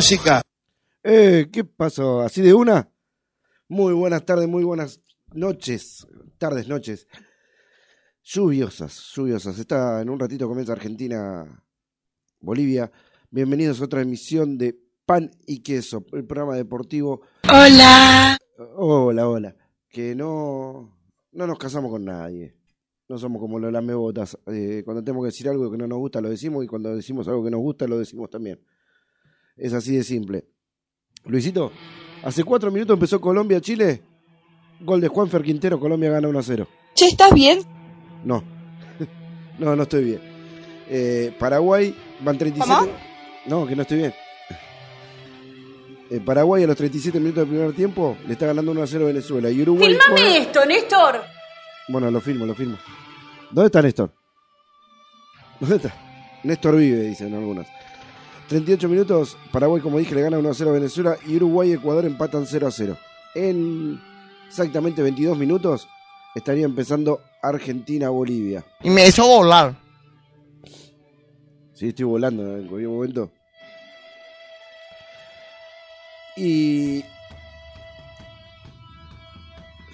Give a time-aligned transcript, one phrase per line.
[0.00, 0.40] música!
[1.04, 2.22] Eh, ¿Qué pasó?
[2.22, 2.88] ¿Así de una?
[3.68, 5.02] Muy buenas tardes, muy buenas
[5.34, 6.06] noches,
[6.38, 7.06] tardes, noches.
[8.24, 9.58] Lluviosas, lluviosas.
[9.58, 11.62] Está en un ratito comienza Argentina,
[12.40, 12.90] Bolivia.
[13.30, 17.20] Bienvenidos a otra emisión de Pan y Queso, el programa deportivo.
[17.44, 18.38] Hola.
[18.76, 19.54] Hola, hola.
[19.90, 20.96] Que no,
[21.32, 22.56] no nos casamos con nadie.
[23.06, 24.38] No somos como los lamebotas.
[24.46, 26.64] Eh, cuando tenemos que decir algo que no nos gusta, lo decimos.
[26.64, 28.58] Y cuando decimos algo que nos gusta, lo decimos también.
[29.60, 30.44] Es así de simple.
[31.24, 31.70] Luisito,
[32.22, 34.02] hace cuatro minutos empezó Colombia-Chile.
[34.80, 36.66] Gol de Juanfer Quintero, Colombia gana 1 a 0.
[36.94, 37.60] Che, ¿estás bien?
[38.24, 38.42] No,
[39.58, 40.20] no, no estoy bien.
[40.88, 41.94] Eh, Paraguay
[42.24, 42.74] van 37.
[42.74, 42.90] ¿Cómo?
[43.46, 44.14] No, que no estoy bien.
[46.10, 49.04] Eh, Paraguay a los 37 minutos del primer tiempo le está ganando 1 a 0
[49.04, 49.50] a Venezuela.
[49.50, 49.88] Y Uruguay.
[49.90, 51.20] ¡Filmame juega- esto, Néstor!
[51.88, 52.78] Bueno, lo filmo, lo filmo.
[53.50, 54.12] ¿Dónde está Néstor?
[55.60, 55.94] ¿Dónde está?
[56.42, 57.66] Néstor vive, dicen algunos.
[58.50, 61.74] 38 minutos, Paraguay, como dije, le gana 1 a 0 a Venezuela y Uruguay y
[61.74, 62.96] Ecuador empatan 0 a 0.
[63.36, 64.00] En
[64.48, 65.86] exactamente 22 minutos
[66.34, 68.64] estaría empezando Argentina-Bolivia.
[68.82, 69.76] Y me hizo volar.
[71.74, 73.30] Sí, estoy volando en cualquier momento.
[76.36, 77.04] Y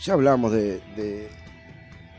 [0.02, 1.28] ya hablamos de, de-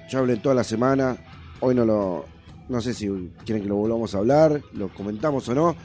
[0.08, 1.18] ya hablé toda la semana.
[1.62, 2.26] Hoy no lo,
[2.70, 3.08] no sé si
[3.44, 5.76] quieren que lo volvamos a hablar, lo comentamos o no.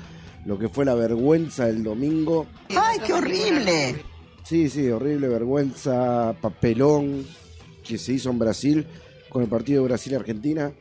[0.44, 2.46] Lo que fue la vergüenza del domingo.
[2.70, 4.02] ¡Ay, qué horrible!
[4.44, 7.24] Sí, sí, horrible vergüenza, papelón
[7.84, 8.86] que se hizo en Brasil
[9.28, 10.72] con el partido de Brasil-Argentina,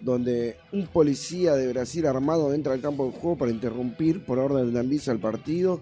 [0.00, 4.72] donde un policía de Brasil armado entra al campo de juego para interrumpir por orden
[4.72, 5.80] de Anvisa el partido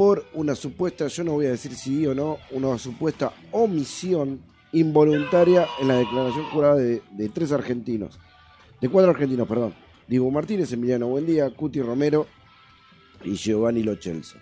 [0.00, 4.40] por una supuesta, yo no voy a decir si sí o no, una supuesta omisión
[4.72, 8.18] involuntaria en la declaración jurada de, de tres argentinos,
[8.80, 9.74] de cuatro argentinos, perdón,
[10.10, 12.26] Diego Martínez, Emiliano Buendía, Cuti Romero
[13.24, 14.38] y Giovanni Lo Celso.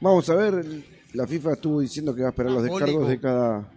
[0.00, 0.64] Vamos a ver,
[1.12, 3.70] la FIFA estuvo diciendo que va a esperar los descargos de cada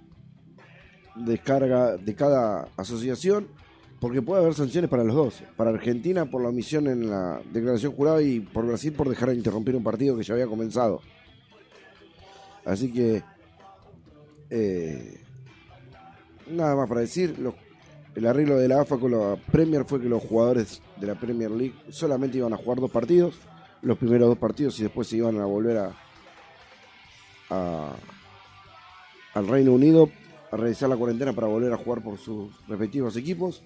[1.16, 3.48] descarga de cada asociación
[4.00, 7.92] porque puede haber sanciones para los dos, para Argentina por la omisión en la declaración
[7.94, 11.00] jurada y por Brasil por dejar de interrumpir un partido que ya había comenzado.
[12.66, 13.24] Así que
[14.50, 15.22] eh,
[16.50, 17.54] nada más para decir, los-
[18.18, 21.52] el arreglo de la AFA con la Premier fue que los jugadores de la Premier
[21.52, 23.36] League solamente iban a jugar dos partidos,
[23.84, 25.92] los primeros dos partidos y después se iban a volver
[27.52, 27.94] a,
[29.36, 30.10] al Reino Unido
[30.52, 33.62] a realizar la cuarentena para volver a jugar por sus respectivos equipos.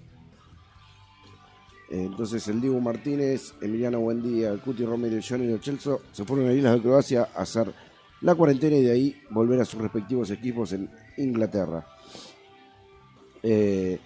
[1.88, 6.52] Entonces el Diego Martínez, Emiliano Buendía, el Cuti Romero y Lo Celso se fueron a
[6.52, 7.72] Islas de Croacia a hacer
[8.20, 11.86] la cuarentena y de ahí volver a sus respectivos equipos en Inglaterra.
[13.42, 13.98] Eh,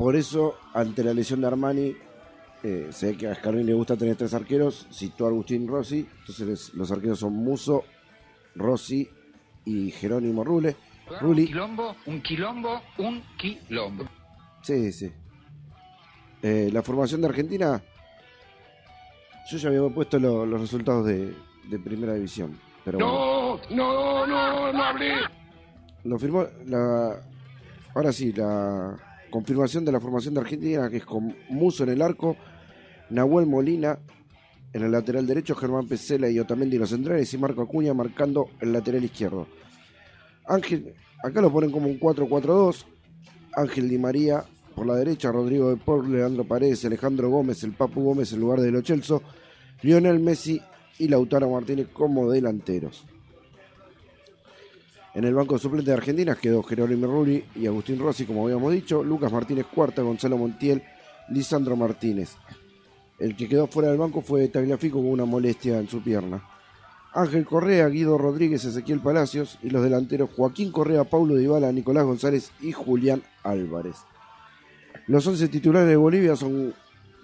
[0.00, 1.94] por eso, ante la lesión de Armani,
[2.62, 6.08] eh, se ve que a Scarlini le gusta tener tres arqueros, citó a Agustín Rossi,
[6.20, 7.84] entonces les- los arqueros son Muso,
[8.54, 9.06] Rossi
[9.66, 10.74] y Jerónimo Rule.
[11.10, 14.04] Un Rulli, quilombo, un quilombo, un quilombo.
[14.62, 15.12] sí, sí.
[16.42, 17.82] Eh, la formación de Argentina,
[19.50, 21.34] yo ya había puesto lo- los resultados de,
[21.68, 23.58] de primera división, pero bueno.
[23.70, 25.12] No, no, no, no hablé.
[26.04, 27.20] Lo firmó la.
[27.94, 28.96] Ahora sí, la
[29.30, 32.36] confirmación de la formación de Argentina, que es con Muso en el arco,
[33.10, 33.98] Nahuel Molina
[34.72, 38.50] en el lateral derecho, Germán Pesela y Otamendi en los centrales y Marco Acuña marcando
[38.60, 39.46] el lateral izquierdo.
[40.46, 42.84] Ángel, acá lo ponen como un 4-4-2.
[43.56, 44.44] Ángel Di María
[44.74, 48.60] por la derecha, Rodrigo de Paul, Leandro Paredes, Alejandro Gómez, el Papu Gómez en lugar
[48.60, 49.22] de Lo Celso,
[49.82, 50.60] Lionel Messi
[50.98, 53.04] y Lautaro Martínez como delanteros.
[55.14, 59.02] En el banco suplente de Argentina quedó Jerónimo Rulli y Agustín Rossi, como habíamos dicho,
[59.02, 60.82] Lucas Martínez Cuarta, Gonzalo Montiel,
[61.30, 62.36] Lisandro Martínez.
[63.18, 66.42] El que quedó fuera del banco fue Tagliafico con una molestia en su pierna.
[67.12, 72.52] Ángel Correa, Guido Rodríguez, Ezequiel Palacios y los delanteros Joaquín Correa, Paulo Dybala, Nicolás González
[72.60, 73.96] y Julián Álvarez.
[75.08, 76.72] Los 11 titulares de Bolivia son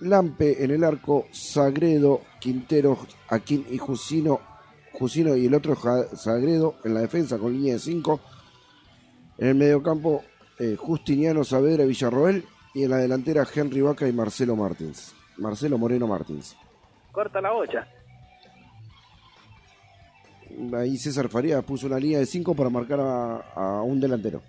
[0.01, 2.99] Lampe en el arco, Sagredo, Quintero,
[3.29, 4.41] Aquín y Jusino,
[4.99, 5.77] Jusino y el otro
[6.15, 8.21] Sagredo en la defensa con línea de 5.
[9.39, 10.25] En el mediocampo,
[10.59, 12.45] eh, Justiniano Saavedra y Villarroel.
[12.75, 15.15] Y en la delantera, Henry Vaca y Marcelo Martins.
[15.39, 16.57] Marcelo Moreno Martins.
[17.13, 17.89] Corta la bocha.
[20.75, 24.43] Ahí César Farías puso una línea de 5 para marcar a, a un delantero.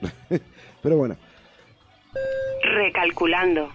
[0.82, 1.16] Pero bueno,
[2.62, 3.68] Recalculando.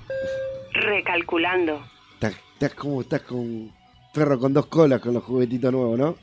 [0.73, 1.81] Recalculando.
[2.15, 3.71] estás, estás como estás con
[4.13, 6.15] perro con dos colas con los juguetitos nuevos, ¿no?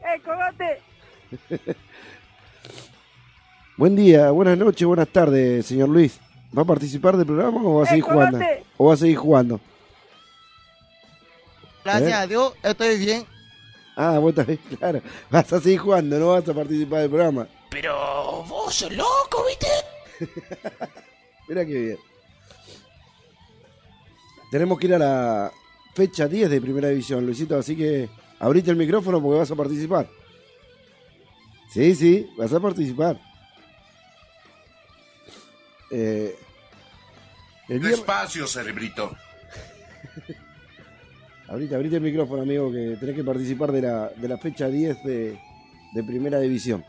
[0.00, 0.80] ¡Eh, cogote!
[3.76, 6.18] Buen día, buenas noches, buenas tardes, señor Luis.
[6.56, 8.40] ¿Va a participar del programa o va a ¡Eh, seguir jugando?
[8.76, 9.60] ¿O va a seguir jugando?
[11.84, 12.14] Gracias ¿Eh?
[12.14, 13.24] a Dios, estoy bien.
[13.96, 15.00] Ah, vos también, claro.
[15.30, 17.46] Vas a seguir jugando, no vas a participar del programa.
[17.70, 19.68] Pero vos sos loco, ¿viste?
[21.48, 21.98] Mira qué bien.
[24.50, 25.52] Tenemos que ir a la
[25.98, 28.08] fecha 10 de Primera División, Luisito, así que
[28.38, 30.08] abrite el micrófono porque vas a participar.
[31.72, 33.20] Sí, sí, vas a participar.
[35.90, 36.36] Eh,
[37.68, 39.10] el viernes- Despacio, cerebrito.
[41.48, 45.02] Abrite, abrite el micrófono, amigo, que tenés que participar de la, de la fecha 10
[45.02, 45.40] de,
[45.94, 46.84] de Primera División.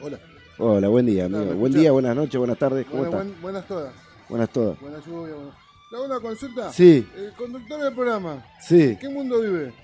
[0.00, 0.18] Hola.
[0.56, 1.40] Hola, buen día, amigo.
[1.40, 1.80] ¿me Buen escuchás?
[1.82, 2.86] día, buenas noches, buenas tardes.
[2.86, 3.26] ¿Cómo Bueno, estás?
[3.28, 3.94] buen- buenas todas.
[4.30, 4.80] Buenas todas.
[4.80, 5.34] Buena lluvia.
[5.34, 5.61] Buena...
[5.92, 6.72] ¿Le hago una consulta?
[6.72, 8.80] Sí, El conductor del programa, sí.
[8.82, 9.74] ¿en qué mundo vive?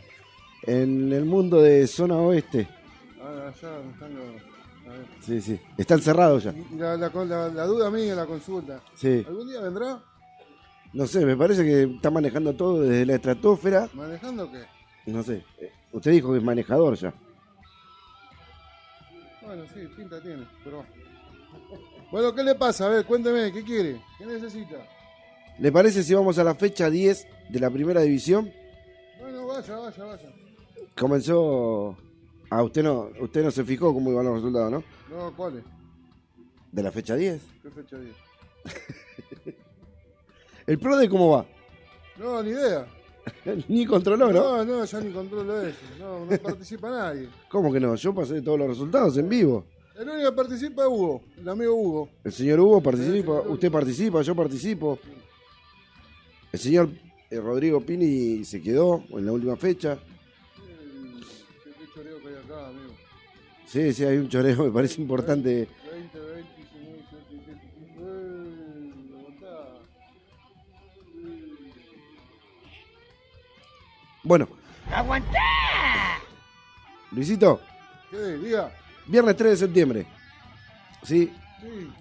[0.62, 2.66] En el mundo de zona oeste.
[3.22, 4.42] Ah, allá están los...
[5.20, 5.60] Sí, sí.
[5.76, 6.54] Están cerrados ya.
[6.78, 8.80] La- la duda mía, la consulta.
[8.94, 9.22] Sí.
[9.28, 10.02] ¿Algún día vendrá?
[10.94, 13.90] No sé, me parece que está manejando todo desde la estratosfera.
[13.92, 14.64] ¿Manejando qué?
[15.10, 15.44] No sé.
[15.60, 17.12] Eh, Usted dijo que es manejador ya.
[19.42, 20.84] Bueno, sí, pinta tiene, pero...
[22.10, 22.86] Bueno, ¿qué le pasa?
[22.86, 24.00] A ver, cuénteme, ¿qué quiere?
[24.16, 24.76] ¿Qué necesita?
[25.58, 28.52] ¿Le parece si vamos a la fecha 10 de la primera división?
[29.20, 30.28] Bueno, vaya, vaya, vaya.
[30.96, 31.96] Comenzó.
[32.50, 34.84] Ah, usted no, usted no se fijó cómo iban los resultados, ¿no?
[35.10, 35.64] No, ¿cuál es?
[36.70, 37.40] De la fecha 10.
[37.62, 38.14] ¿Qué fecha diez?
[40.66, 41.46] ¿El PRODE cómo va?
[42.18, 42.86] No, ni idea.
[43.68, 44.64] Ni controló, ¿no?
[44.64, 45.78] No, no, ya ni controlo eso.
[45.98, 47.28] No, no participa nadie.
[47.50, 47.94] ¿Cómo que no?
[47.94, 49.64] Yo pasé todos los resultados en vivo.
[49.98, 52.08] El único que participa es Hugo, el amigo Hugo.
[52.24, 54.98] El señor Hugo participa, usted participa, yo participo.
[56.52, 56.90] El señor
[57.30, 59.98] eh, Rodrigo Pini se quedó en la última fecha.
[60.56, 62.94] Qué, choreo que hay acá, amigo.
[63.66, 65.68] Sí, sí, hay un choreo, me parece importante.
[65.92, 68.00] 20, 20, 19, 17, 18.
[68.00, 68.92] ¡Eh!
[69.14, 69.78] Aguantá.
[74.24, 74.48] Bueno.
[77.10, 77.60] Luisito,
[78.10, 78.16] ¿Qué?
[78.16, 78.72] Diga.
[79.06, 80.06] viernes 3 de septiembre.
[81.02, 81.30] Sí.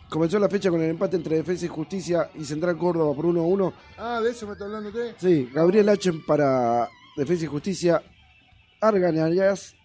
[0.10, 3.42] Comenzó la fecha con el empate entre Defensa y Justicia y Central Córdoba por 1
[3.42, 3.74] a 1.
[3.98, 5.16] Ah, ¿de eso me está hablando usted?
[5.18, 8.02] Sí, Gabriel Hachen para Defensa y Justicia.
[8.82, 9.76] Argañarás.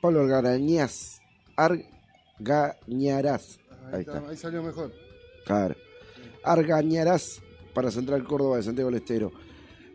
[0.00, 1.20] Pablo Argañaz.
[1.56, 3.58] Argañarás.
[3.70, 4.30] Ahí, Ahí está, está.
[4.30, 4.92] ahí salió mejor.
[5.44, 5.74] Claro.
[6.44, 7.40] Argañarás
[7.74, 9.32] para Central Córdoba de Santiago del Estero.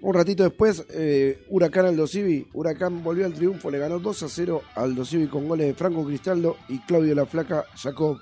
[0.02, 2.48] Un ratito después, eh, Huracán Aldo Civi.
[2.54, 5.74] Huracán volvió al triunfo, le ganó 2 a 0 a Aldo Civi con goles de
[5.74, 8.20] Franco Cristaldo y Claudio La Flaca Jacob.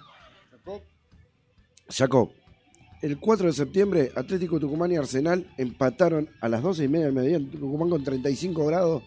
[1.89, 2.31] Jacob.
[3.01, 7.13] El 4 de septiembre, Atlético Tucumán y Arsenal empataron a las 12 y media del
[7.13, 9.03] mediodía Tucumán con 35 grados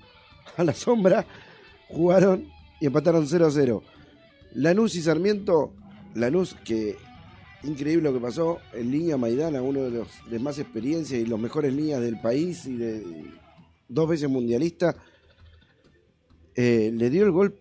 [0.56, 1.26] a la sombra.
[1.88, 2.46] Jugaron
[2.80, 3.82] y empataron 0 a 0.
[4.54, 5.72] Lanús y Sarmiento.
[6.14, 6.96] Lanús, que
[7.62, 11.40] increíble lo que pasó en línea Maidana, uno de los de más experiencia y los
[11.40, 13.02] mejores líneas del país y de
[13.88, 14.94] dos veces mundialista.
[16.54, 17.58] eh, le dio el gol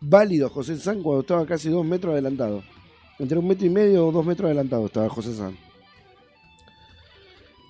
[0.00, 2.62] válido a José San cuando estaba casi dos metros adelantado.
[3.18, 5.56] Entre un metro y medio o dos metros adelantado estaba José San.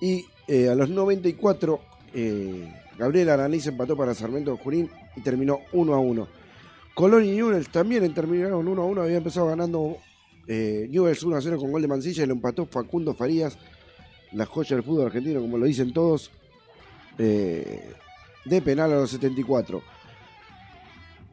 [0.01, 1.79] Y eh, a los 94,
[2.13, 6.27] eh, Gabriel Araniz empató para Sarmiento Junín y terminó 1 a 1.
[6.93, 9.01] Colón y Newell's también terminaron 1 a 1.
[9.01, 9.97] Había empezado ganando
[10.47, 13.57] eh, Newell's 1 a 0 con gol de Mancilla y lo empató Facundo Farías,
[14.31, 16.31] la joya del fútbol argentino, como lo dicen todos,
[17.17, 17.91] eh,
[18.45, 19.81] de penal a los 74.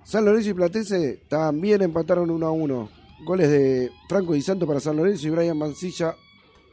[0.04, 3.01] San Lorenzo y Platense también empataron 1 a 1.
[3.24, 6.16] Goles de Franco Di Santo para San Lorenzo y Brian Mancilla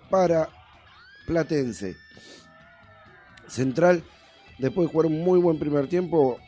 [0.10, 0.50] para
[1.28, 1.96] Platense.
[3.48, 4.04] Central,
[4.58, 6.40] después de jugar un muy buen primer tiempo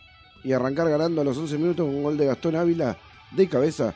[0.44, 2.98] y arrancar ganando a los 11 minutos con un gol de Gastón Ávila
[3.32, 3.94] de cabeza.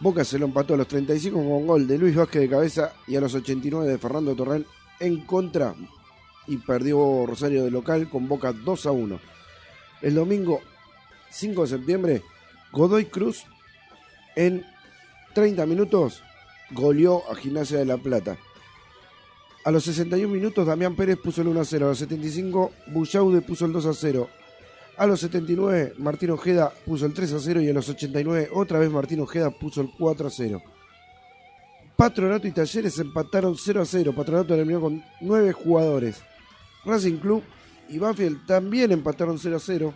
[0.00, 3.16] Boca se lo empató a los 35 con gol de Luis Vázquez de cabeza y
[3.16, 4.66] a los 89 de Fernando Torrén
[5.00, 5.74] en contra
[6.46, 9.20] y perdió Rosario de local con Boca 2 a 1.
[10.02, 10.60] El domingo
[11.30, 12.22] 5 de septiembre,
[12.72, 13.44] Godoy Cruz
[14.36, 14.64] en
[15.38, 16.24] 30 minutos
[16.72, 18.36] goleó a Gimnasia de la Plata.
[19.64, 21.86] A los 61 minutos, Damián Pérez puso el 1 a 0.
[21.86, 24.28] A los 75, Bullaude puso el 2 a 0.
[24.96, 28.80] A los 79, Martín Ojeda puso el 3 a 0 y a los 89, otra
[28.80, 30.60] vez Martín Ojeda puso el 4 a 0.
[31.94, 34.12] Patronato y Talleres empataron 0 a 0.
[34.16, 36.20] Patronato terminó con 9 jugadores.
[36.84, 37.44] Racing Club
[37.88, 39.94] y Banfield también empataron 0 a 0.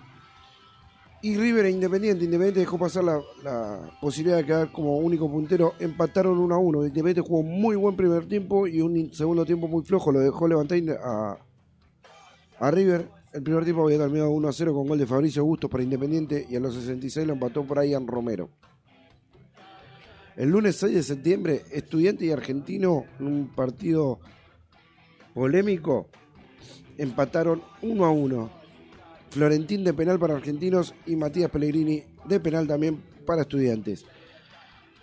[1.25, 6.37] Y River e Independiente, Independiente dejó pasar la, posibilidad de quedar como único puntero, empataron
[6.37, 6.87] 1 a 1.
[6.87, 10.79] Independiente jugó muy buen primer tiempo y un segundo tiempo muy flojo, lo dejó levantar
[11.01, 11.39] a,
[12.59, 13.09] a River.
[13.33, 16.45] El primer tiempo había terminado 1 a 0 con gol de Fabricio Bustos para Independiente
[16.51, 18.51] y a los 66 lo empató Brian Romero.
[20.35, 24.19] El lunes 6 de septiembre, Estudiante y Argentino, en un partido
[25.35, 26.09] polémico,
[26.99, 28.62] empataron 1 a 1.
[29.33, 34.05] Florentín de penal para Argentinos y Matías Pellegrini de penal también para Estudiantes.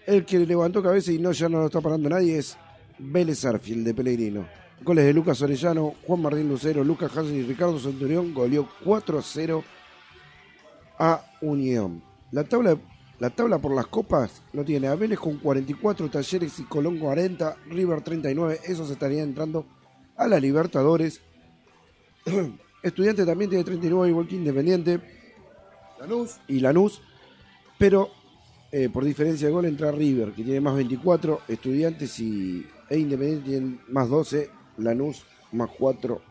[0.06, 2.56] El que levantó cabeza y no ya no lo está parando nadie es
[3.00, 4.48] Vélez Arfield de Pellegrino.
[4.84, 9.22] Goles de Lucas Orellano, Juan Martín Lucero, Lucas Hansen y Ricardo Centurión goleó 4 a
[9.24, 9.64] 0
[11.00, 12.04] a Unión.
[12.32, 12.78] La tabla,
[13.18, 17.58] la tabla por las copas lo tiene a Vélez con 44, Talleres y Colón 40,
[17.66, 19.66] River 39, esos estarían entrando
[20.16, 21.20] a la Libertadores.
[22.82, 25.00] Estudiante también tiene 39, igual que Independiente
[26.00, 27.02] Lanús, y Lanús,
[27.78, 28.10] pero
[28.72, 33.50] eh, por diferencia de gol entra River, que tiene más 24, Estudiantes y, e Independiente
[33.50, 36.22] tienen más 12, Lanús más 4.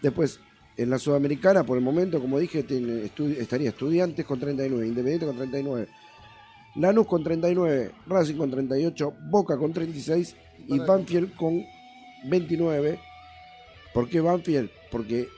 [0.00, 0.38] Después,
[0.76, 5.36] en la Sudamericana, por el momento, como dije, tiene estaría Estudiantes con 39, Independiente con
[5.36, 5.88] 39,
[6.76, 10.36] Lanús con 39, Racing con 38, Boca con 36
[10.68, 11.64] y Banfield con
[12.24, 12.98] 29.
[13.92, 14.70] ¿Por qué Banfield?
[14.90, 15.28] Porque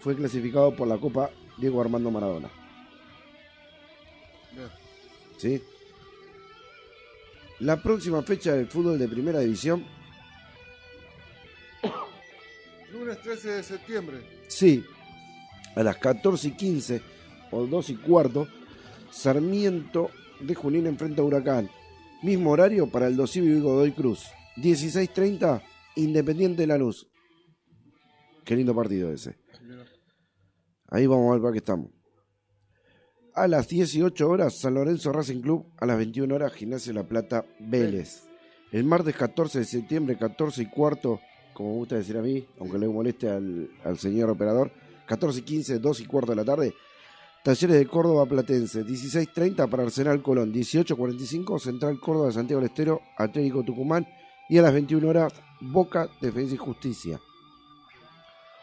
[0.00, 2.50] fue clasificado por la Copa Diego Armando Maradona.
[5.38, 5.62] ¿sí?
[7.60, 9.84] La próxima fecha del fútbol de primera división,
[12.92, 14.18] lunes 13 de septiembre.
[14.48, 14.84] sí,
[15.74, 17.02] a las 14 y 15
[17.50, 18.46] o 2 y cuarto,
[19.10, 21.70] Sarmiento de Junín enfrenta a Huracán.
[22.22, 24.26] Mismo horario para el Dosivo y Godoy Cruz.
[24.56, 25.62] 16.30,
[25.96, 27.06] Independiente de Lanús.
[28.44, 29.36] Qué lindo partido ese.
[30.88, 31.90] Ahí vamos a ver para qué estamos.
[33.34, 35.66] A las 18 horas, San Lorenzo Racing Club.
[35.78, 38.24] A las 21 horas, Gimnasia La Plata Vélez.
[38.72, 41.20] El martes 14 de septiembre, 14 y cuarto,
[41.54, 44.72] como me gusta decir a mí, aunque le moleste al, al señor operador,
[45.06, 46.74] 14 y 15, 2 y cuarto de la tarde.
[47.44, 53.00] Talleres de Córdoba Platense, 16.30 para Arsenal Colón, 18.45 Central Córdoba de Santiago del Estero,
[53.16, 54.06] Atlético Tucumán
[54.48, 57.20] y a las 21 horas Boca Defensa y Justicia.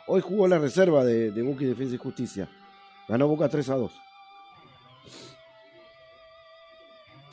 [0.08, 2.50] Hoy jugó la reserva de, de Boca y Defensa y Justicia.
[3.08, 3.92] Ganó Boca 3 a 2.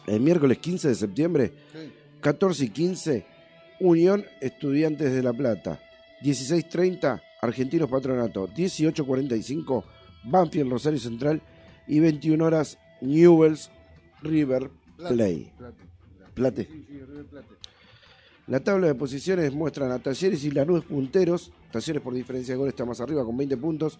[0.06, 1.92] El miércoles 15 de septiembre, Sí.
[2.20, 3.26] 14 y 15,
[3.80, 5.80] Unión Estudiantes de La Plata.
[6.22, 8.48] 16.30, Argentinos Patronato.
[8.48, 9.84] 18.45,
[10.24, 11.42] Banfield Rosario Central.
[11.88, 13.70] Y 21 horas, Newells
[14.22, 15.52] River Play.
[15.58, 15.76] Plate.
[16.34, 16.64] Plate.
[16.70, 17.48] Sí, sí, River Plate.
[18.49, 21.52] La tabla de posiciones muestran a Talleres y Lanús punteros.
[21.70, 23.99] Talleres por diferencia de gol está más arriba con 20 puntos.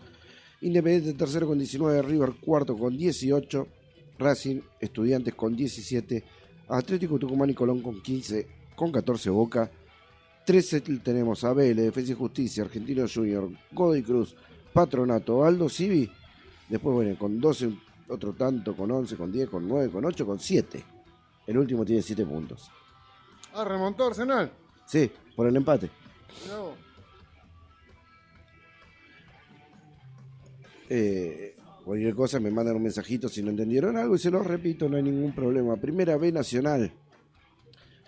[0.63, 3.67] Independiente tercero con 19, River cuarto con 18,
[4.19, 6.25] Racing Estudiantes con 17,
[6.69, 9.71] Atlético Tucumán y Colón con 15, con 14 Boca.
[10.45, 14.35] 13 tenemos a Vélez, Defensa y Justicia, Argentino Junior, Godoy Cruz,
[14.73, 16.11] Patronato, Aldo Civi.
[16.69, 17.73] Después, bueno, con 12
[18.09, 20.85] otro tanto, con 11, con 10, con 9, con 8, con 7.
[21.47, 22.71] El último tiene 7 puntos.
[23.55, 24.51] Ah, remontó Arsenal.
[24.87, 25.91] Sí, por el empate.
[30.89, 34.89] Eh, cualquier cosa me mandan un mensajito si no entendieron algo y se lo repito,
[34.89, 35.77] no hay ningún problema.
[35.77, 36.93] Primera B Nacional,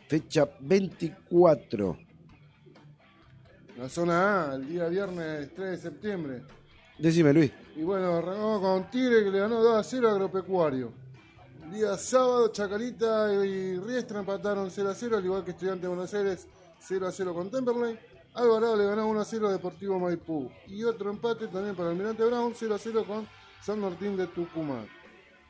[0.08, 1.96] fecha 24.
[3.78, 6.42] La zona A, el día viernes 3 de septiembre.
[6.98, 7.50] Decime, Luis.
[7.76, 11.03] Y bueno, arrancamos con Tigre que le ganó 2 a 0 a Agropecuario.
[11.70, 16.12] Día sábado, Chacarita y Riestra empataron 0 a 0, al igual que Estudiantes de Buenos
[16.14, 16.46] Aires
[16.78, 17.98] 0 a 0 con Temperley.
[18.34, 20.50] Alvarado le ganó 1 a 0 a Deportivo Maipú.
[20.68, 23.26] Y otro empate también para Almirante Brown 0 a 0 con
[23.62, 24.86] San Martín de Tucumán.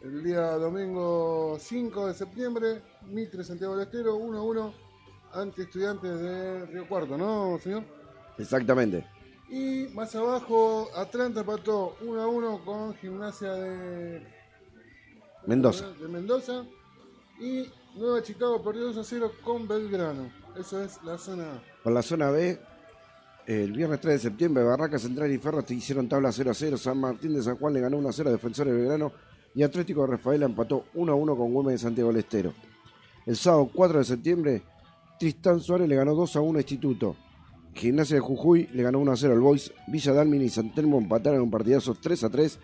[0.00, 4.74] El día domingo 5 de septiembre, Mitre Santiago del Estero 1 a 1
[5.32, 7.84] ante Estudiantes de Río Cuarto, ¿no, señor?
[8.38, 9.04] Exactamente.
[9.48, 14.43] Y más abajo, Atlanta empató 1 a 1 con Gimnasia de
[15.46, 15.90] Mendoza.
[16.00, 16.64] de Mendoza.
[17.40, 20.30] Y Nueva Chicago perdió 2 a 0 con Belgrano.
[20.58, 21.62] Eso es la zona A.
[21.82, 22.58] Por la zona B,
[23.46, 26.78] el viernes 3 de septiembre, Barraca Central y Ferro te hicieron tabla 0 a 0.
[26.78, 29.12] San Martín de San Juan le ganó 1 a 0 a Defensores de Belgrano.
[29.54, 32.52] Y Atlético de Rafaela empató 1 a 1 con Güemes de Santiago del Estero.
[33.26, 34.62] El sábado 4 de septiembre,
[35.18, 37.16] Tristán Suárez le ganó 2 a 1 a Instituto.
[37.74, 39.72] Gimnasia de Jujuy le ganó 1 a 0 al Boys.
[39.88, 42.58] Villa Dalmin y San Telmo empataron un partidazo 3 a 3.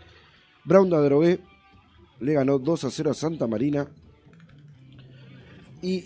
[0.64, 1.40] Brown de Adrogué
[2.20, 3.88] le ganó 2 a 0 a Santa Marina.
[5.82, 6.04] Y,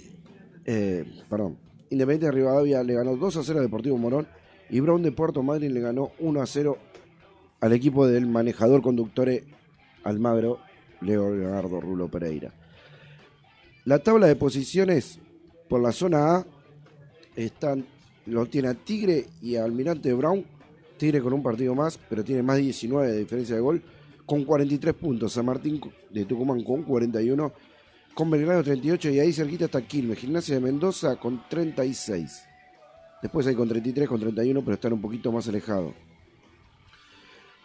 [0.64, 1.59] eh, perdón,
[1.90, 4.26] Independiente de Rivadavia le ganó 2 a 0 a Deportivo Morón.
[4.68, 6.78] Y Brown de Puerto Madryn le ganó 1 a 0
[7.61, 9.44] al equipo del manejador conductore
[10.02, 10.59] Almagro,
[11.00, 12.52] Leonardo Rulo Pereira.
[13.85, 15.21] La tabla de posiciones
[15.68, 16.47] por la zona A
[17.37, 17.87] están,
[18.26, 20.44] lo tiene a Tigre y Almirante Brown.
[20.97, 23.83] Tigre con un partido más, pero tiene más de 19 de diferencia de gol,
[24.26, 25.33] con 43 puntos.
[25.33, 27.52] San Martín de Tucumán con 41,
[28.14, 30.19] con Belgrano 38 y ahí cerquita está Quilmes.
[30.19, 32.45] Gimnasia de Mendoza con 36.
[33.23, 35.95] Después hay con 33, con 31, pero están un poquito más alejados.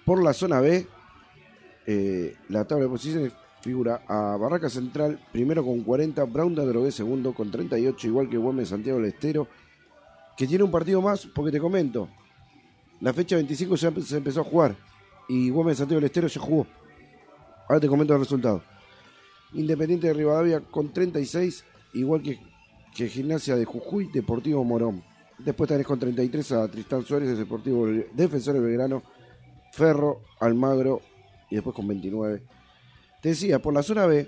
[0.05, 0.87] Por la zona B,
[1.85, 6.91] eh, la tabla de posiciones figura a Barraca Central, primero con 40, Brown de Adrogué
[6.91, 9.47] segundo con 38, igual que Güemes Santiago del Estero,
[10.37, 12.07] que tiene un partido más, porque te comento,
[13.01, 14.88] la fecha 25 ya se empezó a jugar
[15.29, 16.67] y Güemes Santiago del Estero ya jugó.
[17.69, 18.63] Ahora te comento el resultado.
[19.53, 21.63] Independiente de Rivadavia con 36,
[21.93, 22.39] igual que,
[22.95, 25.03] que Gimnasia de Jujuy, Deportivo Morón.
[25.37, 29.03] Después tenés con 33 a Tristán Suárez, Deportivo Defensor de Belgrano,
[29.71, 31.01] Ferro, Almagro
[31.49, 32.43] y después con 29.
[33.21, 34.27] Te decía, por la zona B,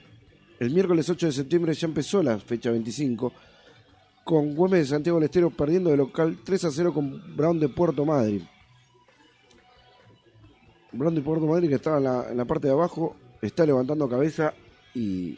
[0.60, 3.34] el miércoles 8 de septiembre ya empezó la fecha 25,
[4.24, 7.70] con Güemes de Santiago del Estero perdiendo de local 3 a 0 con Brown de
[7.70, 8.48] Puerto Madryn.
[10.92, 11.98] Brown de Puerto Madryn que estaba
[12.30, 14.54] en la, parte de abajo, está levantando cabeza
[14.94, 15.38] y,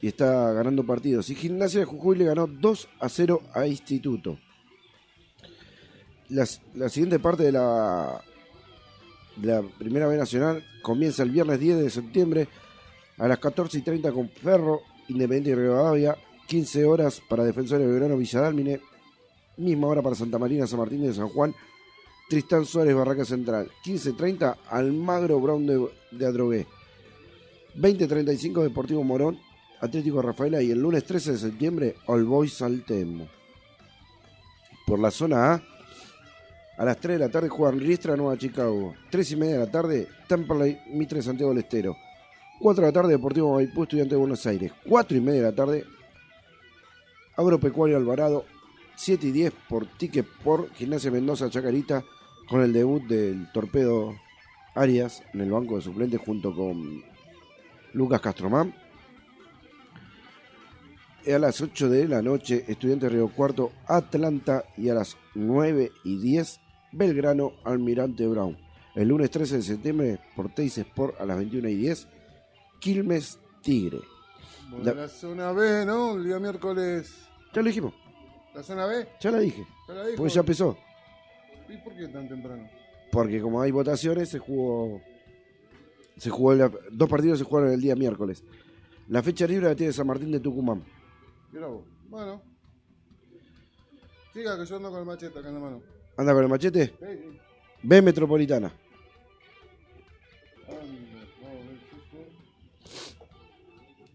[0.00, 1.30] y está ganando partidos.
[1.30, 4.38] Y Gimnasia de Jujuy le ganó 2 a 0 a Instituto.
[6.28, 8.20] La siguiente parte de la,
[9.78, 12.48] Primera B Nacional comienza el viernes 10 de septiembre
[13.18, 17.92] a las 14 y 30 con Ferro, Independiente de Rivadavia, 15 horas para Defensores de
[17.92, 18.80] Belgrano Villadálmine,
[19.58, 21.54] misma hora para Santa Marina, San Martín de San Juan,
[22.28, 26.66] Tristán Suárez, Barraca Central, 15.30 Almagro Brown de, Adrogué,
[27.76, 29.38] 20.35 Deportivo Morón,
[29.80, 33.28] Atlético Rafaela y el lunes 13 de septiembre All Boys Saltemo.
[34.86, 35.62] Por la zona A,
[36.76, 38.94] a las 3 de la tarde juegan Riestra Nueva Chicago.
[39.10, 41.96] 3 y media de la tarde, Temperley Mitre Santiago del Estero.
[42.60, 44.72] 4 de la tarde, Deportivo Maipú Estudiante de Buenos Aires.
[44.88, 45.84] 4 y media de la tarde,
[47.36, 48.44] Agropecuario Alvarado.
[48.96, 52.04] 7 y 10 por ticket por Gimnasia Mendoza Chacarita
[52.48, 54.14] con el debut del Torpedo
[54.74, 57.02] Arias en el banco de suplentes junto con
[57.92, 58.74] Lucas Castromán.
[61.26, 66.18] A las 8 de la noche, Estudiantes Río Cuarto, Atlanta y a las 9 y
[66.18, 66.60] 10,
[66.92, 68.58] Belgrano, Almirante Brown.
[68.94, 72.06] El lunes 13 de septiembre, por Teis Sport a las 21 y 10,
[72.78, 74.00] Quilmes Tigre.
[74.70, 76.14] Bueno, La- zona B, ¿no?
[76.16, 77.26] El día miércoles.
[77.54, 77.94] Ya lo dijimos,
[78.54, 79.06] ¿La zona B?
[79.20, 80.16] ya la dije, ¿Ya la dijo?
[80.18, 80.78] porque ya empezó.
[81.68, 82.68] ¿Y por qué tan temprano?
[83.10, 85.00] Porque como hay votaciones, se jugó.
[86.16, 88.44] Se jugó la- dos partidos se jugaron el día miércoles.
[89.08, 90.82] La fecha libre la tiene San Martín de Tucumán.
[91.52, 91.84] Mirá vos.
[92.08, 92.40] Bueno.
[94.32, 95.82] Siga que yo ando con el machete acá en la mano.
[96.16, 96.86] ¿Anda con el machete?
[96.86, 97.38] Sí, sí.
[97.82, 98.72] B Metropolitana.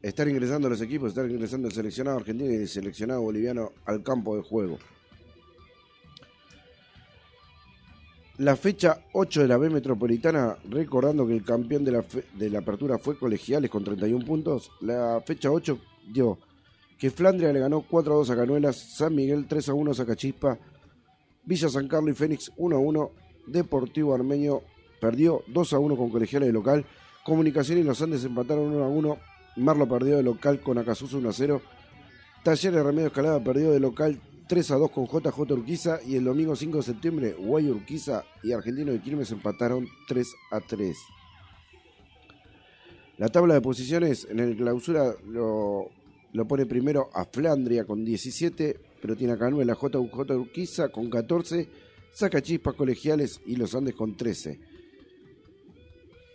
[0.02, 4.36] Están ingresando los equipos, están ingresando el seleccionado argentino y el seleccionado boliviano al campo
[4.38, 4.80] de juego.
[8.38, 12.50] La fecha 8 de la B Metropolitana, recordando que el campeón de la, fe- de
[12.50, 15.78] la apertura fue Colegiales con 31 puntos, la fecha 8
[16.14, 16.38] dio
[16.98, 19.94] que Flandria le ganó 4 a 2 a Canuelas, San Miguel 3 a 1 a
[19.94, 20.58] Zacachispa,
[21.44, 23.12] Villa San Carlos y Fénix 1 a 1,
[23.48, 24.64] Deportivo Armenio
[25.02, 26.86] perdió 2 a 1 con Colegiales de local,
[27.26, 29.18] Comunicación y los Andes empataron 1 a 1,
[29.60, 31.62] Marlo perdió de local con Acasuso 1 a 0,
[32.44, 36.56] Talleres Remedio Escalada perdió de local 3 a 2 con JJ Urquiza y el domingo
[36.56, 40.98] 5 de septiembre Guay Urquiza y Argentino de Quilmes empataron 3 a 3.
[43.18, 45.92] La tabla de posiciones en el clausura lo,
[46.48, 51.70] pone primero a Flandria con 17, pero tiene a Canuela JJ Urquiza con 14,
[52.14, 54.69] Sacachispas Colegiales y Los Andes con 13.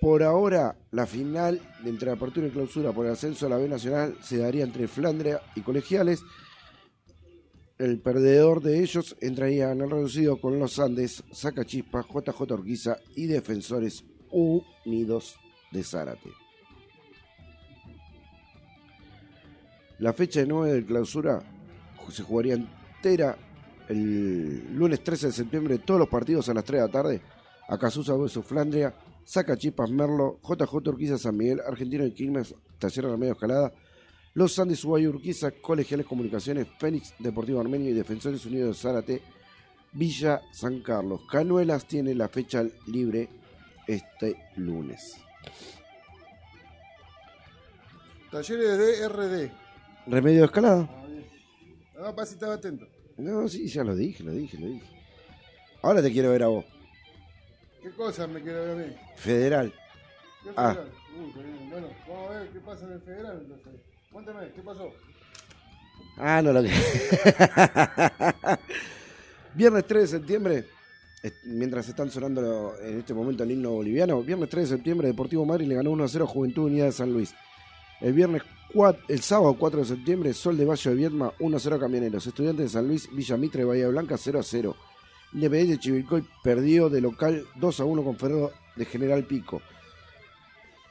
[0.05, 4.19] Por ahora, la final entre apertura y clausura por el ascenso a la B Nacional
[4.21, 6.23] se daría entre Flandria y Colegiales.
[7.79, 13.25] El perdedor de ellos entraría en el reducido con los Andes, Sacachispa, JJ Urquiza y
[13.29, 15.37] Defensores Unidos
[15.73, 16.29] de Zárate.
[20.01, 21.43] La fecha de 9 de clausura
[22.11, 23.39] se jugaría entera
[23.89, 27.23] el lunes 13 de septiembre, todos los partidos a las 3 de la tarde.
[27.71, 33.73] Acasusa vs Flandria, Sacachispas Merlo, JJ Urquiza San Miguel, Argentino de Quilmes, Taller Remedio Escalada,
[34.35, 39.23] Los Andes Ubay Urquiza, Colegiales Comunicaciones, Fénix Deportivo Armenio y Defensores Unidos de Zárate,
[39.93, 41.23] Villa San Carlos.
[41.31, 43.29] Canuelas tiene la fecha libre
[43.87, 45.17] este lunes.
[48.31, 49.53] Talleres de RD.
[50.07, 50.89] Remedio de escalada.
[50.91, 51.25] Ah, bien.
[51.99, 52.87] Ah, si estaba atento.
[53.17, 54.87] No, sí, ya lo dije, lo dije, lo dije.
[55.83, 56.65] Ahora te quiero ver a vos.
[57.85, 58.97] ¿Qué cosas me quiere ver a mí?
[59.17, 59.71] Federal.
[60.43, 60.71] ¿Qué Ah.
[60.73, 60.91] federal?
[61.21, 61.71] Uy, qué bien.
[61.71, 63.73] Bueno, vamos a ver qué pasa en el federal entonces.
[64.11, 64.91] Cuéntame, ¿qué pasó?
[66.17, 66.71] Ah, no lo que.
[69.55, 70.65] viernes 3 de septiembre,
[71.45, 75.67] mientras están sonando en este momento el himno boliviano, viernes 3 de septiembre, Deportivo Madrid
[75.67, 77.35] le ganó 1 a 0 a Juventud Unida de San Luis.
[78.01, 78.43] El viernes
[78.73, 81.81] 4, el sábado 4 de septiembre, Sol de Valle de Viedma 1 a 0 a
[81.81, 82.27] Camioneros.
[82.27, 84.75] Estudiantes de San Luis, Villa Mitre, Bahía Blanca 0 a 0.
[85.35, 89.61] Independiente de Chivilcoy perdió de local 2 a 1 con Ferro de General Pico.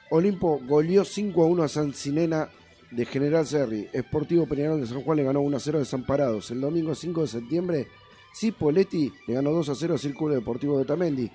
[0.10, 2.50] Olimpo goleó 5 a 1 a San Sinena
[2.92, 3.88] de General Serri.
[3.98, 6.52] Sportivo Peñarol de San Juan le ganó 1 a 0 a Desamparados.
[6.52, 7.88] El domingo 5 de septiembre,
[8.36, 11.32] Cipoletti le ganó 2 a 0 a Círculo Deportivo de Tamendi.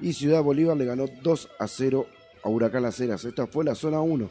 [0.00, 2.06] Y Ciudad Bolívar le ganó 2 a 0
[2.44, 3.00] a Huracán Las.
[3.00, 4.30] Esta fue la zona 1.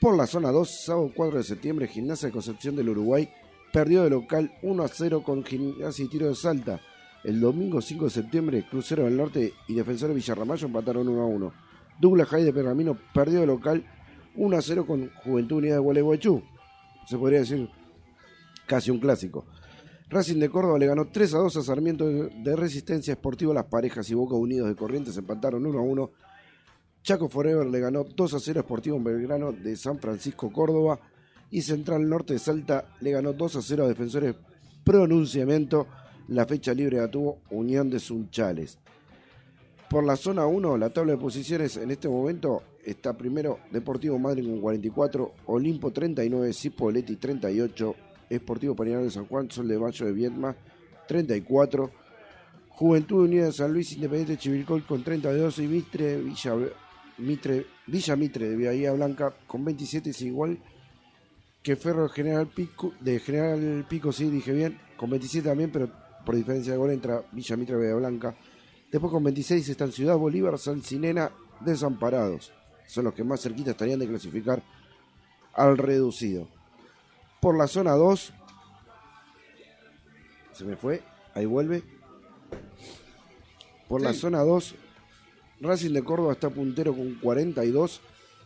[0.00, 3.28] Por la zona 2, sábado 4 de septiembre, Gimnasia de Concepción del Uruguay
[3.72, 6.80] perdió de local 1 a 0 con Gimnasia y Tiro de Salta.
[7.24, 11.52] El domingo 5 de septiembre, Crucero del Norte y Defensores Villarramayo empataron 1 a 1.
[11.98, 13.82] Douglas High de Pergamino perdió de local
[14.36, 16.42] 1 a 0 con Juventud Unida de Gualeguaychú.
[17.08, 17.70] Se podría decir
[18.66, 19.46] casi un clásico.
[20.10, 23.54] Racing de Córdoba le ganó 3 a 2 a Sarmiento de de Resistencia Esportiva.
[23.54, 26.10] Las parejas y Boca Unidos de Corrientes empataron 1 a 1.
[27.02, 31.00] Chaco Forever le ganó 2 a 0 a Esportivo Belgrano de San Francisco, Córdoba.
[31.50, 34.36] Y Central Norte de Salta le ganó 2 a 0 a Defensores
[34.84, 35.86] Pronunciamiento.
[36.28, 38.78] La fecha libre la tuvo Unión de Sunchales.
[39.90, 44.44] Por la zona 1, la tabla de posiciones en este momento está primero Deportivo Madrid
[44.46, 47.94] con 44, Olimpo 39, Cipoletti 38,
[48.30, 50.56] Esportivo Peñarol de San Juan, Sol de Mayo de Viedma
[51.06, 51.90] 34,
[52.70, 56.54] Juventud Unida de San Luis, Independiente Chivilcoy con 32 y Mitre Villa,
[57.18, 60.58] Mitre, Villa Mitre de Bahía Blanca con 27 es igual
[61.62, 66.34] que Ferro General Pico, de General Pico, sí dije bien, con 27 también, pero por
[66.34, 68.34] diferencia de gol entra Villa Mitre Bahía Blanca.
[68.90, 72.52] Después con 26 están Ciudad Bolívar, San Cinena, Desamparados.
[72.86, 74.62] Son los que más cerquita estarían de clasificar
[75.52, 76.48] al reducido.
[77.40, 78.32] Por la zona 2,
[80.52, 81.02] se me fue,
[81.34, 81.82] ahí vuelve.
[83.88, 84.74] Por la zona 2,
[85.60, 88.00] Racing de Córdoba está puntero con 42,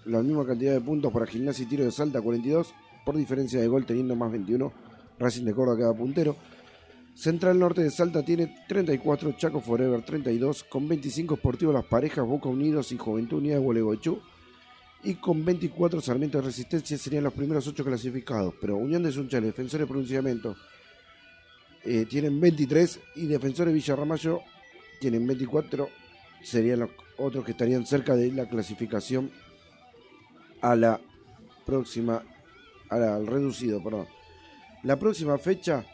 [0.06, 3.68] la misma cantidad de puntos para Gimnasia y Tiro de Salta 42, por diferencia de
[3.68, 4.72] gol teniendo más 21,
[5.18, 6.36] Racing de Córdoba queda puntero.
[7.18, 12.48] Central Norte de Salta tiene 34, Chaco Forever 32, con 25 Sportivo Las Parejas, Boca
[12.48, 14.20] Unidos y Juventud Unida de Gualeguaychú.
[15.02, 18.54] Y con 24 Sarmiento de Resistencia serían los primeros 8 clasificados.
[18.60, 20.56] Pero Unión de Sunchales, Defensores de Pronunciamiento
[21.84, 24.40] eh, tienen 23 y Defensores Villarramayo
[25.00, 25.88] tienen 24.
[26.44, 29.30] Serían los otros que estarían cerca de la clasificación
[30.60, 31.00] a la
[31.66, 32.22] próxima,
[32.90, 34.06] a la- al reducido, perdón.
[34.84, 35.84] La próxima fecha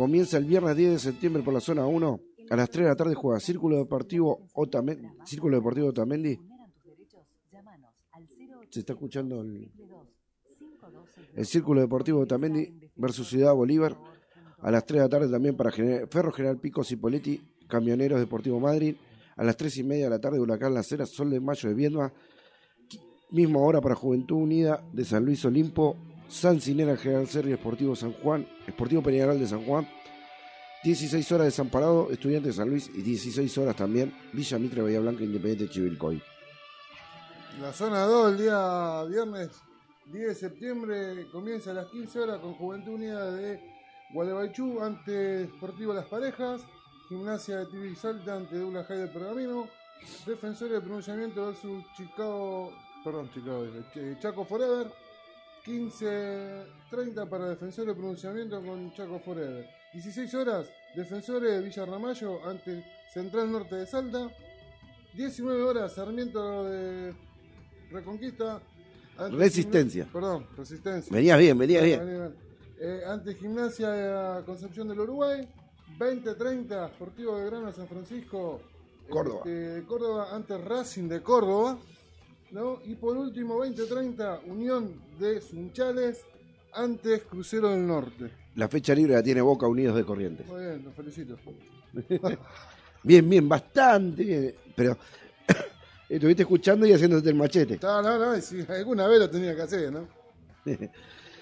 [0.00, 2.20] comienza el viernes 10 de septiembre por la zona 1.
[2.48, 5.06] A las 3 de la tarde juega Círculo Deportivo Otamendi.
[5.26, 6.40] Círculo Deportivo Otamendi.
[8.70, 9.70] Se está escuchando el,
[11.44, 13.94] Círculo Deportivo Otamendi versus Ciudad Bolívar.
[14.60, 18.96] A las 3 de la tarde también para Ferro General Pico Cipoletti, Camioneros Deportivo Madrid.
[19.36, 21.74] A las 3 y media de la tarde Huracán Las Heras, Sol de Mayo de
[21.74, 22.10] Viedma.
[23.32, 25.98] Misma hora para Juventud Unida de San Luis Olimpo,
[26.30, 29.86] San Cinera General Serri, Esportivo San Juan, Esportivo Peñarol de San Juan,
[30.84, 35.24] 16 horas Desamparado, Estudiante de San Luis y 16 horas también Villa Mitre, Bahía Blanca,
[35.24, 36.22] Independiente Chivilcoy.
[37.60, 39.50] La zona 2, el día viernes
[40.06, 43.60] 10 de septiembre, comienza a las 15 horas con Juventud Unida de
[44.14, 46.62] Gualeguaychú ante Sportivo Las Parejas,
[47.08, 49.68] Gimnasia de Tibí Salta ante Douglas High de Pergamino,
[50.24, 52.72] Defensores de Pronunciamiento versus Chicago,
[53.04, 53.66] perdón, Chicago,
[53.96, 54.86] eh, Chaco Forever,
[55.64, 62.84] 15.30 para Defensores de Pronunciamiento con Chaco Forever, 16 horas Defensores de Villa Ramallo ante
[63.12, 64.28] Central Norte de Salta,
[65.14, 67.14] 19 horas Sarmiento de
[67.90, 68.60] Reconquista.
[69.30, 70.08] Resistencia.
[70.12, 71.14] Perdón, Resistencia.
[71.14, 72.18] Venías bien, venías Venía bien.
[72.18, 72.34] bien.
[72.80, 75.46] Eh, ante Gimnasia de Concepción del Uruguay.
[75.98, 78.60] 20-30 Sportivo de Grano San Francisco.
[79.10, 79.42] Córdoba.
[79.44, 81.78] este, Córdoba ante Racing de Córdoba.
[82.52, 82.80] ¿No?
[82.84, 86.20] Y por último 20-30 Unión de Sunchales
[86.72, 88.30] antes Crucero del Norte.
[88.56, 90.46] La fecha libre la tiene Boca Unidos de Corrientes.
[90.46, 91.36] Muy bien, los felicito.
[93.02, 94.54] Bien, bien, bastante bien.
[94.76, 94.96] Pero
[96.08, 97.78] estuviste escuchando y haciéndote el machete.
[97.82, 100.06] No, no, no, si alguna vez lo tenía que hacer, ¿no?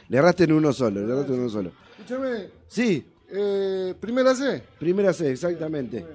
[0.08, 1.72] Le erraste en uno solo, le erraste en uno solo.
[1.98, 4.62] Escúchame, Sí, eh, primera C.
[4.78, 6.06] primera C, exactamente.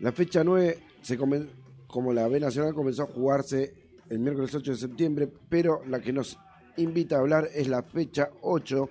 [0.00, 1.48] La fecha 9 se comen-
[1.86, 3.72] como la B Nacional comenzó a jugarse
[4.10, 6.38] el miércoles 8 de septiembre, pero la que nos
[6.76, 8.88] invita a hablar es la fecha 8,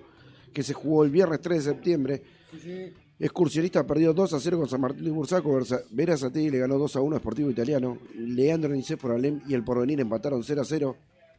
[0.52, 2.22] que se jugó el viernes 3 de septiembre.
[2.52, 2.92] Sí, sí.
[3.20, 5.52] Excursionista perdió 2 a 0 con San Martín de Bursaco.
[5.52, 7.98] Versa- Verazategui le ganó 2 a 1 a Sportivo Italiano.
[8.14, 10.96] Leandro Nicéforo Alem y el Porvenir empataron 0 a 0.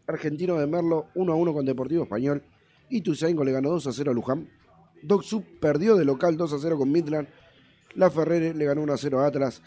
[0.08, 2.44] Argentino de Merlo 1 a 1 con Deportivo Español.
[2.90, 4.50] Y Tuzaingo le ganó 2 a 0 a Luján.
[5.04, 7.30] Doc Sud perdió de local 2 a 0 con Midland.
[7.96, 9.62] La Ferrere le ganó 1 a 0 a Atlas.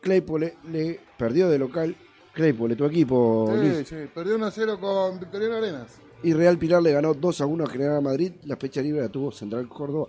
[0.00, 1.94] Claypole le perdió de local.
[2.34, 3.88] Claypole, tu equipo, Sí, Luis.
[3.88, 5.86] sí, perdió 1 a 0 con Victoriano Arenas.
[6.22, 8.32] Y Real Pilar le ganó 2 a 1 a General Madrid.
[8.44, 10.08] La fecha libre la tuvo Central Córdoba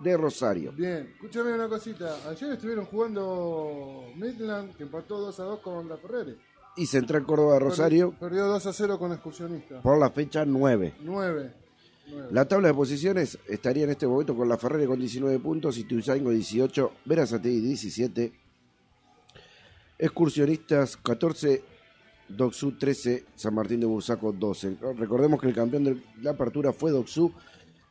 [0.00, 0.72] de Rosario.
[0.72, 2.16] Bien, escúchame una cosita.
[2.28, 6.36] Ayer estuvieron jugando Midland, que empató 2 a 2 con la Ferrari.
[6.76, 9.82] Y Central Córdoba de Rosario Perdió 2 a 0 con Excursionista.
[9.82, 10.94] por la fecha 9.
[11.02, 11.52] 9.
[12.32, 16.30] La tabla de posiciones estaría en este momento con la Ferrari con 19 puntos, Ituzaingo
[16.30, 18.32] 18, Verazategui 17,
[20.00, 21.62] Excursionistas 14,
[22.26, 24.78] Doxú 13, San Martín de Bursaco 12.
[24.96, 27.32] Recordemos que el campeón de la apertura fue Doxú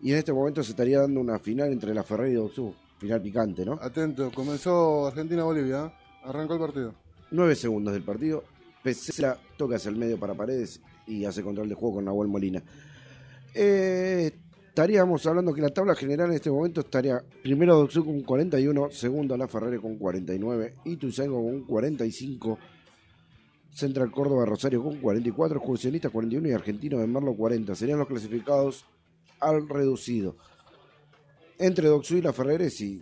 [0.01, 2.73] y en este momento se estaría dando una final entre la Ferrari y Doxú.
[2.97, 3.73] Final picante, ¿no?
[3.73, 5.85] Atento, comenzó Argentina-Bolivia.
[5.85, 5.91] ¿eh?
[6.23, 6.95] Arrancó el partido.
[7.29, 8.43] 9 segundos del partido.
[8.81, 12.63] Pesela toca hacia el medio para Paredes y hace control de juego con Nahuel Molina.
[13.53, 14.31] Eh,
[14.79, 19.35] estaríamos hablando que la tabla general en este momento estaría primero Doxú con 41, segundo
[19.35, 22.57] la Ferrari con 49, Ituzaingo con 45,
[23.73, 27.75] Central Córdoba Rosario con 44, Excursionista 41 y Argentino de Merlo 40.
[27.75, 28.85] Serían los clasificados
[29.41, 30.37] al reducido.
[31.57, 33.01] Entre Doxú y la Ferrari, si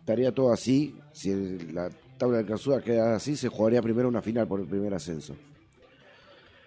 [0.00, 4.46] estaría todo así, si la tabla de clausura queda así, se jugaría primero una final
[4.46, 5.34] por el primer ascenso.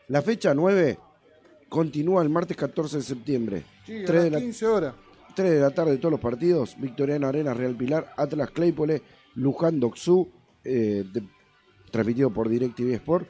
[0.08, 0.98] La fecha 9
[1.69, 3.63] continúa el martes 14 de septiembre.
[3.86, 4.93] Sí, a 3 de las la 15 horas.
[5.36, 6.75] 3 de la tarde todos los partidos.
[6.80, 9.01] Victoriano Arenas, Real Pilar, Atlas Claypole,
[9.36, 10.30] Luján Doxú,
[10.63, 11.23] eh, de-
[11.91, 13.27] transmitido por DirecTV Sport.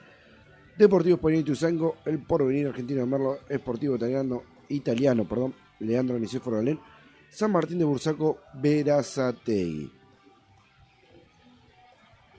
[0.78, 6.62] Deportivo Español Ituzaingo, el porvenir argentino de Merlo, Esportivo Italiano, italiano, perdón, Leandro Nicéforo
[7.30, 9.92] San Martín de Bursaco, Verazategui.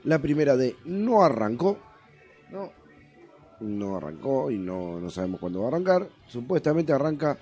[0.05, 1.79] La primera D no arrancó,
[2.51, 2.73] No,
[3.61, 6.09] no arrancó y no, no sabemos cuándo va a arrancar.
[6.27, 7.37] Supuestamente arranca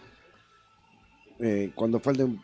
[1.38, 2.40] eh, cuando falte un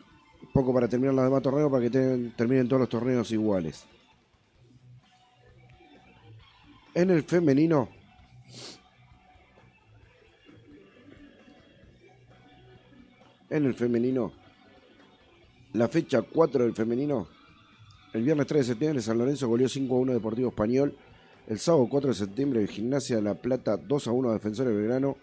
[0.53, 3.85] poco para terminar los demás torneos para que te- terminen todos los torneos iguales.
[6.93, 7.89] En el femenino,
[13.49, 14.31] en el femenino,
[15.73, 17.27] la fecha 4 del femenino,
[18.13, 20.95] el viernes 3 de septiembre San Lorenzo goleó 5 a 1 Deportivo Español.
[21.45, 24.79] El sábado 4 de septiembre Gimnasia de La Plata 2 a 1 a Defensores de
[24.79, 25.17] Belgrano.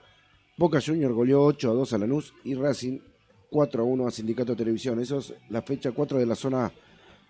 [0.59, 2.99] Boca Junior goleó 8 a 2 a Lanús y Racing
[3.51, 5.01] 4 a 1 a Sindicato de Televisión.
[5.01, 6.73] Eso es la fecha 4 de la zona A.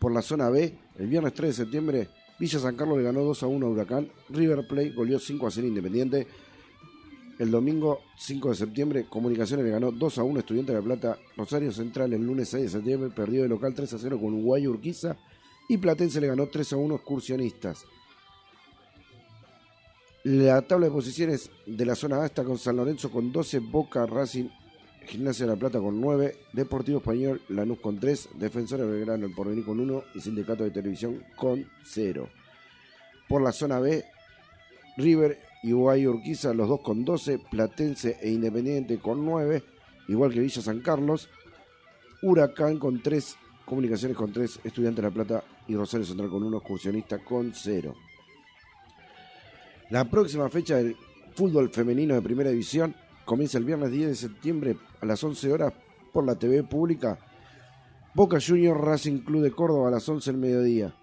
[0.00, 2.08] Por la zona B, el viernes 3 de septiembre,
[2.40, 4.10] Villa San Carlos le ganó 2 a 1 a Huracán.
[4.28, 6.26] River Plate goleó 5 a 0 a Independiente.
[7.38, 10.84] El domingo 5 de septiembre, Comunicaciones le ganó 2 a 1 a Estudiante de La
[10.84, 11.18] Plata.
[11.36, 14.66] Rosario Central el lunes 6 de septiembre perdió de local 3 a 0 con Uruguay
[14.66, 15.16] Urquiza.
[15.68, 17.86] Y Platense le ganó 3 a 1 a Excursionistas.
[20.22, 24.04] La tabla de posiciones de la zona A está con San Lorenzo con 12, Boca,
[24.04, 24.50] Racing,
[25.06, 29.32] Gimnasia de la Plata con 9, Deportivo Español, Lanús con 3, Defensor de Belgrano, el
[29.32, 32.28] Porvenir con 1 y Sindicato de Televisión con 0.
[33.30, 34.04] Por la zona B,
[34.98, 39.62] River y Uruguay Urquiza, los dos con 12, Platense e Independiente con 9,
[40.08, 41.30] igual que Villa San Carlos,
[42.20, 46.58] Huracán con 3, Comunicaciones con 3, Estudiante de la Plata y Rosario Central con 1,
[46.58, 47.94] Excursionista con 0.
[49.90, 50.96] La próxima fecha del
[51.34, 55.72] fútbol femenino de primera división comienza el viernes 10 de septiembre a las 11 horas
[56.12, 57.18] por la TV pública.
[58.14, 60.94] Boca Junior Racing Club de Córdoba a las 11 del mediodía.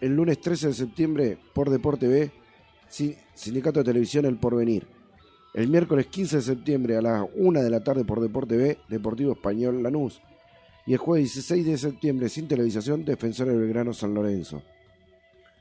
[0.00, 2.30] El lunes 13 de septiembre por Deporte B,
[2.88, 4.86] Sin- Sindicato de Televisión El Porvenir.
[5.52, 9.32] El miércoles 15 de septiembre a las 1 de la tarde por Deporte B, Deportivo
[9.32, 10.20] Español Lanús.
[10.86, 14.62] Y el jueves 16 de septiembre sin televisación, Defensores de Belgrano San Lorenzo.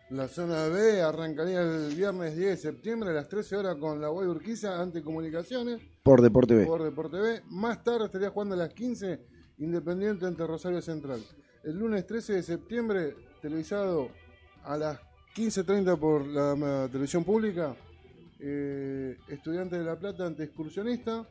[0.09, 4.07] La zona B arrancaría el viernes 10 de septiembre a las 13 horas con la
[4.07, 6.65] Guay Urquiza ante Comunicaciones Por Deporte B.
[6.65, 7.43] por Deporte B.
[7.49, 9.19] Más tarde estaría jugando a las 15
[9.59, 11.23] Independiente ante Rosario Central.
[11.63, 14.09] El lunes 13 de septiembre, televisado
[14.63, 14.99] a las
[15.35, 17.75] 15.30 por la televisión pública,
[18.39, 21.27] eh, Estudiante de La Plata ante Excursionista.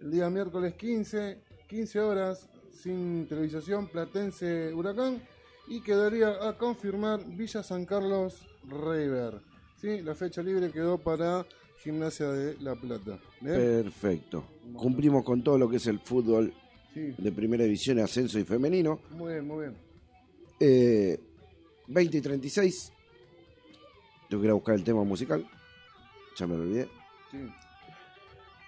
[0.00, 5.22] El día miércoles 15, 15 horas sin televisación, Platense Huracán.
[5.68, 9.40] Y quedaría a confirmar Villa San Carlos River.
[9.80, 10.00] ¿Sí?
[10.02, 11.46] La fecha libre quedó para
[11.82, 13.18] Gimnasia de La Plata.
[13.40, 13.54] ¿Bien?
[13.56, 14.44] Perfecto.
[14.74, 16.52] Cumplimos con todo lo que es el fútbol
[16.94, 18.98] Sí, de primera división, ascenso y femenino.
[19.10, 19.76] muy bien, muy bien.
[20.58, 21.20] Eh,
[21.86, 22.92] 20 y 36.
[24.28, 25.46] Tengo que ir a buscar el tema musical.
[26.36, 26.88] Ya me lo olvidé.
[27.30, 27.38] Sí.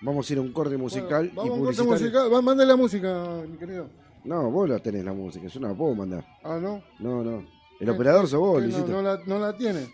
[0.02, 2.20] Vamos a ir a un corte musical Bueno, vamos y a un corte publicitario.
[2.20, 2.34] musical.
[2.34, 3.88] Va, mande la música, mi querido.
[4.24, 6.24] No, vos la tenés la música, yo no la puedo mandar.
[6.44, 6.82] Ah, ¿no?
[6.98, 7.38] No, no.
[7.80, 8.88] El ¿Qué- operador sos vos, no, Luisito.
[8.88, 9.88] no, la, no la tiene.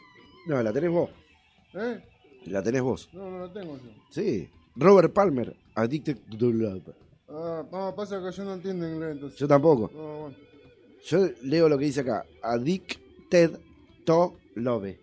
[0.47, 1.11] No, la tenés vos.
[1.75, 2.05] ¿Eh?
[2.47, 3.09] La tenés vos.
[3.12, 3.91] No, no la tengo yo.
[4.11, 4.49] Sí.
[4.75, 6.93] Robert Palmer, Addicted to Love.
[7.29, 9.39] Ah, pasa que yo no entiendo inglés, entonces.
[9.39, 9.91] Yo tampoco.
[9.95, 10.37] No, bueno.
[11.05, 12.25] Yo leo lo que dice acá.
[12.43, 13.59] Addicted
[14.05, 14.97] to Love.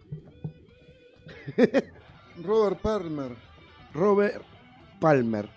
[2.44, 3.36] Robert Palmer.
[3.94, 4.44] Robert
[5.00, 5.50] Palmer.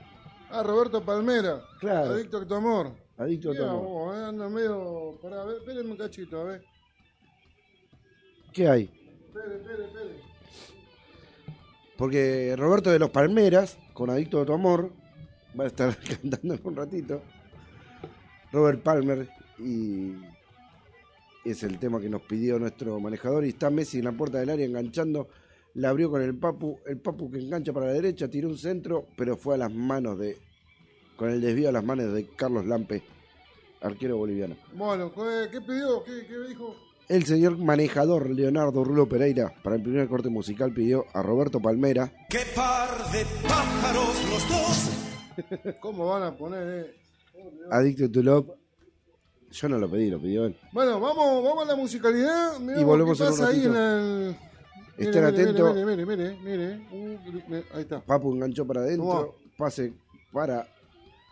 [0.51, 1.61] Ah, Roberto Palmera.
[1.81, 2.13] Claro.
[2.15, 2.93] Adicto a tu amor.
[3.19, 3.83] Adicto a amor.
[3.83, 5.19] vos, eh, anda medio...
[5.23, 6.65] Pará, ver, espérenme un cachito, a ver.
[8.53, 8.91] ¿Qué hay?
[9.27, 10.21] Espere, espere, espere.
[11.97, 14.93] Porque Roberto de los Palmeras, con Adicto a tu amor,
[15.59, 17.23] va a estar cantando en un ratito.
[18.53, 20.15] Robert Palmer y
[21.45, 24.51] es el tema que nos pidió nuestro manejador y está Messi en la puerta del
[24.51, 25.29] área enganchando,
[25.75, 29.07] la abrió con el Papu, el Papu que engancha para la derecha, tiró un centro,
[29.17, 30.39] pero fue a las manos de,
[31.17, 33.03] con el desvío a las manos de Carlos Lampe,
[33.81, 34.57] arquero boliviano.
[34.75, 36.05] Bueno, ¿qué, qué pidió?
[36.05, 36.77] ¿Qué, qué dijo?
[37.09, 42.13] El señor manejador Leonardo Rulo Pereira, para el primer corte musical, pidió a Roberto Palmera,
[42.29, 45.75] ¡Qué par de pájaros los dos!
[45.81, 46.95] ¿Cómo van a poner, eh?
[47.71, 48.51] Addicted to Love.
[49.53, 50.57] Yo no lo pedí, lo pidió él.
[50.73, 52.59] Bueno, vamos, vamos a la musicalidad.
[52.59, 54.37] Mirá Y volvemos qué un pasa ahí en el...
[54.99, 55.75] Estén atentos.
[55.75, 56.89] Mire, mire, mire, mire, mire.
[56.91, 58.01] Uh, mire, ahí está.
[58.01, 59.93] Papu enganchó para adentro, pase
[60.33, 60.67] para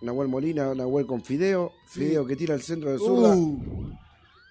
[0.00, 1.72] Nahuel Molina, Nahuel con Fideo.
[1.86, 3.92] Fideo que tira al centro de zurda, Uh,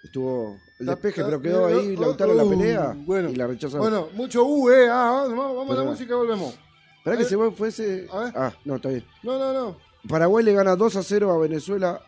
[0.03, 3.29] estuvo el despeje, pero quedó eh, ahí oh, Lautaro en la oh, pelea bueno.
[3.29, 3.77] y la rechazó.
[3.77, 4.87] bueno, mucho U, eh.
[4.89, 6.55] Ah, vamos, vamos a la música y volvemos.
[7.03, 8.33] ¿Para que se fue- a ver.
[8.35, 9.05] Ah, no, está bien.
[9.23, 9.77] No, no, no.
[10.07, 12.01] Paraguay le gana 2 a 0 a Venezuela,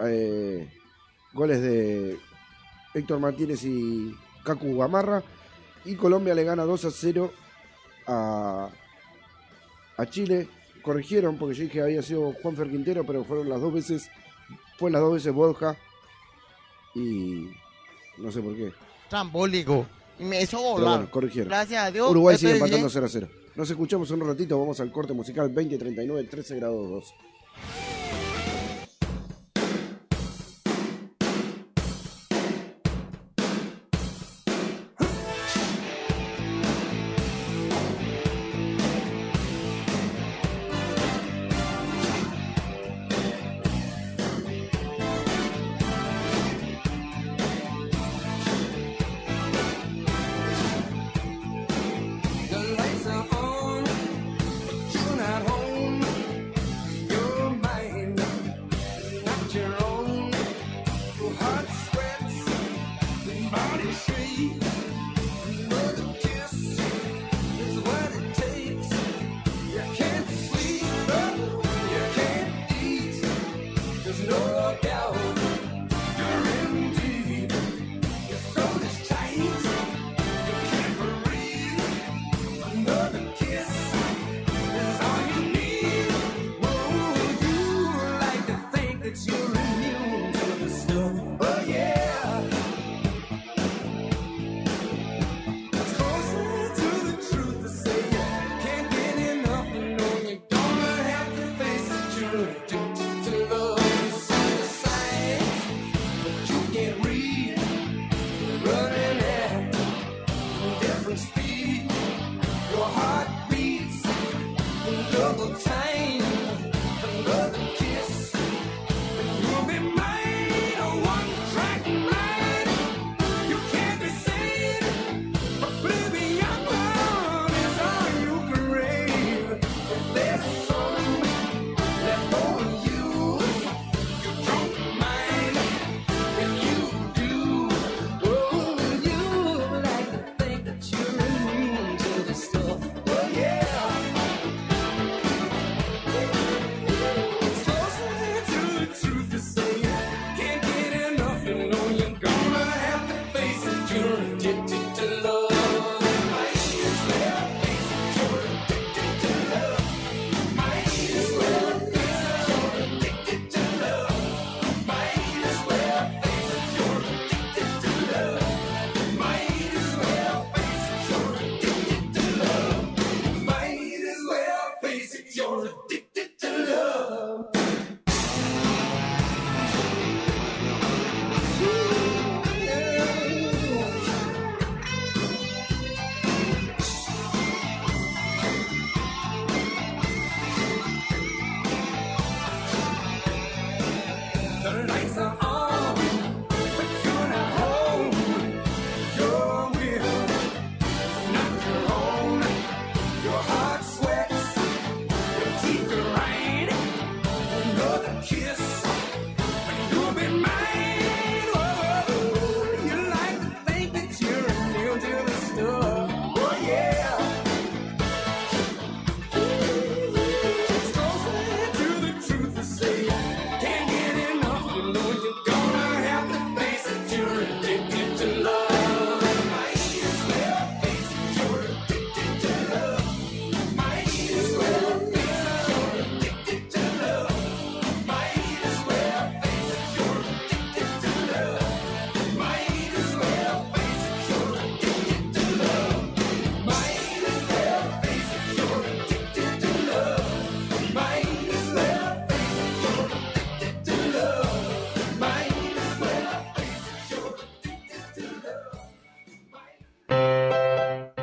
[0.00, 0.68] eh,
[1.34, 2.18] goles de
[2.94, 5.22] Héctor Martínez y Cacu Gamarra,
[5.84, 7.32] y Colombia le gana 2 a 0
[8.06, 8.68] a,
[9.96, 10.48] a Chile.
[10.82, 14.10] Corrigieron porque yo dije que había sido Juanfer Quintero, pero fueron las dos veces,
[14.78, 15.76] fue las dos veces Borja
[16.94, 17.48] y
[18.18, 18.72] no sé por qué.
[19.08, 19.86] Trambólico.
[20.18, 20.96] Y me hizo Pero volar.
[20.98, 21.48] bueno, corrigieron.
[21.48, 22.10] Gracias a Dios.
[22.10, 22.90] Uruguay sigue empatando bien.
[22.90, 23.28] 0 a 0.
[23.54, 27.14] Nos escuchamos en un ratito, vamos al corte musical 2039, 13 grados 2.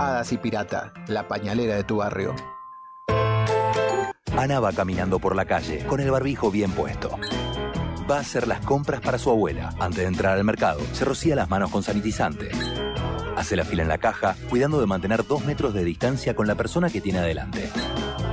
[0.00, 2.34] Hadas y Pirata, la pañalera de tu barrio.
[4.34, 7.18] Ana va caminando por la calle con el barbijo bien puesto.
[8.10, 9.74] Va a hacer las compras para su abuela.
[9.78, 12.48] Antes de entrar al mercado, se rocía las manos con sanitizante.
[13.36, 16.54] Hace la fila en la caja, cuidando de mantener dos metros de distancia con la
[16.54, 17.68] persona que tiene adelante.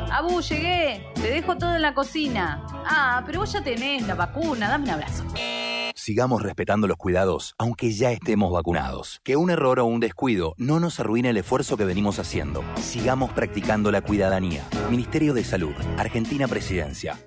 [0.10, 1.06] Abu, llegué.
[1.16, 2.66] Te dejo todo en la cocina.
[2.86, 4.70] Ah, pero vos ya tenés la vacuna.
[4.70, 5.26] Dame un abrazo.
[6.08, 9.20] Sigamos respetando los cuidados, aunque ya estemos vacunados.
[9.26, 12.64] Que un error o un descuido no nos arruine el esfuerzo que venimos haciendo.
[12.78, 14.66] Sigamos practicando la cuidadanía.
[14.90, 17.20] Ministerio de Salud, Argentina Presidencia.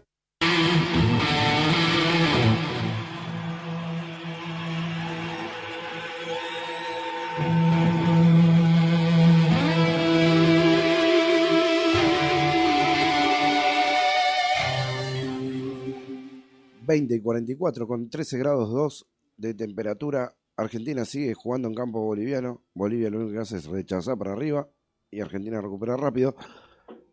[16.90, 20.34] 20 y 44 con 13 grados 2 de temperatura.
[20.56, 22.64] Argentina sigue jugando en campo boliviano.
[22.74, 24.68] Bolivia lo único que hace es rechazar para arriba
[25.08, 26.34] y Argentina recupera rápido.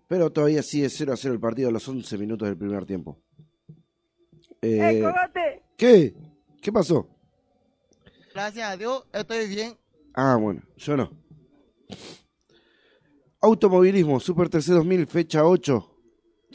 [0.07, 3.19] Pero todavía sigue 0 a 0 el partido a los 11 minutos del primer tiempo.
[4.63, 5.61] ¡Eh, Eh!
[5.77, 6.15] ¿Qué?
[6.59, 7.07] ¿Qué pasó?
[8.33, 9.77] Gracias a Dios, estoy bien.
[10.15, 11.11] Ah, bueno, yo no.
[13.41, 15.96] Automovilismo, Super TC 2000, fecha 8,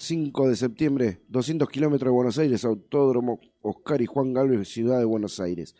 [0.02, 5.04] 5 de septiembre, 200 kilómetros de Buenos Aires, Autódromo Oscar y Juan Galvez, Ciudad de
[5.04, 5.76] Buenos Aires.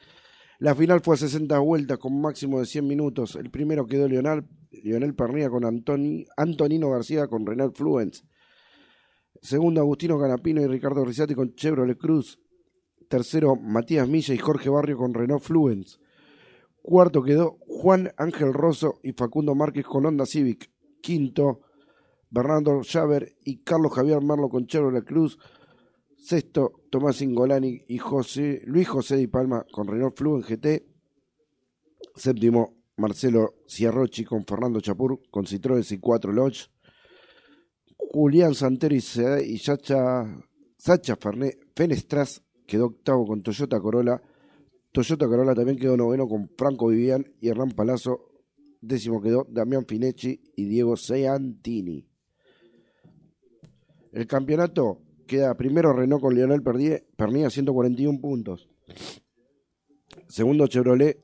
[0.60, 3.34] La final fue a 60 vueltas con máximo de 100 minutos.
[3.34, 8.22] El primero quedó Leonel, Pernilla con Antoni- Antonino García con Renault Fluence.
[9.40, 12.38] Segundo, Agustino Canapino y Ricardo Rizzati con Chevrolet Cruz.
[13.08, 15.98] Tercero, Matías Milla y Jorge Barrio con Renault Fluence.
[16.80, 20.70] Cuarto quedó Juan Ángel Rosso y Facundo Márquez con Honda Civic.
[21.00, 21.62] Quinto,
[22.32, 25.38] Bernardo Javer y Carlos Javier Merlo con Chevrolet Cruz.
[26.16, 30.82] Sexto, Tomás Ingolani y José, Luis José Di Palma con Renault Fluence GT.
[32.14, 36.68] Séptimo, Marcelo Ciarrochi con Fernando Chapur con Citroën C4 Lodge.
[37.96, 40.24] Julián Santero y Sacha,
[40.78, 44.22] Sacha Ferné- Fenestras quedó octavo con Toyota Corolla.
[44.92, 48.28] Toyota Corolla también quedó noveno con Franco Vivian y Hernán Palazzo.
[48.80, 52.11] Décimo quedó Damián Finecci y Diego Seantini.
[54.12, 58.68] El campeonato queda primero Renault con Lionel Pernilla 141 puntos.
[60.28, 61.18] Segundo Chevrolet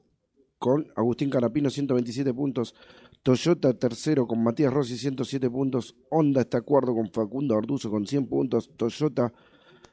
[0.59, 2.75] con Agustín Canapino 127 puntos.
[3.23, 5.97] Toyota tercero con Matías Rossi 107 puntos.
[6.09, 8.71] Honda está cuarto con Facundo Arduzo con 100 puntos.
[8.75, 9.33] Toyota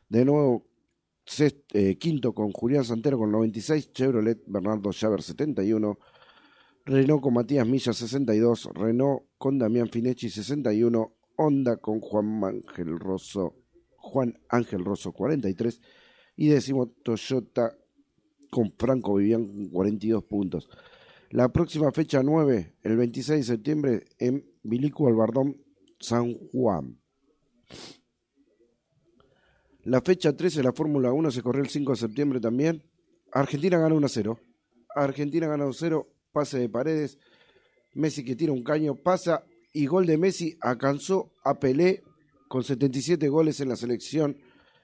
[0.07, 0.65] de nuevo
[1.73, 3.91] eh, quinto con Julián Santero con 96.
[3.91, 5.99] Chevrolet Bernardo Javer 71.
[6.85, 8.69] Renault con Matías Milla 62.
[8.73, 11.14] Renault con Damián Finecci 61.
[11.37, 13.55] Honda con Juan Ángel Rosso.
[13.97, 15.81] Juan Ángel Rosso 43.
[16.37, 17.77] Y décimo Toyota
[18.49, 20.69] con Franco Vivian con 42 puntos.
[21.31, 25.61] La próxima fecha 9, el 26 de septiembre, en Bilico Albardón,
[25.99, 26.99] San Juan.
[29.83, 32.83] La fecha 13 de la Fórmula 1 se corrió el 5 de septiembre también.
[33.31, 34.39] Argentina gana 1 a 0.
[34.95, 36.07] Argentina gana 1 a 0.
[36.31, 37.17] Pase de paredes.
[37.93, 39.45] Messi que tira un caño, pasa
[39.75, 42.01] y gol de Messi alcanzó a Pelé
[42.47, 44.37] con 77 goles en la selección,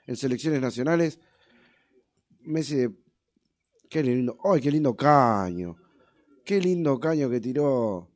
[0.05, 1.17] en selecciones nacionales.
[2.41, 2.91] Messi de
[3.89, 4.37] Qué lindo.
[4.43, 5.77] ¡Ay, qué lindo caño!
[6.45, 8.09] Qué lindo caño que tiró.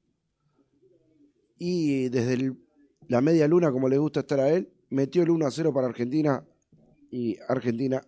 [1.58, 2.54] Y desde
[3.08, 5.88] la media luna, como le gusta estar a él, metió el 1 a 0 para
[5.88, 6.46] Argentina.
[7.10, 8.02] Y Argentina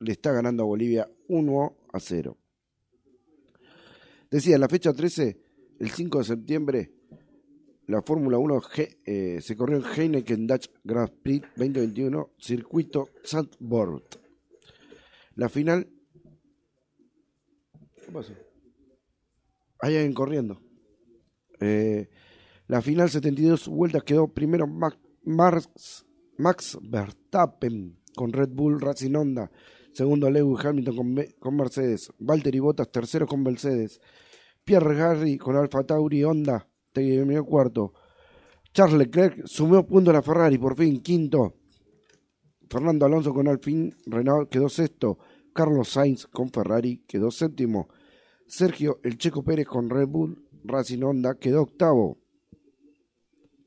[0.00, 2.36] le está ganando a Bolivia 1 a 0.
[4.28, 5.40] Decía, en la fecha 13,
[5.78, 6.94] el 5 de septiembre,
[7.86, 14.16] la Fórmula 1 G- eh, se corrió en Heineken Dutch Grand Prix 2021, circuito Zandvoort.
[15.36, 15.88] La final...
[18.04, 18.32] ¿Qué pasó?
[19.80, 20.60] Hay alguien corriendo.
[21.60, 22.08] Eh,
[22.68, 25.98] la final 72 vueltas quedó primero Max,
[26.82, 29.50] Verstappen con Red Bull Racing Honda.
[29.92, 32.10] Segundo Lewis Hamilton con, Me- con Mercedes.
[32.18, 34.00] Valtteri Bottas tercero con Mercedes.
[34.64, 36.66] Pierre Gasly con Alfa Tauri Honda.
[36.94, 37.92] Terminó cuarto.
[38.72, 41.54] Charles Leclerc sumió punto a la Ferrari por fin quinto.
[42.70, 45.18] Fernando Alonso con Alpine Renault quedó sexto.
[45.52, 47.88] Carlos Sainz con Ferrari quedó séptimo.
[48.46, 52.18] Sergio El Checo Pérez con Red Bull Racing Honda quedó octavo.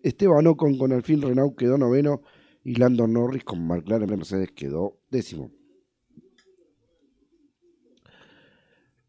[0.01, 2.21] Esteban Ocon con Alfil Renault quedó noveno
[2.63, 5.51] y Lando Norris con McLaren Mercedes quedó décimo.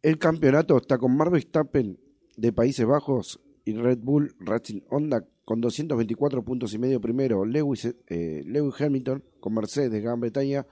[0.02, 2.00] El campeonato está con Mark Verstappen
[2.36, 7.44] de Países Bajos y Red Bull Racing Honda con 224 puntos y medio primero.
[7.44, 10.66] Lewis, eh, Lewis Hamilton con Mercedes de Gran Bretaña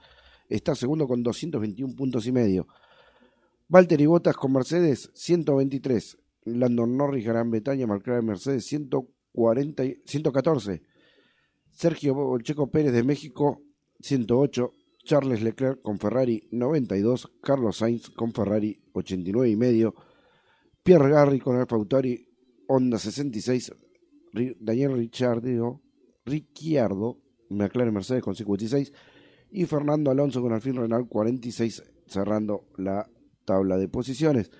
[0.49, 2.67] está segundo con 221 puntos y medio.
[3.67, 6.17] Valtteri Bottas con Mercedes 123.
[6.45, 10.81] Landon Norris Gran Bretaña, McLaren Mercedes 140, y- 114.
[11.69, 13.61] Sergio Checo Pérez de México
[13.99, 14.71] 108.
[15.03, 17.31] Charles Leclerc con Ferrari 92.
[17.43, 19.93] Carlos Sainz con Ferrari 89 y medio.
[20.81, 22.26] Pierre Garry con Alfa Tauri
[22.67, 23.71] Honda 66.
[24.33, 25.81] Ri- Daniel Ricciardo,
[26.25, 28.91] Ricciardo McLaren Mercedes con 56
[29.51, 33.09] y Fernando Alonso con Alfil Renault 46 cerrando la
[33.45, 34.51] tabla de posiciones.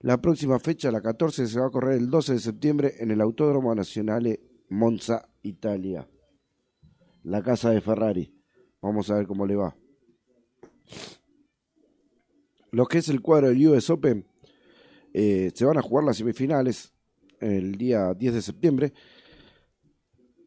[0.00, 3.20] La próxima fecha, la 14, se va a correr el 12 de septiembre en el
[3.20, 6.08] Autódromo Nazionale Monza, Italia.
[7.22, 8.34] La casa de Ferrari.
[8.80, 9.76] Vamos a ver cómo le va.
[12.72, 14.26] Lo que es el cuadro del US Open,
[15.12, 16.92] eh, se van a jugar las semifinales
[17.42, 18.92] el día 10 de septiembre.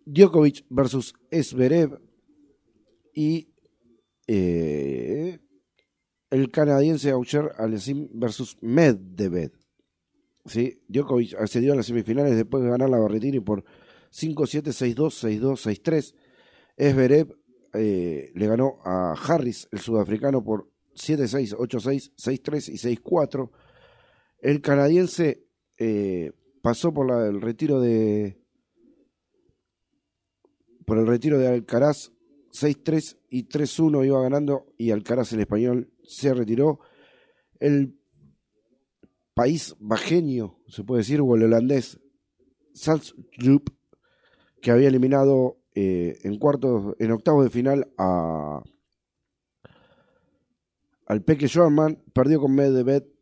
[0.06, 2.00] Djokovic versus Esberev
[3.14, 3.50] y
[4.28, 5.40] eh,
[6.30, 9.52] el canadiense Aucher Aliasim versus Medvedev.
[10.46, 10.82] ¿Sí?
[10.88, 13.64] Djokovic accedió a las semifinales después de ganar la Barretini por
[14.12, 16.16] 5-7, 6-2, 6-2, 6-3.
[16.78, 17.36] Esberev
[17.74, 23.50] eh, le ganó a Harris, el sudafricano, por 7-6, 8-6, 6-3 y 6-4.
[24.40, 25.46] El canadiense
[25.78, 26.32] eh,
[26.66, 28.42] pasó por el retiro de
[30.88, 32.12] por el retiro de Alcaraz
[32.54, 36.80] 6-3 y 3-1 iba ganando y Alcaraz el español se retiró.
[37.60, 38.00] El
[39.36, 42.00] país bajeño, se puede decir, o el holandés
[42.74, 43.66] Salzburg,
[44.60, 48.64] que había eliminado eh, en cuartos, en octavos de final a
[51.06, 51.48] al Peque
[52.12, 53.15] perdió con Medvedev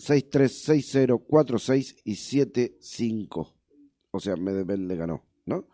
[0.00, 3.52] 6-3, 6-0, 4-6 y 7-5.
[4.12, 5.68] O sea, Medvedev le ganó, ¿no?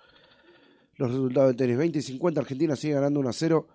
[0.96, 3.68] Los resultados del tenis 20 y 50, Argentina sigue ganando 1 0.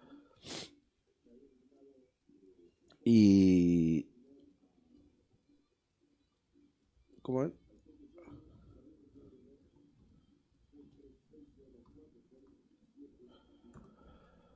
[3.05, 4.07] Y.
[7.21, 7.51] ¿Cómo es?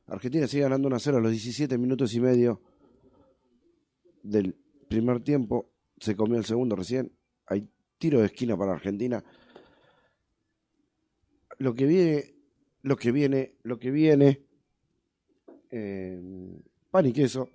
[0.07, 2.61] Argentina sigue ganando 1 0 a los 17 minutos y medio
[4.23, 4.55] del
[4.89, 5.74] primer tiempo.
[5.99, 7.11] Se comió el segundo recién.
[7.47, 9.23] Hay tiro de esquina para Argentina.
[11.57, 12.35] Lo que viene,
[12.81, 14.45] lo que viene, lo que viene,
[15.71, 16.21] eh,
[16.91, 17.49] pan y queso,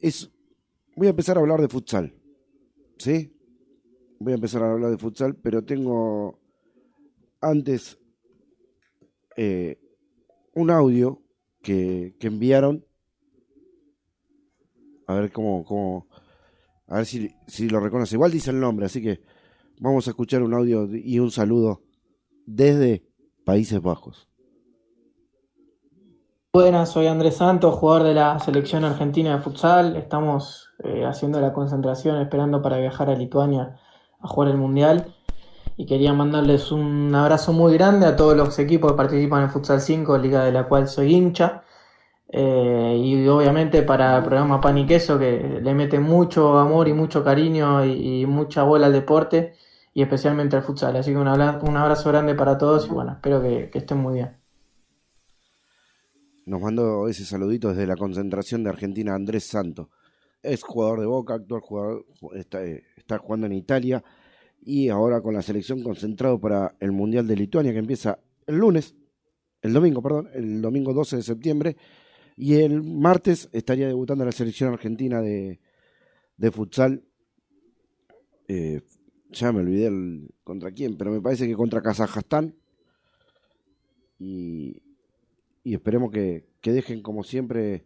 [0.00, 0.30] es.
[0.96, 2.14] Voy a empezar a hablar de futsal.
[2.98, 3.34] ¿Sí?
[4.18, 6.38] Voy a empezar a hablar de futsal, pero tengo
[7.40, 7.98] antes
[9.36, 9.80] eh,
[10.54, 11.22] un audio
[11.62, 12.86] que, que enviaron.
[15.06, 16.08] A ver cómo, cómo
[16.92, 18.16] a ver si, si lo reconoce.
[18.16, 19.22] Igual dice el nombre, así que
[19.80, 21.80] vamos a escuchar un audio y un saludo
[22.44, 23.02] desde
[23.46, 24.28] Países Bajos.
[26.52, 29.96] Buenas, soy Andrés Santos, jugador de la selección argentina de futsal.
[29.96, 33.80] Estamos eh, haciendo la concentración, esperando para viajar a Lituania
[34.20, 35.14] a jugar el Mundial.
[35.78, 39.80] Y quería mandarles un abrazo muy grande a todos los equipos que participan en Futsal
[39.80, 41.62] 5, liga de la cual soy hincha.
[42.34, 46.94] Eh, y obviamente para el programa Pan y Queso, que le mete mucho amor y
[46.94, 49.52] mucho cariño y, mucha bola al deporte,
[49.92, 50.96] y especialmente al futsal.
[50.96, 54.14] Así que un abra- un abrazo grande para todos y bueno, espero que, estén muy
[54.14, 54.34] bien.
[56.46, 59.88] Nos mandó ese saludito desde la concentración de Argentina Andrés Santos.
[60.42, 64.02] Es jugador de Boca, actual jugador, está, está jugando en Italia
[64.64, 68.96] y ahora con la selección concentrado para el Mundial de Lituania que empieza el lunes,
[69.60, 71.76] el domingo, perdón, el domingo 12 de septiembre
[72.36, 75.60] Y el martes estaría debutando la selección argentina de,
[76.36, 77.04] de futsal.
[78.48, 78.82] Eh,
[79.30, 82.54] ya me olvidé el- contra quién, pero me parece que contra Kazajstán.
[84.18, 84.82] Y,
[85.64, 87.84] y esperemos que, que dejen, como siempre,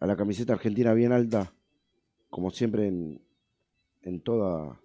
[0.00, 1.54] a la camiseta argentina bien alta,
[2.30, 3.22] como siempre en,
[4.02, 4.80] en toda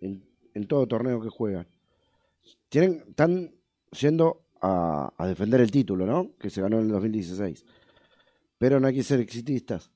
[0.00, 1.68] en, en todo torneo que juegan.
[2.68, 3.54] Tienen, están
[4.00, 6.32] yendo a, a defender el título, ¿no?
[6.38, 7.64] Que se ganó en el 2016.
[8.60, 9.90] Pero no hay que ser exitistas.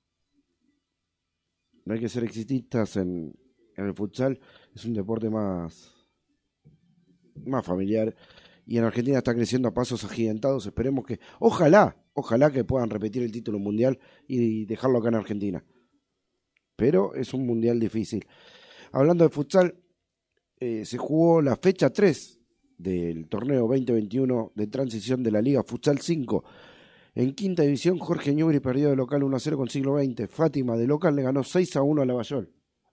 [1.85, 3.39] No hay que ser exitistas en,
[3.77, 4.41] el futsal.
[4.75, 5.93] Es un deporte más,
[7.45, 8.17] más familiar.
[8.65, 10.65] Y en Argentina está creciendo a pasos agigantados.
[10.65, 15.63] Esperemos que, ojalá, ojalá que puedan repetir el título mundial y dejarlo acá en Argentina.
[16.75, 18.27] Pero es un mundial difícil.
[18.93, 19.75] Hablando de futsal,
[20.59, 22.41] eh, se jugó la fecha 3
[22.79, 26.45] del torneo 2021 de transición de la Liga Futsal 5.
[27.15, 30.29] En quinta división, Jorge Ñubri perdió de local 1 a 0 con siglo XX.
[30.29, 32.53] Fátima de local le ganó 6 a 1 a Lavallol.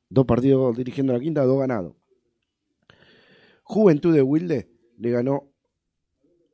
[0.09, 1.95] Dos partidos dirigiendo la quinta, dos ganados.
[3.63, 5.51] Juventud de Wilde le ganó,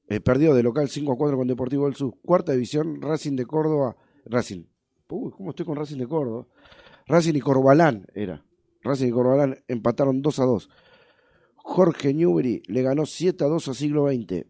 [0.08, 2.16] eh, perdió de local 5 a 4 con Deportivo del Sur.
[2.24, 3.98] Cuarta división, Racing de Córdoba.
[4.26, 4.64] Racing.
[5.10, 6.48] Uy, ¿cómo estoy con Racing de Córdoba?
[7.08, 8.46] Racing y Corbalán era.
[8.82, 10.70] Racing y Corbalán empataron 2 a 2.
[11.56, 14.46] Jorge Newbery le ganó 7 a 2 a siglo XX.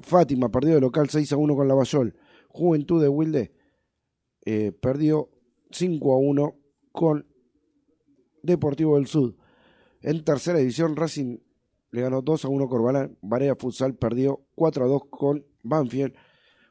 [0.00, 2.16] Fátima perdió de local 6 a 1 con Lavallol.
[2.54, 3.52] Juventud de Wilde
[4.46, 5.28] eh, perdió
[5.72, 6.54] 5 a 1
[6.92, 7.26] con
[8.44, 9.34] Deportivo del Sud.
[10.02, 11.38] En tercera división, Racing
[11.90, 13.18] le ganó 2 a 1 Corbalán.
[13.22, 16.14] Barea Futsal perdió 4 a 2 con Banfield.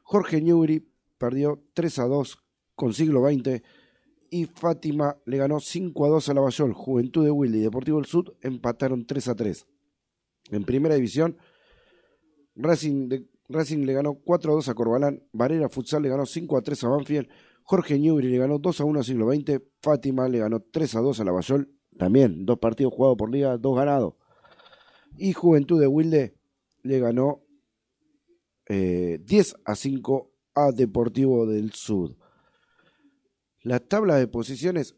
[0.04, 2.38] Jorge Newbery perdió 3 a 2
[2.74, 3.62] con siglo XX
[4.30, 6.72] y Fátima le ganó 5 a 2 a Lavallol.
[6.72, 9.66] Juventud de Wilde y Deportivo del Sud empataron 3 a 3.
[10.50, 11.36] En primera división,
[12.56, 15.22] Racing, de- Racing le ganó 4 a 2 a Corbalán.
[15.32, 17.28] Varela Futsal le ganó 5 a 3 a Banfield.
[17.62, 19.62] Jorge Newbery le ganó 2 a 1 a Siglo XX.
[19.80, 21.70] Fátima le ganó 3 a 2 a Lavallol.
[21.98, 24.14] También, dos partidos jugados por liga, dos ganados.
[25.16, 26.34] Y Juventud de Wilde
[26.82, 27.42] le ganó
[28.66, 32.16] eh, 10 a 5 a Deportivo del Sud.
[33.62, 34.96] La tabla de posiciones,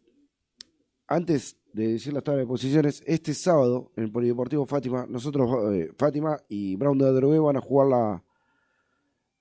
[1.07, 5.93] antes de decir la tabla de posiciones, este sábado en el Polideportivo Fátima, nosotros, eh,
[5.97, 8.25] Fátima y Brown de Adrogué van a jugar la,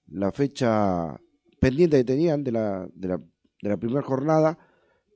[0.08, 1.20] la fecha
[1.60, 3.20] pendiente que tenían de la, de
[3.62, 4.58] la, primera jornada,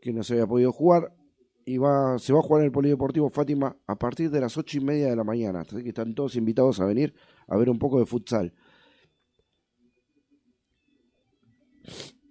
[0.01, 1.13] que no se había podido jugar,
[1.65, 4.77] y va, se va a jugar en el Polideportivo Fátima a partir de las ocho
[4.77, 7.13] y media de la mañana, así que están todos invitados a venir
[7.47, 8.53] a ver un poco de futsal.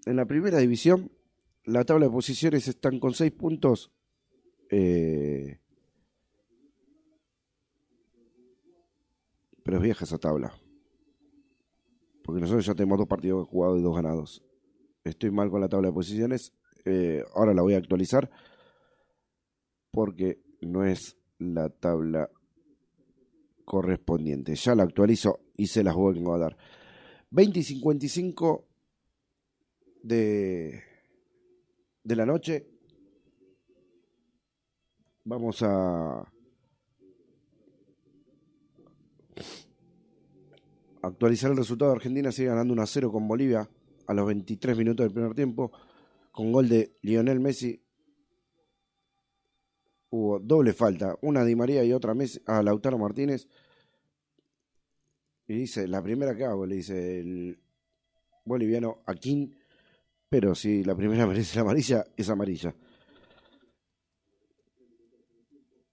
[0.07, 1.13] En la primera división,
[1.65, 3.93] la tabla de posiciones están con seis puntos.
[4.71, 5.61] eh,
[9.63, 10.51] pero es vieja esa tabla.
[12.29, 14.45] Porque nosotros ya tenemos dos partidos jugados y dos ganados.
[15.03, 16.53] Estoy mal con la tabla de posiciones.
[16.85, 18.31] eh, ahora la voy a actualizar.
[19.91, 22.29] Porque no es la tabla
[23.65, 24.55] correspondiente.
[24.57, 26.59] Ya la actualizo y se las vengo a dar.
[27.31, 28.67] 20 y 55
[30.03, 30.83] de,
[32.05, 32.69] de la noche.
[35.25, 36.31] Vamos a
[41.09, 41.93] actualizar el resultado.
[41.93, 43.69] Argentina sigue ganando 1 a 0 con Bolivia
[44.07, 45.73] a los 23 minutos del primer tiempo.
[46.31, 47.83] Con gol de Lionel Messi.
[50.11, 51.17] Hubo doble falta.
[51.23, 53.49] Una Di María y otra Messi, a Lautaro Martínez.
[55.47, 57.59] Y dice, la primera que hago, le dice el
[58.45, 59.55] boliviano Aquín.
[60.29, 62.75] Pero si la primera merece la amarilla, es amarilla.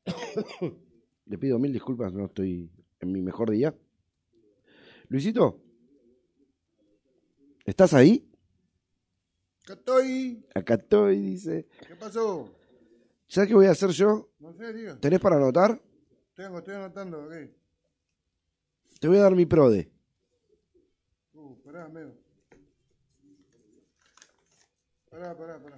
[1.25, 3.73] Le pido mil disculpas, no estoy en mi mejor día.
[5.09, 5.61] Luisito,
[7.65, 8.27] ¿estás ahí?
[9.63, 10.45] Acá estoy.
[10.53, 11.67] Acá estoy, dice.
[11.87, 12.49] ¿Qué pasó?
[13.27, 14.29] ¿Sabes qué voy a hacer yo?
[14.39, 14.99] No sé, diga.
[14.99, 15.81] ¿Tenés para anotar?
[16.35, 17.33] Tengo, estoy anotando, ok.
[18.99, 19.91] Te voy a dar mi prode.
[21.33, 22.11] Uh, pará, amigo.
[25.09, 25.75] Pará, pará, pará.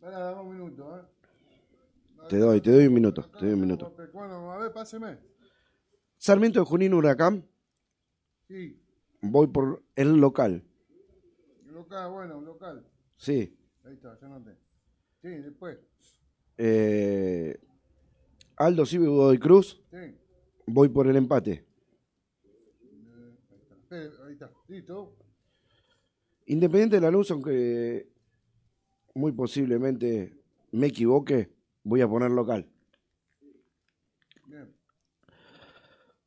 [0.00, 1.02] Pará, dame un minuto, ¿eh?
[2.28, 3.94] Te doy, te doy un minuto, te doy un minuto.
[4.12, 5.18] Bueno, a ver, páseme.
[6.18, 7.44] Sarmiento de Junín Huracán,
[8.48, 8.80] Sí,
[9.20, 10.64] voy por el local.
[11.66, 12.84] local, bueno, local.
[13.16, 13.54] Sí.
[13.84, 14.56] Ahí está, ya anoté.
[15.22, 15.78] Sí, después.
[16.56, 17.58] Eh,
[18.56, 20.16] Aldo Civi Godoy Cruz, Sí.
[20.66, 21.64] voy por el empate.
[23.82, 24.50] Espere, ahí está.
[24.68, 25.14] Listo.
[26.46, 28.08] Independiente de la luz, aunque
[29.14, 30.34] muy posiblemente
[30.72, 31.50] me equivoque,
[31.84, 32.66] voy a poner local.
[34.46, 34.74] Bien.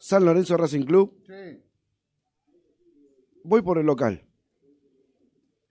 [0.04, 1.62] San Lorenzo Racing Club, Sí.
[3.44, 4.26] voy por el local.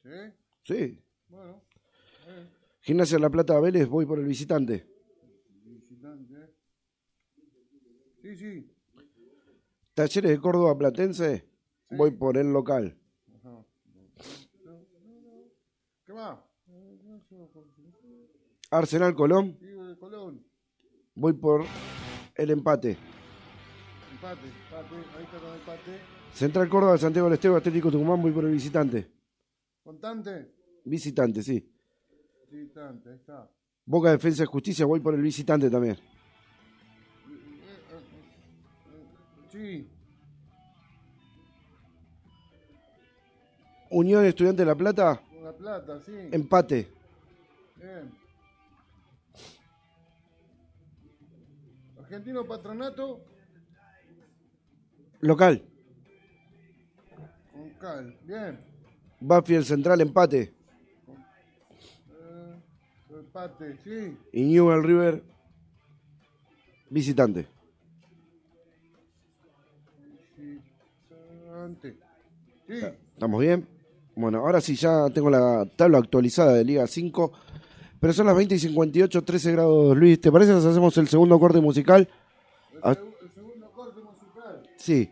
[0.04, 0.32] ¿Eh?
[0.62, 1.02] Sí.
[1.28, 1.60] Bueno.
[2.28, 2.46] eh,
[2.80, 4.86] Gimnasia La Plata Vélez, voy por el visitante.
[5.64, 6.54] visitante.
[8.22, 8.72] Sí, sí.
[9.94, 11.44] Talleres de Córdoba Platense,
[11.90, 12.96] voy por el local.
[13.34, 13.64] Ajá.
[16.06, 16.38] ¿Qué más?
[18.70, 19.58] Arsenal Colón.
[21.16, 21.64] voy por
[22.36, 22.96] el empate.
[24.20, 24.94] Empate, empate.
[25.16, 26.00] Ahí está con empate.
[26.34, 29.10] Central Córdoba, Santiago del Estero, Atlético Tucumán, voy por el visitante.
[29.82, 30.54] Contante.
[30.84, 31.66] Visitante, sí.
[32.50, 33.50] Visitante, ahí está.
[33.86, 35.96] Boca Defensa y Justicia, voy por el visitante también.
[39.50, 39.88] Sí.
[43.88, 46.12] Unión Estudiante de La Plata, la plata, sí.
[46.30, 46.92] empate.
[47.76, 48.12] Bien.
[51.98, 53.29] Argentino Patronato
[55.20, 55.62] Local.
[57.52, 58.16] con Cal.
[58.24, 58.58] Bien.
[59.20, 60.52] Banfield Central, empate.
[62.08, 62.54] Eh,
[63.10, 64.16] empate, sí.
[64.32, 65.22] Y Newell River,
[66.88, 67.46] visitante.
[70.38, 71.96] Visitante.
[72.66, 72.74] Sí.
[73.14, 73.66] ¿Estamos bien?
[74.16, 77.32] Bueno, ahora sí ya tengo la tabla actualizada de Liga 5.
[78.00, 79.96] Pero son las 20 y 58, 13 grados.
[79.96, 82.08] Luis, ¿te parece si hacemos el segundo corte musical?
[82.82, 83.09] Ah, El segundo musical.
[84.80, 85.10] Sí.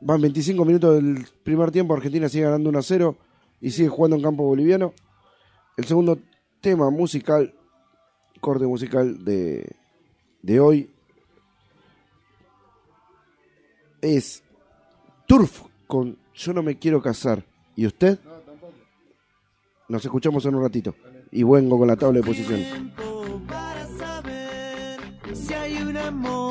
[0.00, 1.94] Van 25 minutos del primer tiempo.
[1.94, 3.16] Argentina sigue ganando 1 a 0
[3.60, 4.94] y sigue jugando en campo boliviano.
[5.76, 6.18] El segundo
[6.60, 7.54] tema musical,
[8.40, 9.68] corte musical de,
[10.42, 10.90] de hoy,
[14.00, 14.42] es
[15.26, 17.44] Turf con Yo no me quiero casar.
[17.74, 18.18] ¿Y usted?
[18.24, 18.72] No, tampoco.
[19.88, 20.94] Nos escuchamos en un ratito.
[21.30, 22.72] Y vengo con la tabla de posiciones.
[23.46, 25.00] para saber
[25.34, 26.47] si hay un amor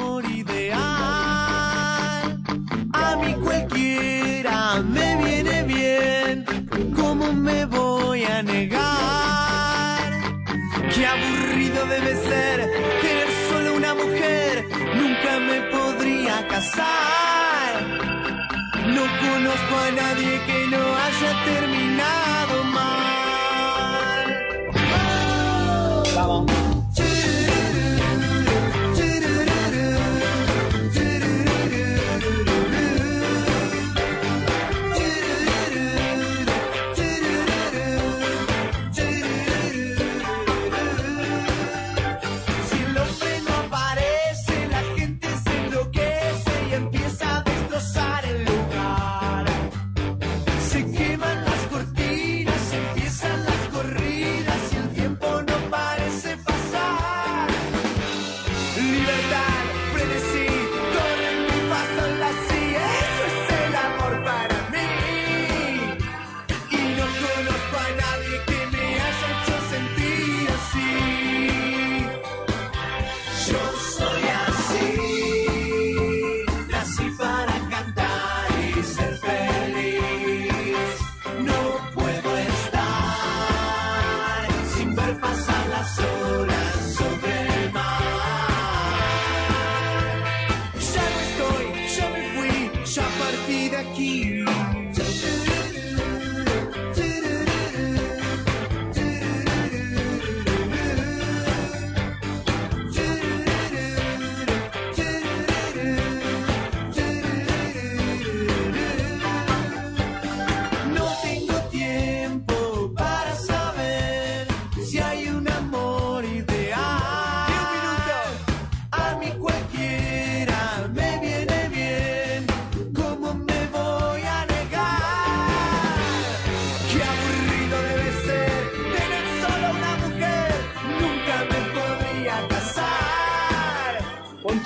[19.96, 20.37] conozco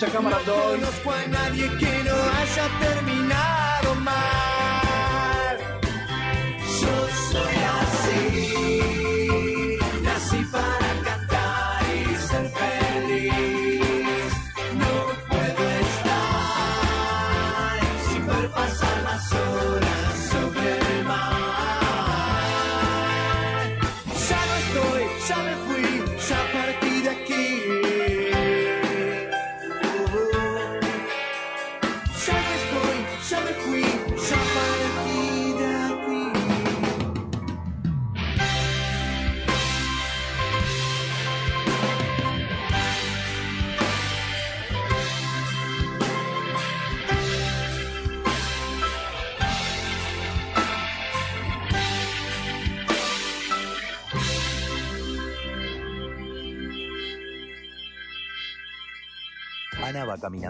[0.02, 5.58] Poncha cámara No conozco a nadie que no haya terminado mal.
[6.82, 6.96] Yo
[7.30, 8.40] soy así,
[10.02, 14.32] nací para cantar y ser feliz.
[14.82, 14.94] No
[15.30, 17.80] puedo estar
[18.10, 18.91] sin ver pasar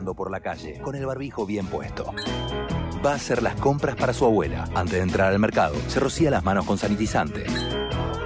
[0.02, 2.12] Por la calle con el barbijo bien puesto.
[3.06, 4.68] Va a hacer las compras para su abuela.
[4.76, 7.46] Antes de entrar al mercado, se rocía las manos con sanitizante.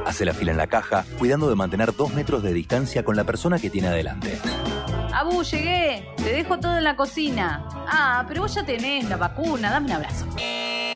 [0.05, 3.25] Hace la fila en la caja, cuidando de mantener dos metros de distancia con la
[3.25, 4.39] persona que tiene adelante.
[5.13, 6.07] Abu, llegué.
[6.17, 7.67] Te dejo todo en la cocina.
[7.87, 9.69] Ah, pero vos ya tenés la vacuna.
[9.69, 10.25] Dame un abrazo.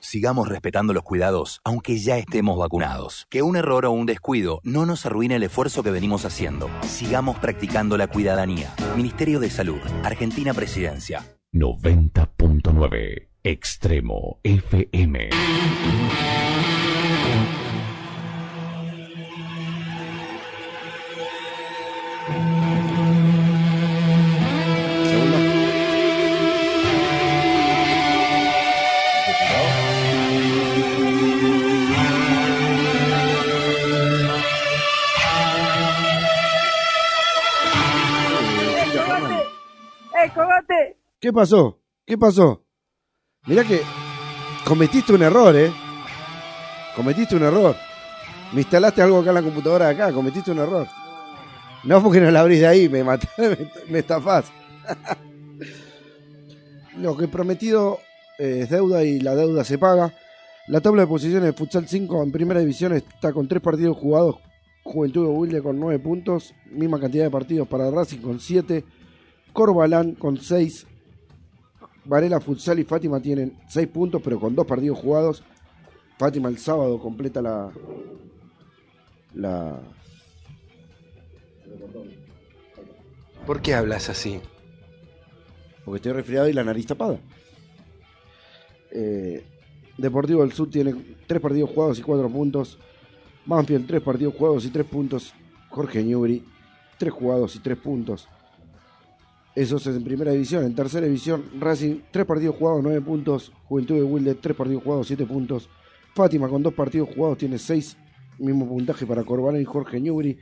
[0.09, 3.27] Sigamos respetando los cuidados, aunque ya estemos vacunados.
[3.29, 6.67] Que un error o un descuido no nos arruine el esfuerzo que venimos haciendo.
[6.81, 8.73] Sigamos practicando la cuidadanía.
[8.97, 11.23] Ministerio de Salud, Argentina Presidencia.
[11.53, 15.29] 90.9 Extremo FM.
[40.21, 40.97] ¡Eh!
[41.19, 41.79] ¿Qué pasó?
[42.05, 42.63] ¿Qué pasó?
[43.45, 43.81] Mirá que
[44.65, 45.71] cometiste un error, ¿eh?
[46.95, 47.75] Cometiste un error.
[48.51, 50.87] Me instalaste algo acá en la computadora de acá, cometiste un error.
[51.85, 53.29] No porque no la abrís de ahí, me matás,
[53.89, 54.51] me, estafás.
[56.97, 57.99] Lo que prometido
[58.37, 60.13] eh, es deuda y la deuda se paga.
[60.67, 64.35] La tabla de posiciones de Futsal 5 en primera división está con tres partidos jugados.
[64.83, 66.53] Juventud de Wilde con 9 puntos.
[66.71, 68.83] Misma cantidad de partidos para Racing con 7.
[69.53, 70.87] Corbalán con 6.
[72.05, 75.43] Varela Futsal y Fátima tienen 6 puntos, pero con dos partidos jugados.
[76.17, 77.71] Fátima el sábado completa la.
[79.33, 79.79] La.
[83.45, 84.39] ¿Por qué hablas así?
[85.85, 87.19] Porque estoy resfriado y la nariz tapada.
[88.91, 89.45] Eh,
[89.97, 90.95] Deportivo del Sur tiene
[91.27, 92.79] 3 partidos jugados y 4 puntos.
[93.45, 95.33] Banfield 3 partidos jugados y 3 puntos.
[95.69, 96.43] Jorge Newbery
[96.97, 98.27] 3 jugados y 3 puntos.
[99.59, 100.63] Eso es en primera división.
[100.63, 103.51] En tercera división, Racing, 3 partidos jugados, 9 puntos.
[103.65, 105.67] Juventud de Wilde, 3 partidos jugados, 7 puntos.
[106.15, 107.97] Fátima con 2 partidos jugados tiene 6.
[108.37, 110.37] Mismo puntaje para Corbalán y Jorge Newbery.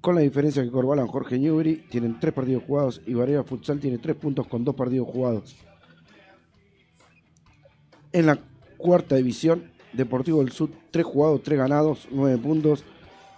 [0.00, 3.98] Con la diferencia que Corbalán Jorge Newbery tienen 3 partidos jugados y Varela Futsal tiene
[3.98, 5.56] 3 puntos con 2 partidos jugados.
[8.12, 8.38] En la
[8.76, 12.84] cuarta división, Deportivo del Sur, 3 jugados, 3 ganados, 9 puntos.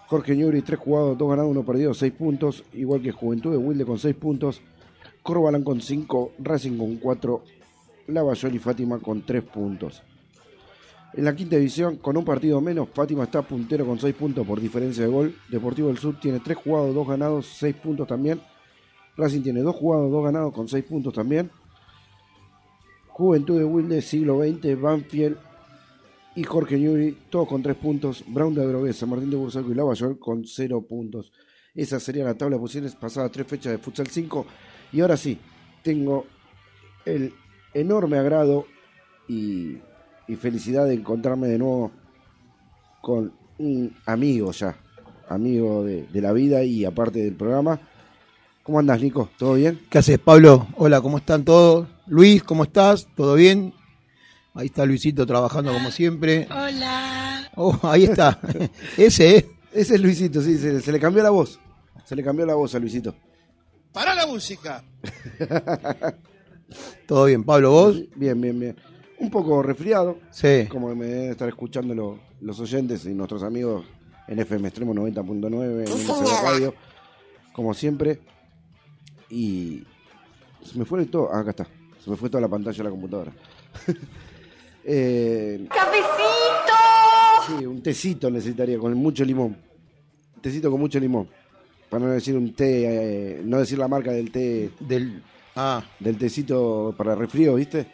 [0.09, 2.65] Jorge Newbery, 3 jugados, 2 ganados, 1 perdido, 6 puntos.
[2.75, 4.61] Igual que Juventud de Wilde con 6 puntos.
[5.27, 7.43] Corbalán con 5, Racing con 4,
[8.07, 10.05] Lavallol y Fátima con 3 puntos.
[11.15, 14.61] En la quinta división, con un partido menos, Fátima está puntero con 6 puntos por
[14.61, 15.35] diferencia de gol.
[15.51, 18.41] Deportivo del Sur tiene 3 jugados, 2 ganados, 6 puntos también.
[19.17, 21.51] Racing tiene 2 jugados, 2 ganados con 6 puntos también.
[23.09, 25.39] Juventud de Wilde, siglo XX, Banfield
[26.37, 28.23] y Jorge Newbery, todos con 3 puntos.
[28.29, 31.33] Brown de Adrogués, San Martín de Bursaco y Lavallol con 0 puntos.
[31.75, 34.47] Esa sería la tabla de posiciones pasadas 3 fechas de Futsal 5.
[34.93, 35.39] Y ahora sí,
[35.83, 36.27] tengo
[37.05, 37.33] el
[37.75, 38.67] enorme agrado
[39.29, 39.79] y,
[40.29, 41.93] y felicidad de encontrarme de nuevo
[43.03, 44.77] con un amigo ya,
[45.29, 47.79] amigo de, de la vida y aparte del programa.
[48.63, 49.31] ¿Cómo andas, Nico?
[49.39, 49.81] ¿Todo bien?
[49.89, 50.67] ¿Qué haces, Pablo?
[50.77, 51.87] Hola, ¿cómo están todos?
[52.07, 53.07] Luis, ¿cómo estás?
[53.15, 53.73] ¿Todo bien?
[54.55, 56.49] Ahí está Luisito trabajando como siempre.
[56.51, 57.51] Hola.
[57.55, 58.41] Oh, ahí está.
[58.97, 59.51] Ese, ¿eh?
[59.73, 61.61] Ese es Luisito, sí, se, se le cambió la voz.
[62.05, 63.15] Se le cambió la voz a Luisito.
[63.97, 64.85] ¡Para la música!
[67.07, 67.71] ¿Todo bien, Pablo?
[67.71, 68.03] ¿Vos?
[68.15, 68.77] Bien, bien, bien.
[69.21, 70.19] Un poco resfriado.
[70.31, 70.67] Sí.
[70.69, 73.87] Como me deben estar escuchando lo- los oyentes y nuestros amigos
[74.29, 76.75] en FM Extremo 90.9, en MCB Radio,
[77.55, 78.21] como siempre.
[79.31, 79.83] Y
[80.63, 81.31] se me fue todo.
[81.33, 81.67] ah, acá está.
[82.05, 83.33] Se me fue toda la pantalla de la computadora.
[84.85, 87.59] eh, ¡Cafecito!
[87.61, 89.57] sí, un tecito necesitaría con mucho limón.
[90.43, 91.29] Tecito con mucho limón.
[91.89, 94.71] Para no decir un té, eh, no decir la marca del té.
[94.81, 95.23] Del,
[95.55, 95.85] ah.
[96.01, 97.87] del tecito para resfrío, ¿viste?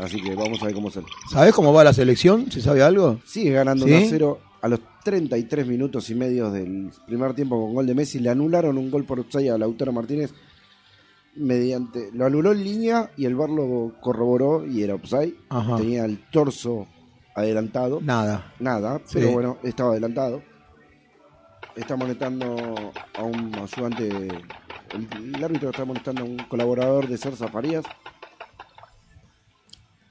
[0.00, 1.06] Así que vamos a ver cómo sale.
[1.30, 2.50] ¿Sabés cómo va la selección?
[2.50, 3.20] ¿Se sabe algo?
[3.24, 3.92] Sigue ganando ¿Sí?
[3.92, 7.94] 1 a 0 a los 33 minutos y medio del primer tiempo con gol de
[7.94, 8.18] Messi.
[8.18, 10.32] Le anularon un gol por offside a Lautaro Martínez
[11.36, 14.96] mediante lo anuló en línea y el VAR lo corroboró y era.
[15.48, 15.76] Ajá.
[15.76, 16.86] Tenía el torso
[17.34, 18.00] adelantado.
[18.00, 18.52] Nada.
[18.60, 19.14] Nada, Sí.
[19.18, 20.42] pero bueno, estaba adelantado.
[21.76, 24.08] Está molestando a un ayudante.
[24.08, 27.84] El, el árbitro está molestando a un colaborador de Cerza Farías.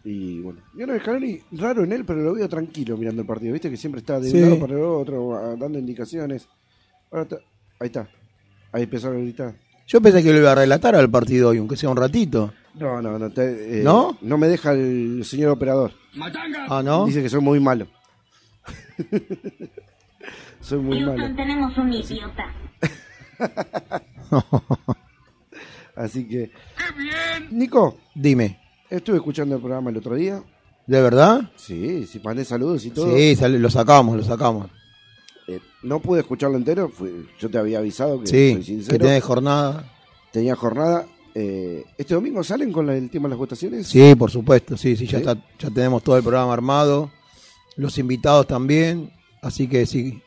[0.04, 3.54] Y bueno, yo no Scaloni, raro en él, pero lo veo tranquilo mirando el partido.
[3.54, 4.36] Viste que siempre está de Sí.
[4.38, 6.48] un lado para el otro, dando indicaciones.
[7.10, 7.38] Ahora está-
[7.80, 8.10] ahí está.
[8.74, 9.56] Ahí empezaron a gritar.
[9.88, 12.54] Yo pensé que lo iba a relatar al partido hoy, aunque sea un ratito.
[12.76, 13.30] No, no, no.
[13.32, 14.18] te- eh, ¿No?
[14.22, 15.92] No me deja el señor operador.
[16.68, 17.06] Ah, ¿no?
[17.06, 17.88] Dice que soy muy malo.
[20.64, 21.36] soy muy malo.
[21.36, 22.46] tenemos un idiota.
[25.96, 26.50] Así que.
[26.78, 27.50] ¡Qué bien!
[27.58, 28.60] Nico, Dime,
[28.90, 30.42] estuve escuchando el programa el otro día.
[30.86, 31.50] ¿de verdad?
[31.56, 33.16] Sí, sí, mandé saludos y todo.
[33.16, 34.68] Sí, sale- lo sacamos, lo sacamos.
[35.48, 36.90] Eh, no pude escucharlo entero.
[36.90, 39.06] fue- yo te había avisado que Sí, soy que sincero.
[39.06, 39.90] tenés jornada.
[40.32, 41.06] Tenía jornada.
[41.36, 43.88] Eh, ¿Este domingo salen con la- el tema de las votaciones?
[43.88, 45.26] Sí, por supuesto, sí, sí, ya, ¿Sí?
[45.26, 47.12] Está, ya tenemos todo el programa armado,
[47.78, 49.12] los invitados también,
[49.42, 50.22] así que sí.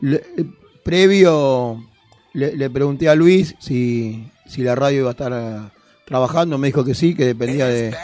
[0.00, 0.44] Le- eh,
[0.84, 1.84] previo
[2.34, 5.70] le, le pregunté a Luis si, si la radio iba a estar eh,
[6.06, 7.94] trabajando, me dijo que sí, que dependía de,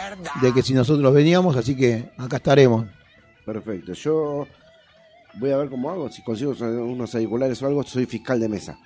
[0.41, 2.85] de que si nosotros veníamos, así que acá estaremos.
[3.45, 3.93] Perfecto.
[3.93, 4.47] Yo
[5.35, 6.09] voy a ver cómo hago.
[6.09, 8.77] Si consigo unos auriculares o algo, soy fiscal de mesa.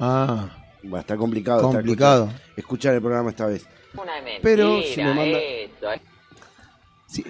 [0.00, 0.48] Ah,
[0.92, 1.58] Va a estar complicado.
[1.60, 2.24] estar Complicado.
[2.24, 3.66] escuchar, escuchar el programa esta vez.
[4.42, 5.38] Pero si me manda,
[7.06, 7.24] si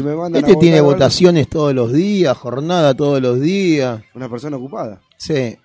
[0.00, 4.00] me mandan a este tiene votar votaciones todos los días, jornada todos los días.
[4.14, 5.00] Una persona ocupada.
[5.18, 5.58] Sí.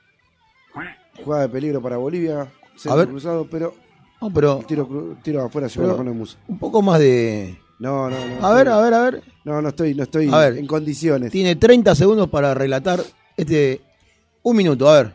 [1.23, 2.47] Jugada de peligro para Bolivia.
[2.75, 3.07] Centro ver.
[3.07, 3.73] cruzado, pero.
[4.21, 6.37] No, pero Tiro, tiro afuera, Pero- la mano de musa.
[6.47, 7.55] un poco más de...
[7.79, 8.45] No, no, no.
[8.47, 9.23] A ver, a ver, a ver.
[9.45, 10.57] No, no estoy, no estoy A ver.
[10.57, 11.31] en condiciones.
[11.31, 12.99] Tiene 30 segundos para relatar
[13.37, 13.79] este...
[14.41, 15.13] Un minuto, a ver.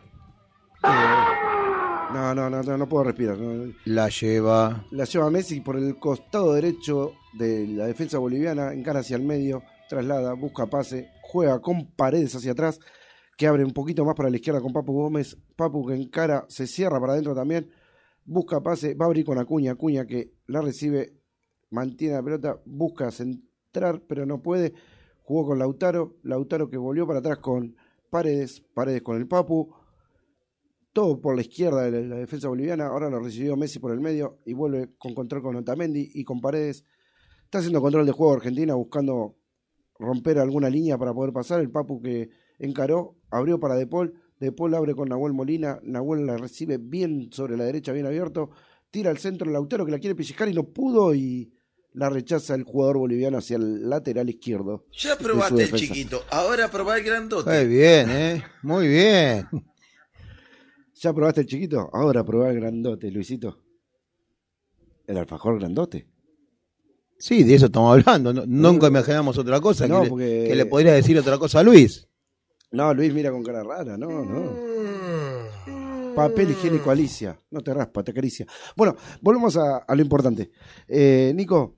[2.13, 3.37] No, no, no, no, no puedo respirar.
[3.37, 3.73] no.
[3.85, 4.85] La lleva...
[4.91, 9.63] La lleva Messi por el costado derecho de la defensa boliviana, encara hacia el medio,
[9.89, 12.79] traslada, busca pase, juega con paredes hacia atrás,
[13.37, 15.37] que abre un poquito más para la izquierda con Papu Gómez.
[15.55, 17.71] Papu que encara, se cierra para adentro también,
[18.25, 21.13] busca pase, va a abrir con Acuña, Acuña que la recibe,
[21.71, 24.73] mantiene la pelota, busca centrar, pero no puede.
[25.23, 27.75] Jugó con Lautaro, Lautaro que volvió para atrás con
[28.09, 29.73] Paredes, Paredes con el Papu,
[30.93, 32.87] todo por la izquierda de la, defensa boliviana.
[32.87, 36.39] Ahora lo recibió Messi por el medio y vuelve con control con Otamendi y con
[36.39, 36.85] Paredes.
[37.43, 39.35] Está haciendo control de juego Argentina, buscando
[39.99, 41.59] romper alguna línea para poder pasar.
[41.59, 42.29] El Papu que
[42.59, 44.13] encaró, abrió para De Paul.
[44.39, 45.79] De Paul abre con Nahuel Molina.
[45.83, 48.51] Nahuel la recibe bien sobre la derecha, bien abierto.
[48.91, 51.51] Tira al centro Lautaro que la quiere pellizcar y no pudo y
[51.93, 54.85] la rechaza el jugador boliviano hacia el lateral izquierdo.
[54.91, 57.49] Ya probaste el chiquito, ahora probá el grandote.
[57.49, 58.43] Muy bien, ¿eh?
[58.61, 59.47] Muy bien.
[61.03, 61.89] ¿Ya probaste el chiquito?
[61.91, 63.59] Ahora probá el grandote, Luisito.
[65.05, 66.07] El alfajor grandote.
[67.19, 68.31] Sí, de eso estamos hablando.
[68.33, 69.85] no- nunca imaginamos otra cosa.
[69.85, 72.07] No, que, le, que le podría decir otra cosa a Luis.
[72.71, 74.73] No, Luis mira con cara rara, no, no.
[76.15, 78.45] Papel higiénico Alicia, no te raspa, te acaricia.
[78.77, 80.51] Bueno, volvemos a, a lo importante.
[80.87, 81.75] Eh, Nico,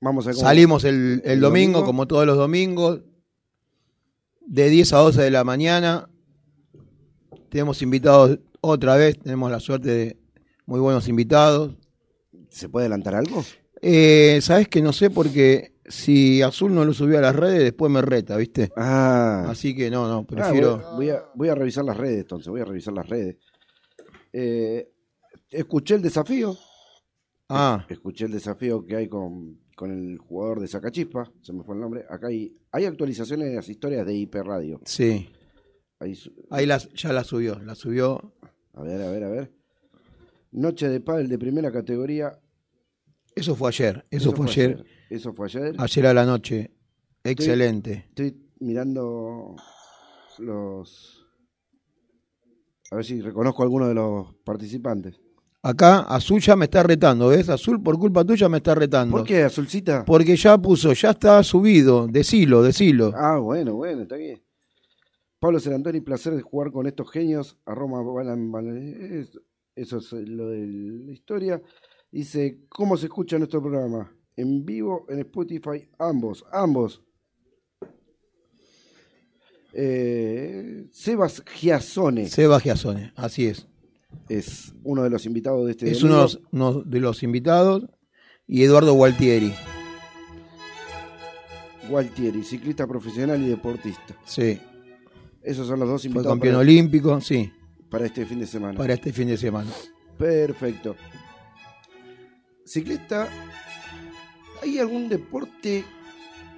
[0.00, 1.86] vamos a Salimos el, el el domingo, domingo.
[1.86, 3.00] como todos los domingos,
[4.46, 6.09] de 10 a 12 de la mañana.
[7.50, 10.16] Tenemos invitados otra vez, tenemos la suerte de
[10.66, 11.74] muy buenos invitados.
[12.48, 13.44] ¿Se puede adelantar algo?
[13.82, 17.90] Eh, Sabes que no sé porque si Azul no lo subió a las redes, después
[17.90, 18.70] me reta, ¿viste?
[18.76, 20.76] Ah, Así que no, no, Ah, prefiero.
[20.78, 23.36] voy, voy a, voy a revisar las redes, entonces, voy a revisar las redes.
[24.32, 24.88] Eh,
[25.50, 26.56] escuché el desafío.
[27.48, 31.74] Ah, Escuché el desafío que hay con, con el jugador de Sacachispa, se me fue
[31.74, 32.04] el nombre.
[32.08, 34.80] Acá hay, hay actualizaciones de las historias de IP Radio.
[34.84, 35.28] sí.
[36.00, 38.32] Ahí su- Ahí las, ya la subió, la subió.
[38.74, 39.52] A ver, a ver, a ver.
[40.52, 42.38] Noche de pádel de primera categoría.
[43.36, 45.74] Eso fue ayer, eso, fue ayer, Eso fue ayer.
[45.78, 46.72] ayer a la noche.
[47.22, 48.06] Excelente.
[48.08, 49.54] Estoy mirando
[50.38, 51.26] los...
[52.90, 55.20] A ver si reconozco a alguno de los participantes.
[55.62, 57.48] Acá Azul ya me está retando, ¿ves?
[57.50, 59.18] Azul por culpa tuya me está retando.
[59.18, 60.04] ¿Por qué, Azulcita?
[60.06, 63.12] Porque ya puso, ya está subido, decilo, decilo.
[63.14, 64.40] Ah, bueno, bueno, está bien.
[65.40, 67.58] Pablo Serantoni, placer de jugar con estos genios.
[67.64, 68.02] A Roma,
[68.76, 69.38] es-
[69.74, 71.62] eso es lo de la historia.
[72.12, 74.12] Dice, ¿cómo se escucha nuestro programa?
[74.36, 77.02] En vivo, en Spotify, ambos, ambos.
[79.72, 83.68] Eh, Sebas Giasone Seba Giasone, así es.
[84.28, 87.86] es uno de los invitados de este es uno de los, uno de los invitados.
[88.48, 89.54] Y Eduardo Gualtieri,
[91.88, 94.16] Gualtieri, ciclista profesional y deportista.
[94.26, 94.58] sí.
[95.42, 97.50] Esos son los dos Fue invitados campeón para, olímpico, sí,
[97.90, 98.78] para este fin de semana.
[98.78, 99.70] para este fin de semana.
[100.18, 100.96] Perfecto.
[102.64, 103.28] Ciclista,
[104.62, 105.84] ¿hay algún deporte?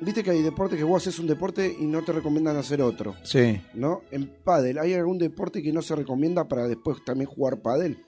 [0.00, 3.14] Viste que hay deportes que vos haces un deporte y no te recomiendan hacer otro,
[3.22, 3.60] Sí.
[3.74, 4.02] ¿no?
[4.10, 7.98] En pádel, ¿hay algún deporte que no se recomienda para después también jugar pádel?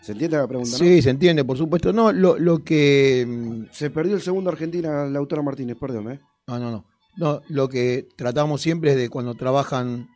[0.00, 0.78] ¿Se entiende la pregunta, no?
[0.78, 1.92] Sí, se entiende, por supuesto.
[1.92, 3.24] No, lo, lo que.
[3.28, 6.20] mm, Se perdió el segundo Argentina, Lautaro Martínez, perdón, ¿eh?
[6.48, 6.86] No, no, no.
[7.18, 10.08] No, lo que tratamos siempre es de cuando trabajan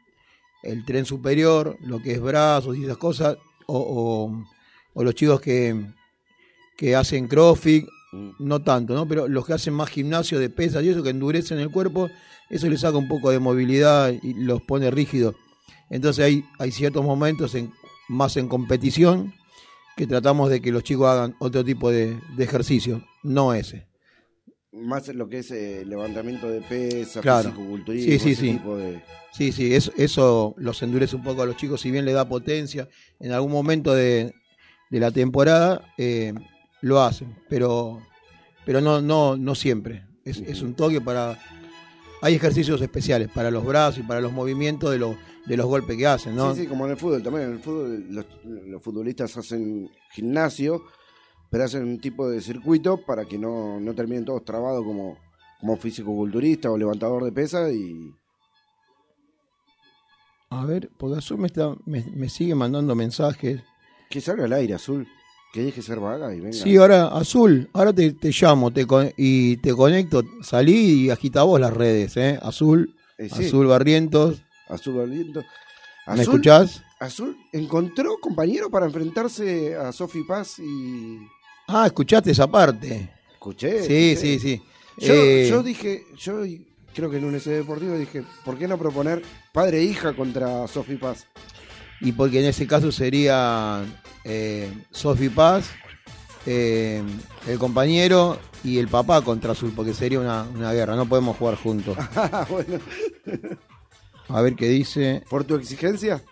[0.67, 3.37] el tren superior, lo que es brazos y esas cosas,
[3.67, 4.45] o, o-
[4.95, 5.75] o los chicos que,
[6.77, 7.87] que hacen crossfit,
[8.39, 9.07] no tanto, ¿no?
[9.07, 12.09] Pero los que hacen más gimnasio de pesas y eso, que endurecen el cuerpo,
[12.49, 15.35] eso les saca un poco de movilidad y los pone rígidos.
[15.91, 17.73] Entonces hay, hay ciertos momentos en,
[18.09, 19.35] más en competición
[19.97, 23.87] que tratamos de que los chicos hagan otro tipo de, de ejercicio, no ese.
[24.77, 27.51] Más lo que es eh, levantamiento de pesas, Claro.
[27.51, 28.53] fisicoculturismo, Sí, sí, ese sí.
[28.53, 29.03] tipo de...
[29.33, 32.29] Sí, sí, eso, eso los endurece un poco a los chicos, si bien le da
[32.29, 32.89] potencia,
[33.21, 34.35] en algún momento de,
[34.91, 36.33] de la temporada eh,
[36.83, 38.03] lo hacen, pero,
[38.65, 40.05] pero no, no, no siempre.
[40.25, 41.39] Es, es un toque para...
[42.23, 45.97] Hay ejercicios especiales para los brazos y para los movimientos de, los de los golpes
[45.97, 46.55] que hacen, ¿no?
[46.55, 47.45] Sí, sí, como en el fútbol también.
[47.49, 50.83] En el fútbol los, los futbolistas hacen gimnasio,
[51.51, 55.17] pero hacen un tipo de circuito para que no, no terminen todos trabados como,
[55.61, 58.13] como físico-culturista o levantador de pesas y...
[60.51, 63.61] A ver, porque Azul me, está, me, me sigue mandando mensajes.
[64.09, 65.07] Que salga al aire, Azul.
[65.53, 66.53] Que deje ser vaga y venga.
[66.53, 70.23] Sí, ahora, Azul, ahora te, te llamo te con- y te conecto.
[70.43, 72.39] Salí y agita vos las redes, ¿eh?
[72.43, 73.47] Azul, Eh, sí.
[73.47, 74.43] Azul Barrientos.
[74.69, 75.45] Azul Barrientos.
[76.07, 76.83] ¿Me escuchás?
[77.01, 81.19] Azul encontró compañero para enfrentarse a Sofi Paz y...
[81.69, 83.11] Ah, escuchaste esa parte.
[83.33, 83.83] Escuché.
[83.85, 84.17] Sí, escuché.
[84.17, 84.63] sí, sí.
[84.99, 86.43] Yo, Eh, yo dije, yo
[86.95, 90.67] creo que en un S Deportivo dije, ¿por qué no proponer padre e hija contra
[90.69, 91.27] Sofi Paz?
[92.01, 93.85] Y porque en ese caso sería
[94.25, 95.71] eh, Sofi Paz,
[96.47, 97.03] eh,
[97.47, 100.97] el compañero y el papá contra Azul, porque sería una, una guerra.
[100.97, 101.97] No podemos jugar juntos.
[102.17, 102.79] Ah, bueno.
[104.29, 105.23] A ver qué dice.
[105.29, 106.23] ¿Por tu exigencia?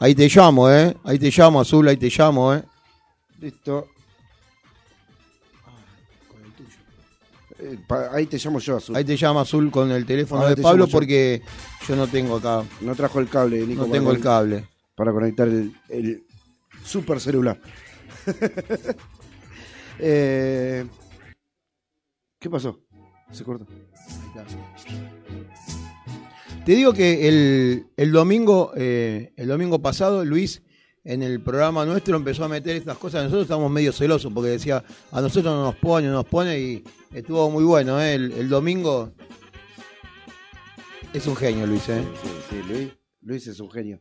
[0.00, 0.96] Ahí te llamo, ¿eh?
[1.04, 2.62] Ahí te llamo, Azul, ahí te llamo, ¿eh?
[3.40, 3.88] Listo.
[7.64, 8.94] Eh, pa- ahí te llamo yo, Azul.
[8.94, 10.98] Ahí te llama Azul con el teléfono Ahora de te Pablo llamo yo.
[10.98, 11.42] porque
[11.88, 12.62] yo no tengo acá.
[12.82, 13.82] No trajo el cable, Nico.
[13.82, 14.68] No para tengo el cable.
[14.94, 16.22] Para conectar el, el
[16.84, 17.58] super celular.
[20.00, 20.84] Eh,
[22.40, 22.80] ¿Qué pasó?
[23.30, 23.64] Se cortó.
[26.66, 30.62] Te digo que el, el domingo, eh, el domingo pasado, Luis,
[31.04, 33.24] en el programa nuestro empezó a meter estas cosas.
[33.24, 34.82] Nosotros estamos medio celosos porque decía,
[35.12, 38.00] a nosotros no nos pone, no nos pone y estuvo muy bueno.
[38.00, 38.14] ¿eh?
[38.14, 39.12] El, el domingo
[41.12, 41.88] es un genio, Luis.
[41.88, 42.02] ¿eh?
[42.22, 44.00] Sí, sí, Luis, Luis es un genio.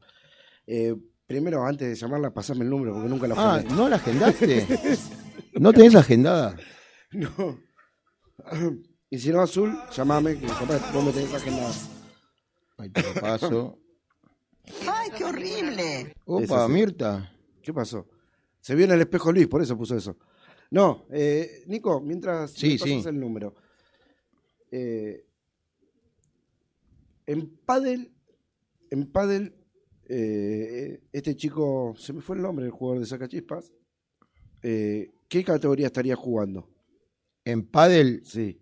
[0.65, 0.95] Eh,
[1.27, 3.75] primero, antes de llamarla, pasame el número porque nunca la Ah, agendé.
[3.75, 4.67] ¿no la agendaste?
[5.53, 6.55] ¿No tenés agendada?
[7.11, 7.59] No.
[9.09, 11.71] Y si no, Azul, llamame, que capaz vos me tenés agendada.
[12.79, 13.77] Ahí te lo paso.
[14.89, 16.13] ¡Ay, qué horrible!
[16.25, 16.67] Opa.
[16.67, 17.31] Mirta.
[17.61, 18.07] ¿Qué pasó?
[18.59, 20.17] Se vio en el espejo Luis, por eso puso eso.
[20.71, 23.09] No, eh, Nico, mientras Sí, pasas sí.
[23.09, 23.55] el número.
[24.71, 25.25] Eh,
[27.25, 28.11] en Padel,
[28.89, 29.55] en Padel,
[30.09, 33.71] eh, este chico, se me fue el nombre del jugador de Sacachispas.
[34.61, 36.69] Eh, ¿Qué categoría estaría jugando?
[37.45, 38.59] En pádel, Sí.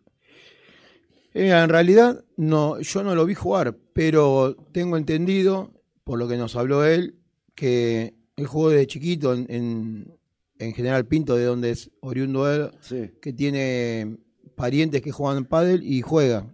[1.34, 5.72] Eh, en realidad, no, yo no lo vi jugar, pero tengo entendido,
[6.12, 7.16] por lo que nos habló él,
[7.56, 10.18] que él jugó desde chiquito en, en,
[10.60, 13.12] en General Pinto, de donde es oriundo él, Sí.
[13.22, 14.18] que tiene
[14.58, 16.54] parientes que juegan pádel y juega.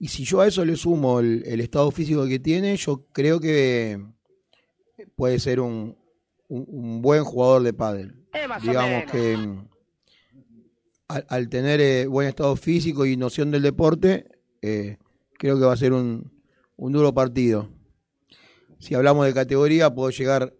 [0.00, 3.38] Y si yo a eso le sumo el, el estado físico que tiene, yo creo
[3.38, 4.04] que
[5.14, 5.96] puede ser un,
[6.48, 8.16] un- un buen jugador de pádel.
[8.62, 9.34] Digamos que
[11.06, 14.26] al, al tener eh, buen estado físico y noción del deporte,
[14.60, 14.96] eh,
[15.38, 16.32] creo que va a ser un,
[16.76, 17.68] un duro partido.
[18.82, 20.52] Si hablamos de categoría, puedo llegar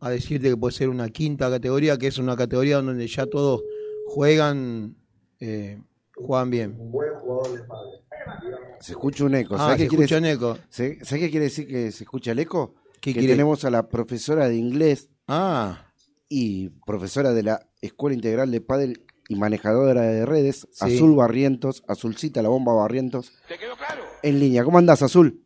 [0.00, 3.62] a decirte que puede ser una quinta categoría, que es una categoría donde ya todos
[4.06, 4.96] juegan,
[5.38, 5.80] eh,
[6.16, 6.76] juegan bien.
[8.80, 9.54] Se escucha un eco.
[9.54, 10.58] Ah, ¿Sabés se qué quiere escucha un decir- eco.
[10.68, 12.74] ¿Sabés sabés qué quiere decir que se escucha el eco?
[13.00, 13.34] ¿Qué que quiere?
[13.34, 15.86] tenemos a la profesora de inglés Ah,
[16.28, 20.96] y profesora de la Escuela Integral de Padel y manejadora de redes, Sí.
[20.96, 23.32] Azul Barrientos, Azulcita, la bomba Barrientos.
[24.22, 24.64] En línea.
[24.64, 25.44] ¿Cómo andás, Azul?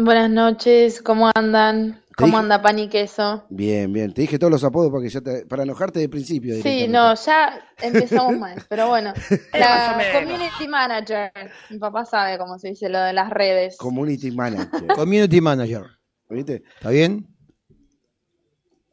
[0.00, 2.02] Buenas noches, ¿cómo andan?
[2.16, 3.44] ¿Cómo dije- anda pan y queso?
[3.48, 4.12] Bien, bien.
[4.12, 6.60] Te dije todos los apodos para, que ya te- para enojarte de principio.
[6.62, 9.12] Sí, no, ya empezamos mal, pero bueno.
[9.52, 11.32] La community manager,
[11.70, 13.76] mi papá sabe cómo se dice lo de las redes.
[13.76, 14.86] Community Manager.
[14.96, 15.82] Community Manager.
[16.28, 16.62] ¿Viste?
[16.76, 17.26] ¿Está bien?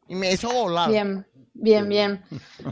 [0.08, 0.88] Y me hizo volar.
[0.90, 2.22] Bien, bien, bien.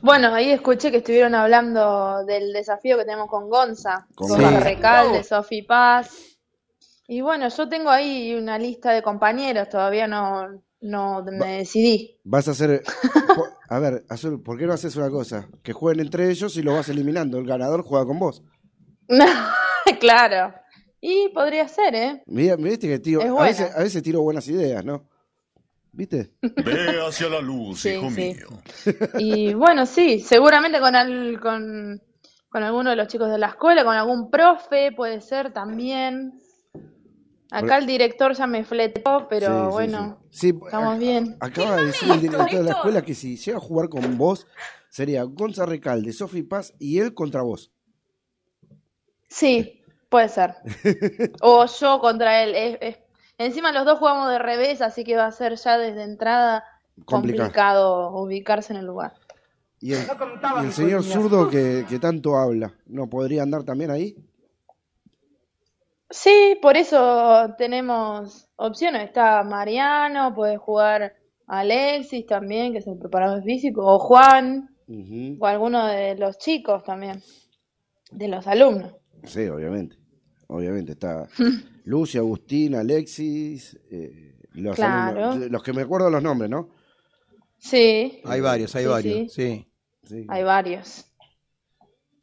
[0.02, 4.60] Bueno, ahí escuché que estuvieron hablando del desafío que tenemos con Gonza, Con Gonza.
[4.60, 6.33] Recalde, Sofi Paz.
[7.06, 10.48] Y bueno, yo tengo ahí una lista de compañeros, todavía no,
[10.80, 12.18] no me decidí.
[12.24, 12.82] Vas a hacer.
[13.68, 15.48] a ver, Azul, ¿por qué no haces una cosa?
[15.62, 17.38] Que jueguen entre ellos y lo vas eliminando.
[17.38, 18.42] El ganador juega con vos.
[20.00, 20.54] claro.
[21.00, 22.22] Y podría ser, ¿eh?
[22.26, 25.06] Mira, viste que tío, a veces, a veces tiro buenas ideas, ¿no?
[25.92, 26.32] ¿Viste?
[26.42, 28.34] Ve hacia la luz, Sí, hijo sí.
[28.34, 28.46] mío.
[29.18, 32.00] Y bueno, sí, seguramente con, al- con,
[32.48, 36.40] con alguno de los chicos de la escuela, con algún profe, puede ser también.
[37.56, 41.36] Acá el director ya me fletó, pero Sí, sí, bueno, Sí, estamos bien.
[41.40, 44.46] acaba de decir el director de la escuela que si llega a jugar con vos,
[44.88, 47.70] sería Gonza Recalde, Sofi Paz y él contra vos.
[49.28, 50.54] Sí, puede ser.
[51.40, 52.54] O yo contra él.
[52.54, 52.98] Es- es-
[53.36, 56.62] Encima los dos jugamos de revés, así que va a ser ya desde entrada
[57.04, 57.46] Complicado.
[57.48, 59.14] complicado ubicarse en el lugar.
[59.80, 60.00] Y el,
[60.62, 64.16] y el señor zurdo que, que tanto habla, ¿no podría andar también ahí?
[66.10, 69.04] Sí, por eso tenemos opciones.
[69.04, 71.14] Está Mariano, puede jugar
[71.46, 74.68] Alexis también, que es el preparador físico, o Juan,
[75.40, 77.22] o alguno de los chicos también,
[78.10, 78.94] de los alumnos.
[79.24, 79.96] Sí, obviamente.
[80.48, 81.26] Obviamente está
[81.84, 85.32] Lucy, Agustín, Alexis, eh, los, Claro.
[85.32, 86.68] alumnos- los que me acuerdo los nombres, ¿no?
[87.58, 89.66] Sí, Hay varios, hay Sí, varios, sí.
[90.02, 90.26] Sí.
[90.28, 91.06] hay varios.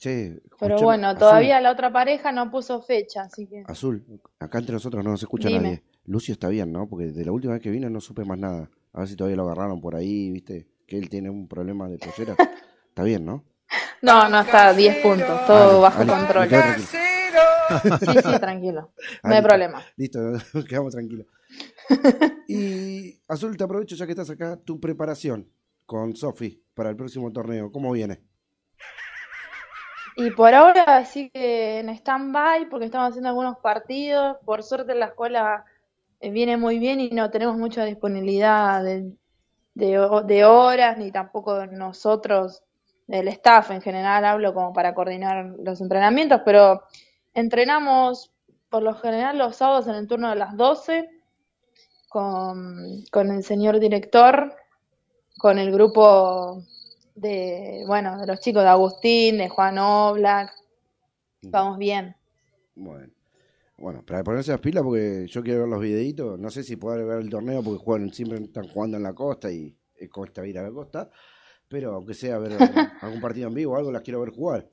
[0.02, 3.64] Che, Pero bueno, Azul, todavía la otra pareja no puso fecha, así que...
[3.68, 4.04] Azul,
[4.40, 5.62] acá entre nosotros no nos escucha Dime.
[5.62, 5.84] nadie.
[6.06, 6.90] Lucio está bien, ¿no?
[6.90, 8.72] Porque de la última vez que vino no supe más nada.
[8.94, 10.68] A ver si todavía lo agarraron por ahí, ¿viste?
[10.88, 12.36] Que él tiene un problema de pollera.
[12.90, 13.46] está bien, ¿no?
[14.02, 16.50] No, no está a 10 puntos, todo Ah, bajo control.
[18.00, 18.92] Sí, sí, tranquilo.
[19.24, 19.84] No hay problema.
[19.98, 20.20] Listo,
[20.68, 21.28] quedamos tranquilos.
[22.48, 25.48] Y Azul, te aprovecho ya que estás acá, tu preparación
[25.86, 27.72] con Sofi para el próximo torneo.
[27.72, 28.31] ¿Cómo viene?
[30.18, 34.38] Y por ahora sigue en stand-by porque estamos haciendo algunos partidos.
[34.46, 35.66] Por suerte la escuela
[36.20, 39.14] eh, viene muy bien y no tenemos mucha disponibilidad de,
[39.74, 42.64] de de horas, ni tampoco nosotros,
[43.08, 46.84] del staff en general, hablo como para coordinar los entrenamientos, pero
[47.34, 48.32] entrenamos
[48.70, 51.10] por lo general los sábados en el turno de las 12
[52.08, 54.56] con, con el señor director,
[55.38, 56.64] con el grupo
[57.16, 60.54] de, bueno, de los chicos de Agustín, de Juan Oblak.
[61.44, 62.16] Vamos bien.
[62.76, 63.12] Bueno,
[63.78, 66.40] bueno, para ponerse las pilas porque yo quiero ver los videitos.
[66.40, 69.52] No sé si poder ver el torneo porque juegan, siempre están jugando en la costa
[69.52, 71.10] y es cuesta ir a la costa.
[71.68, 74.70] Pero aunque sea ver algún, algún partido en vivo o algo, las quiero ver jugar.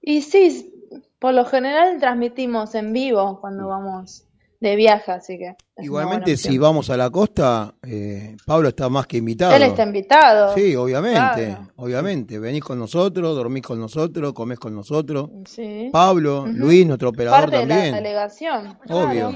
[0.00, 4.26] Y sí, por lo general transmitimos en vivo cuando vamos
[4.62, 9.16] de viaje, así que Igualmente, si vamos a la costa, eh, Pablo está más que
[9.16, 9.52] invitado.
[9.56, 10.54] Él está invitado.
[10.54, 11.68] Sí, obviamente, Claro.
[11.76, 12.38] obviamente.
[12.38, 15.30] Venís con nosotros, dormís con nosotros, comés con nosotros.
[15.46, 15.88] Sí.
[15.90, 16.52] Pablo, Ujú.
[16.52, 17.94] Luis, nuestro operador Parte de la también.
[17.96, 18.78] delegación.
[18.88, 19.34] Obvio.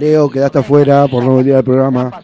[0.00, 2.22] Leo, quedaste afuera por no venir al programa.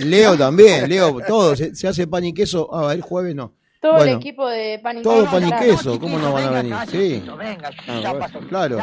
[0.00, 1.54] Leo también, Leo, todo.
[1.54, 2.68] Se, se hace pan y queso.
[2.74, 3.52] Ah, el jueves no.
[3.82, 6.00] Todo el Bueno, equipo de pan y todo queso, pan y queso.
[6.00, 6.74] ¿Cómo no van a venir?
[6.90, 7.22] Sí.
[7.28, 8.48] Ah, bueno.
[8.48, 8.78] Claro.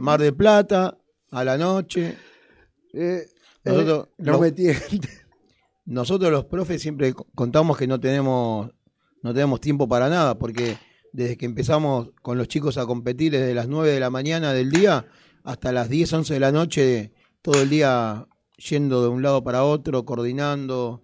[0.00, 0.96] Mar de Plata,
[1.30, 2.16] a la noche.
[2.92, 3.26] Eh,
[3.64, 5.08] Nosotros, no los, me tiente.
[5.86, 8.70] nosotros los profes siempre co- contamos que no tenemos,
[9.22, 10.76] no tenemos tiempo para nada, porque
[11.12, 14.70] desde que empezamos con los chicos a competir desde las 9 de la mañana del
[14.70, 15.06] día
[15.44, 17.12] hasta las 10, 11 de la noche,
[17.42, 21.02] todo el día yendo de un lado para otro, coordinando,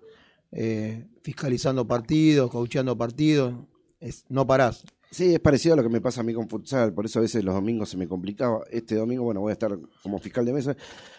[0.53, 3.55] eh, fiscalizando partidos, coacheando partidos,
[4.01, 4.85] es, no parás.
[5.11, 7.23] Sí, es parecido a lo que me pasa a mí con futsal, por eso a
[7.23, 8.61] veces los domingos se me complicaba.
[8.71, 10.77] Este domingo, bueno, voy a estar como fiscal de mesa.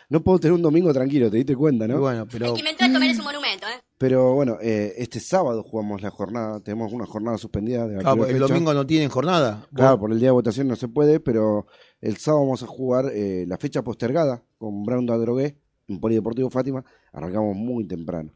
[0.08, 1.96] No puedo tener un domingo tranquilo, te diste cuenta, ¿no?
[1.96, 3.82] Y bueno, pero inventó esto merece un monumento, ¿eh?
[3.98, 8.14] Pero bueno, eh, este sábado jugamos la jornada, tenemos una jornada suspendida de la ah,
[8.14, 9.68] primera el domingo no tienen jornada.
[9.74, 11.68] Claro, por el día de votación no se puede, pero
[12.00, 15.58] el sábado vamos a jugar eh, la fecha postergada con Brown da Drogué
[15.90, 16.86] en Polideportivo Fátima.
[17.12, 18.32] Arrancamos muy temprano.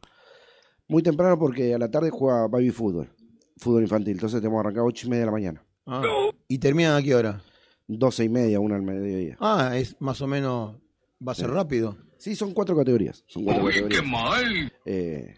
[0.87, 3.09] Muy temprano porque a la tarde juega baby fútbol,
[3.57, 4.13] fútbol infantil.
[4.13, 5.65] Entonces tenemos que arrancar a 8 y media de la mañana.
[5.85, 6.01] Ah,
[6.47, 7.41] ¿Y terminan a qué hora?
[7.87, 9.37] 12 y media, una al mediodía.
[9.39, 10.75] Ah, es más o menos,
[11.25, 11.51] va a ser Sí.
[11.53, 11.97] rápido.
[12.17, 13.23] Sí, son cuatro categorías.
[13.27, 14.01] Son cuatro Uy, categorías.
[14.01, 14.73] qué mal.
[14.85, 15.35] Eh,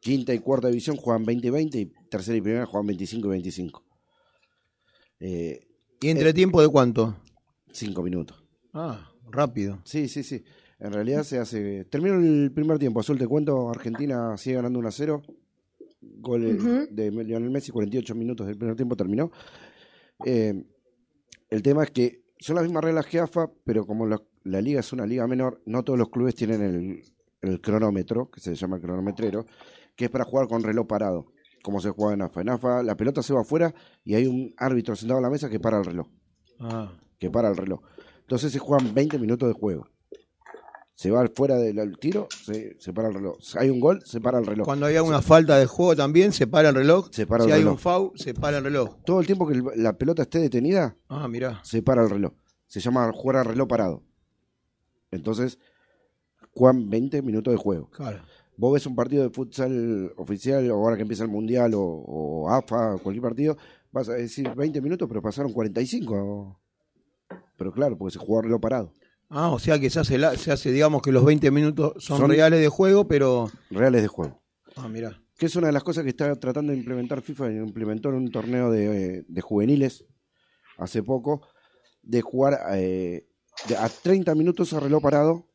[0.00, 3.30] quinta y cuarta división juegan 20 y 20 y tercera y primera juegan 25 y
[3.30, 3.84] 25.
[5.20, 5.66] Eh,
[6.00, 7.16] ¿Y entre tiempo de cuánto?
[7.72, 8.42] cinco minutos.
[8.72, 9.80] Ah, rápido.
[9.84, 10.44] Sí, sí, sí.
[10.78, 11.84] En realidad se hace.
[11.86, 13.00] Terminó el primer tiempo.
[13.00, 13.70] Azul, te cuento.
[13.70, 15.22] Argentina sigue ganando 1 a 0.
[16.18, 19.30] Gol de Lionel Messi, 48 minutos del primer tiempo terminó.
[20.24, 20.64] Eh,
[21.50, 24.80] el tema es que son las mismas reglas que AFA, pero como la, la liga
[24.80, 27.02] es una liga menor, no todos los clubes tienen el,
[27.42, 29.46] el cronómetro, que se llama cronometrero,
[29.96, 31.26] que es para jugar con reloj parado,
[31.62, 32.40] como se juega en AFA.
[32.40, 33.74] En AFA la pelota se va afuera
[34.04, 36.08] y hay un árbitro sentado en la mesa que para el reloj
[36.60, 37.80] Ah, que para el reloj.
[38.20, 39.88] Entonces se juegan 20 minutos de juego.
[40.94, 43.36] Se va fuera del tiro, se, se para el reloj.
[43.40, 44.64] Si hay un gol, se para el reloj.
[44.64, 47.08] Cuando hay una falta de juego también, se para el reloj.
[47.10, 48.96] Se para si el hay un foul, se para el reloj.
[49.04, 51.60] Todo el tiempo que la pelota esté detenida, Ah, mirá.
[51.64, 52.32] se para el reloj.
[52.68, 54.02] Se llama jugar a reloj parado.
[55.10, 55.58] Entonces,
[56.52, 57.90] juegan 20 minutos de juego.
[57.90, 58.22] Claro.
[58.56, 62.50] Vos ves un partido de futsal oficial, o ahora que empieza el mundial, o, o
[62.50, 63.56] AFA, o cualquier partido,
[63.90, 66.60] vas a decir 20 minutos, pero pasaron 45.
[67.56, 68.94] Pero claro, porque se juega reloj parado.
[69.36, 72.18] Ah, o sea que se hace, la- se hace digamos que los 20 minutos son,
[72.18, 73.50] Son- reales de juego, pero...
[73.70, 74.42] Reales de juego.
[74.76, 75.20] Ah, mira.
[75.36, 78.30] Que es una de las cosas que está tratando de implementar FIFA, implementó en un
[78.30, 80.04] torneo de, eh, de juveniles
[80.78, 81.42] hace poco,
[82.02, 83.26] de jugar eh,
[83.68, 85.48] de a 30 minutos a reloj parado,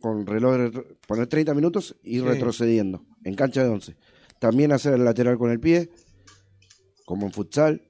[0.00, 0.72] con reloj,
[1.06, 2.20] poner 30 minutos y Sí.
[2.22, 3.96] retrocediendo, en cancha de 11.
[4.40, 5.90] También hacer el lateral con el pie,
[7.04, 7.82] como en futsal,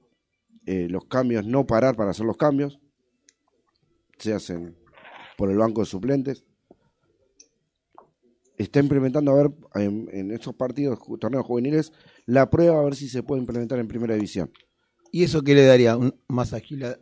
[0.65, 2.79] eh, los cambios, no parar para hacer los cambios,
[4.19, 4.77] se hacen
[5.37, 6.43] por el banco de suplentes.
[8.57, 11.91] Está implementando, a ver, en, en estos partidos, torneos juveniles,
[12.25, 14.51] la prueba a ver si se puede implementar en primera división.
[15.11, 15.97] ¿Y eso qué le daría?
[15.97, 16.97] Un- más agila,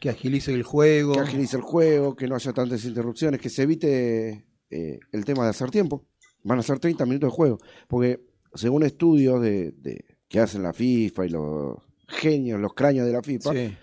[0.00, 1.12] que agilice el juego.
[1.12, 5.44] Que agilice el juego, que no haya tantas interrupciones, que se evite eh, el tema
[5.44, 6.06] de hacer tiempo.
[6.42, 7.58] Van a ser 30 minutos de juego.
[7.86, 8.20] Porque
[8.54, 11.76] según estudios de, de- que hacen la FIFA y los
[12.08, 13.76] genios, los cráneos de la FIFA, Sí.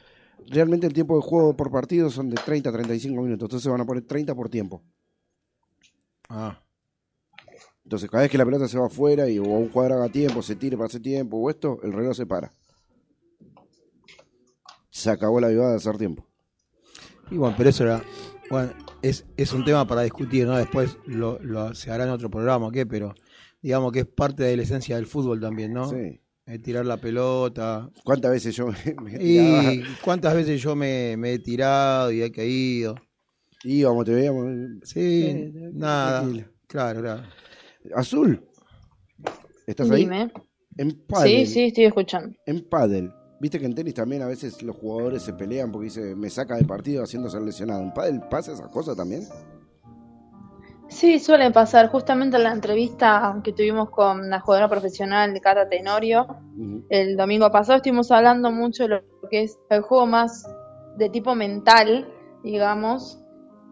[0.50, 3.48] Realmente el tiempo de juego por partido son de 30 a 35 minutos.
[3.48, 4.84] Entonces van a poner 30 por tiempo.
[6.30, 6.62] Ah.
[7.84, 10.42] Entonces, cada vez que la pelota se va afuera y o un jugador haga tiempo,
[10.42, 12.52] se tire para hacer tiempo o esto, el reloj se para.
[14.90, 16.26] Se acabó la vivada de hacer tiempo.
[17.32, 18.04] Y bueno, pero eso era.
[18.50, 20.58] Bueno, es, es un tema para discutir, ¿no?
[20.58, 22.86] Después lo, lo- se hará en otro programa, ¿o ¿qué?
[22.86, 23.14] Pero
[23.62, 25.90] digamos que es parte de la esencia del fútbol también, ¿no?
[25.90, 26.20] Sí.
[26.48, 27.90] Eh, tirar la pelota.
[28.04, 29.74] ¿Cuántas veces yo me, me tiraba?
[29.74, 32.96] Y cuántas veces yo me, me he tirado y he caído.
[33.64, 34.48] Íbamos, te veíamos.
[34.84, 36.22] Sí, Eh, nada.
[36.22, 36.48] tranquilo.
[36.68, 37.24] Claro, claro.
[37.96, 38.44] Azul.
[39.66, 40.04] ¿Estás ahí?
[40.04, 40.32] Dime.
[40.78, 41.46] En pádel.
[41.48, 42.36] Sí, sí, estoy escuchando.
[42.46, 43.12] En pádel.
[43.40, 46.56] Viste que en tenis también a veces los jugadores se pelean porque dice, me saca
[46.56, 47.82] del partido haciéndose lesionado.
[47.84, 49.24] ¿En pádel pasa esas cosas también?
[50.90, 51.90] Sí, suele pasar.
[51.90, 56.28] Justamente en la entrevista que tuvimos con la jugadora profesional de Cata Tenorio,
[56.90, 60.46] el domingo pasado estuvimos hablando mucho de lo que es el juego más
[60.98, 62.08] de tipo mental,
[62.44, 63.20] digamos.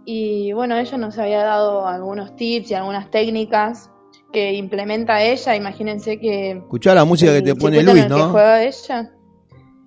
[0.05, 3.89] Y bueno, ella nos había dado algunos tips y algunas técnicas
[4.31, 5.55] que implementa ella.
[5.55, 6.51] Imagínense que.
[6.51, 8.29] Escuchá la música que te pone Luis, el que ¿no?
[8.29, 9.11] juega ella.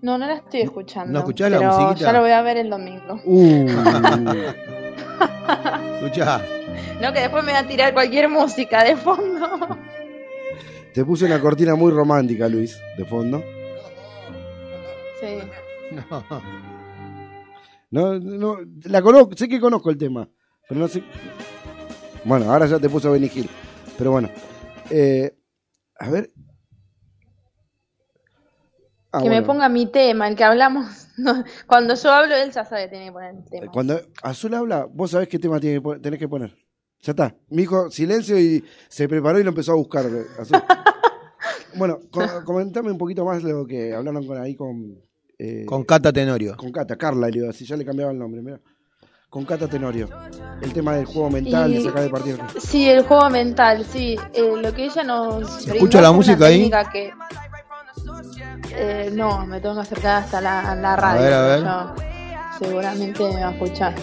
[0.01, 1.13] No, no la estoy escuchando.
[1.13, 2.07] ¿No escuchás la pero musiquita?
[2.07, 3.21] Ya lo voy a ver el domingo.
[3.25, 3.67] Uh.
[6.01, 6.41] Escuchá.
[7.01, 9.79] No, que después me va a tirar cualquier música de fondo.
[10.93, 13.43] Te puse una cortina muy romántica, Luis, de fondo.
[15.21, 15.39] Sí.
[17.91, 20.29] No, no, la conozco, sé que conozco el tema,
[20.69, 21.03] pero no sé.
[22.23, 23.49] Bueno, ahora ya te puso Benny Hill.
[23.97, 24.29] Pero bueno,
[24.91, 25.35] eh,
[25.99, 26.31] a ver.
[29.11, 31.09] Ah, que me ponga mi tema, el que hablamos.
[31.17, 33.73] no, cuando yo hablo, él ya sabe que tiene que poner el tema.
[33.73, 36.55] Cuando Azul habla, vos sabés qué tema tiene tenés que poner.
[37.03, 37.35] Ya está.
[37.51, 40.05] Me dijo silencio y se preparó y lo empezó a buscar.
[41.77, 44.99] bueno, co- comentame un poquito más lo que hablaron con ahí con.
[45.39, 46.57] eh, Con Cata Tenorio.
[46.57, 48.61] Con Cata, Carla, le a decir, ya le cambiaba el nombre, mira.
[49.31, 50.09] Con Cata Tenorio.
[50.63, 52.39] El tema del juego mental, de Y- sacar de partido.
[52.59, 54.17] Sí, el juego mental, sí.
[54.33, 55.49] Eh, lo que ella nos.
[55.49, 56.71] ¿Se brindó escucha la música ahí?
[56.93, 57.13] Que,
[58.81, 61.21] Eh, no, me tengo que acercar hasta la, la radio.
[61.23, 61.63] ver, a ver.
[61.63, 61.95] yo
[62.67, 63.95] seguramente me va a escuchar.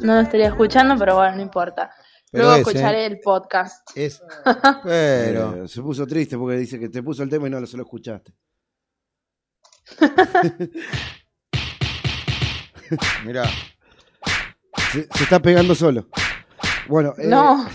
[0.00, 1.90] No lo estaría escuchando, pero bueno, no importa.
[2.30, 3.06] Pero Luego es, escucharé ¿eh?
[3.06, 3.88] el podcast.
[3.96, 4.22] Es.
[4.84, 5.64] Pero.
[5.64, 7.76] Eh, se puso triste porque dice que te puso el tema y no lo se
[7.76, 8.32] lo escuchaste.
[13.24, 13.44] Mirá.
[14.92, 16.08] Se, se está pegando solo.
[16.86, 17.66] Bueno, eh, No.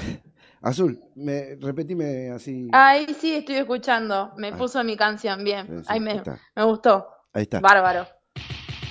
[0.61, 2.69] Azul, me, repetime así.
[2.71, 4.31] Ay, sí, estoy escuchando.
[4.37, 5.83] Me puso mi canción, bien.
[5.83, 6.39] Sí, me, está.
[6.55, 7.05] me gustó.
[7.33, 7.59] Ahí está.
[7.59, 8.07] Bárbaro.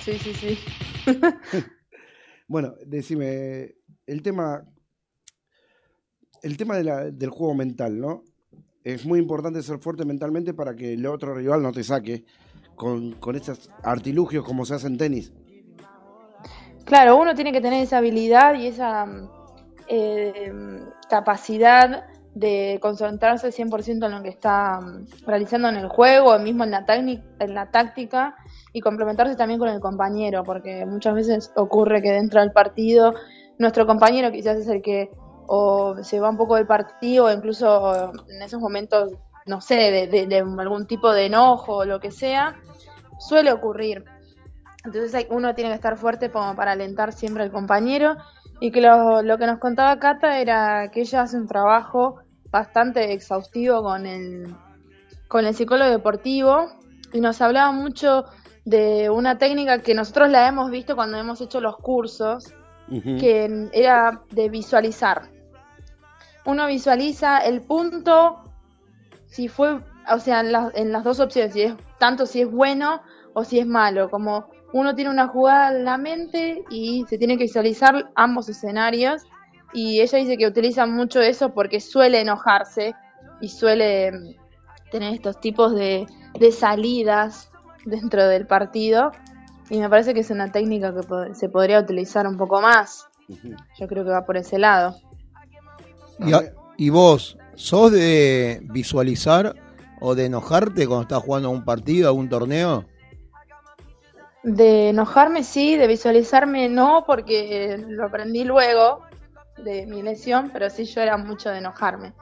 [0.03, 0.59] Sí, sí, sí.
[2.47, 3.75] Bueno, decime,
[4.05, 4.63] el tema,
[6.41, 8.23] el tema de la- del juego mental, ¿no?
[8.83, 12.25] Es muy importante ser fuerte mentalmente para que el otro rival no te saque
[12.75, 15.31] con, con esos artilugios como se hace en tenis.
[16.85, 19.05] Claro, uno tiene que tener esa habilidad y esa
[19.87, 20.51] eh,
[21.09, 22.05] capacidad
[22.35, 24.79] de concentrarse 100% en lo que está
[25.25, 28.35] realizando en el juego, mismo en la, en la táctica,
[28.73, 33.13] y complementarse también con el compañero, porque muchas veces ocurre que dentro del partido
[33.59, 35.11] nuestro compañero quizás es el que
[35.45, 39.11] o se va un poco del partido, o incluso en esos momentos,
[39.45, 42.55] no sé, de, algún tipo de enojo o lo que sea,
[43.19, 44.03] suele ocurrir.
[44.85, 48.15] Entonces uno tiene que estar fuerte como para alentar siempre al compañero.
[48.59, 52.19] Y que lo, lo que nos contaba Cata era que ella hace un trabajo
[52.49, 54.55] bastante exhaustivo con el,
[55.27, 56.69] con el psicólogo deportivo
[57.11, 58.25] y nos hablaba mucho
[58.65, 62.53] de una técnica que nosotros la hemos visto cuando hemos hecho los cursos,
[63.19, 65.29] que era de visualizar.
[66.45, 68.43] Uno visualiza el punto,
[69.25, 69.79] si fue,
[70.11, 73.01] o sea, en, la- en las dos opciones, si es, tanto si es bueno
[73.33, 77.37] o si es malo, como uno tiene una jugada en la mente y se tiene
[77.37, 79.21] que visualizar ambos escenarios
[79.73, 82.93] y ella dice que utiliza mucho eso porque suele enojarse
[83.39, 84.37] y suele
[84.91, 86.05] tener estos tipos de,
[86.39, 87.49] de salidas
[87.85, 89.11] dentro del partido
[89.69, 93.07] y me parece que es una técnica que po- se podría utilizar un poco más.
[93.79, 94.95] Yo creo que va por ese lado.
[96.19, 99.55] Y, a- y vos, ¿sos de visualizar
[100.01, 102.85] o de enojarte cuando estás jugando un partido, algún torneo?
[104.43, 109.01] De enojarme sí, de visualizarme no, porque lo aprendí luego
[109.63, 112.13] de mi lesión, pero sí yo era mucho de enojarme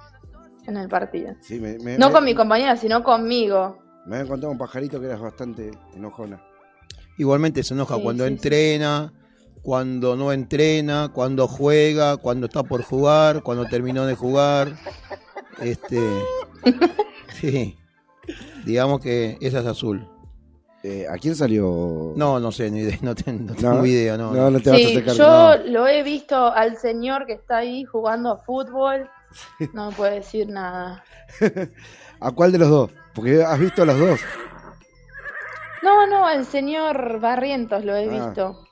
[0.67, 1.33] en el partido.
[1.41, 3.79] Sí, me, me- No me- con mi compañera, sino conmigo.
[4.05, 6.41] Me había encontrado un pajarito que eras bastante enojona.
[7.17, 8.33] Igualmente se enoja Sí, cuando sí, sí.
[8.33, 9.13] entrena,
[9.61, 14.73] cuando no entrena, cuando juega, cuando está por jugar, cuando terminó de jugar.
[15.59, 15.99] Este,
[17.33, 17.77] sí,
[18.65, 20.07] digamos que esa es azul.
[20.83, 22.13] Eh, ¿A quién salió?
[22.15, 24.33] No, no sé, ni idea, no, ten- no tengo No, idea, no.
[24.33, 25.15] no, no te vas a Sí, sacar.
[25.15, 25.63] yo no.
[25.71, 29.07] lo he visto al señor que está ahí jugando a fútbol.
[29.73, 31.03] No me puede decir nada.
[32.19, 32.91] ¿A cuál de los dos?
[33.13, 34.19] Porque has visto a los dos.
[35.83, 38.25] No, no, el señor Barrientos lo he Ah.
[38.27, 38.67] visto.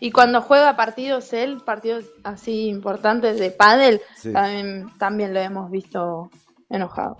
[0.00, 4.32] Y cuando juega partidos él, partidos así importantes de pádel, Sí.
[4.32, 6.30] también, también lo hemos visto
[6.70, 7.16] enojado.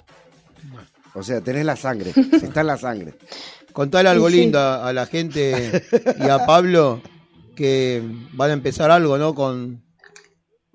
[1.15, 2.12] O sea, tenés la sangre.
[2.32, 3.15] Está en la sangre.
[3.73, 4.36] Contale algo sí.
[4.36, 5.82] lindo a, a la gente
[6.19, 7.01] y a Pablo
[7.56, 8.02] que
[8.35, 9.35] van a empezar algo, ¿no?
[9.35, 9.82] Con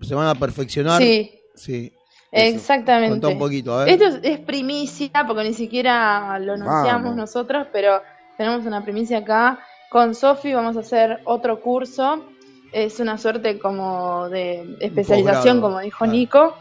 [0.01, 1.01] se van a perfeccionar.
[1.01, 1.93] Sí, Sí.
[2.33, 3.11] Exactamente.
[3.11, 3.93] Contá un poquito, a ver.
[3.93, 7.15] Esto es, es primicia, porque ni siquiera lo anunciamos Vamos.
[7.15, 8.01] nosotros, pero
[8.37, 9.59] tenemos una primicia acá.
[9.89, 12.25] Con Sofi vamos a hacer otro curso.
[12.71, 16.11] Es una suerte como de especialización, como dijo claro.
[16.13, 16.55] Nico.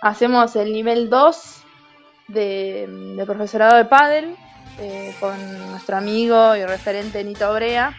[0.00, 1.62] Hacemos el nivel 2
[2.28, 4.36] de, de profesorado de pádel
[4.80, 5.36] eh, con
[5.70, 7.98] nuestro amigo y referente Nito Brea.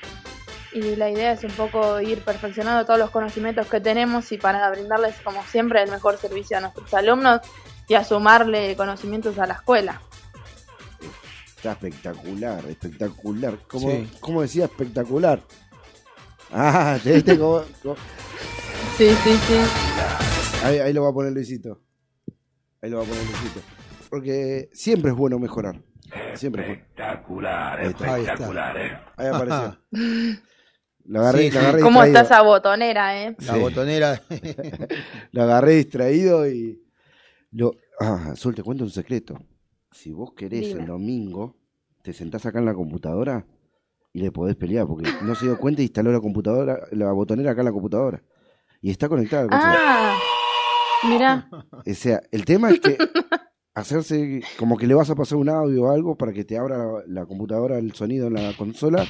[0.71, 4.69] Y la idea es un poco ir perfeccionando todos los conocimientos que tenemos y para
[4.69, 7.41] brindarles, como siempre, el mejor servicio a nuestros alumnos
[7.87, 9.99] y a sumarle conocimientos a la escuela.
[11.55, 13.57] Está espectacular, espectacular.
[13.67, 14.09] ¿Cómo, Sí.
[14.19, 15.41] cómo decía espectacular?
[16.51, 17.95] Ah, te viste como- como-
[18.97, 19.59] Sí, sí, sí.
[20.63, 21.81] Ahí, ahí lo va a poner Luisito.
[22.81, 23.61] Ahí lo va a poner Luisito.
[24.09, 25.81] Porque siempre es bueno mejorar.
[26.35, 26.81] Siempre es bueno.
[26.83, 28.99] Espectacular, espectacular, eh.
[29.17, 29.77] Ahí apareció.
[31.09, 32.21] Lo agarré, Sí, lo agarré ¿Cómo distraído.
[32.21, 33.35] está esa botonera, eh?
[33.39, 33.59] La Sí.
[33.59, 34.21] botonera.
[35.31, 36.83] Lo agarré distraído y.
[37.51, 37.71] Lo...
[37.99, 39.39] Ah, Azul, te cuento un secreto.
[39.91, 40.81] Si vos querés Dime.
[40.81, 41.57] el domingo,
[42.03, 43.45] te sentás acá en la computadora
[44.13, 47.51] y le podés pelear, porque no se dio cuenta y instaló la computadora, la botonera
[47.51, 48.21] acá en la computadora.
[48.81, 49.47] Y está conectada.
[49.51, 50.15] Ah,
[51.09, 51.49] mira.
[51.51, 52.97] O sea, el tema es que
[53.73, 56.77] hacerse como que le vas a pasar un audio o algo para que te abra
[56.77, 59.05] la, la computadora el sonido en la consola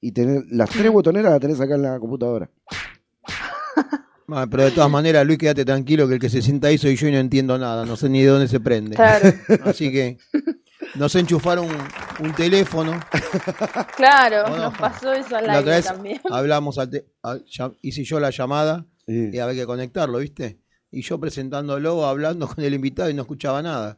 [0.00, 2.50] y tener las tres botoneras las tenés acá en la computadora.
[4.30, 6.96] Ah, pero de todas maneras, Luis, quédate tranquilo que el que se sienta ahí soy
[6.96, 8.94] yo y no entiendo nada, no sé ni de dónde se prende.
[8.94, 9.32] Claro,
[9.64, 10.18] Así que
[10.96, 13.00] nos enchufaron un, un teléfono.
[13.96, 14.62] claro, No, no.
[14.64, 16.20] nos pasó eso al La otra aire vez también.
[16.30, 17.06] hablamos, al te-
[17.50, 19.30] ya- hice yo la llamada Sí.
[19.32, 20.58] y había que conectarlo, ¿viste?
[20.90, 23.96] Y yo presentándolo, hablando con el invitado y no escuchaba nada.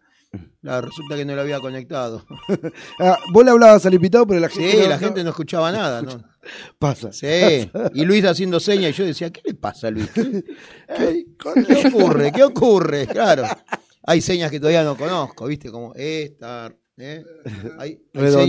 [0.62, 2.24] La, resulta que no lo había conectado.
[3.00, 4.70] Ah, vos le hablabas al invitado, pero la gente.
[4.72, 6.22] Sí, no- la no- gente no escuchaba nada, ¿no?
[6.78, 7.12] Pasa.
[7.12, 10.08] Sí, y Luis haciendo señas y yo decía, ¿qué le pasa a Luis?
[10.10, 11.24] ¿Qué,
[11.88, 12.32] ocurre?
[12.32, 13.06] ¿Qué ocurre?
[13.06, 13.44] Claro.
[14.04, 15.70] Hay señas que todavía no conozco, ¿viste?
[15.70, 17.24] Como esta, ¿eh?
[17.78, 18.40] Hay, hay Redondeá.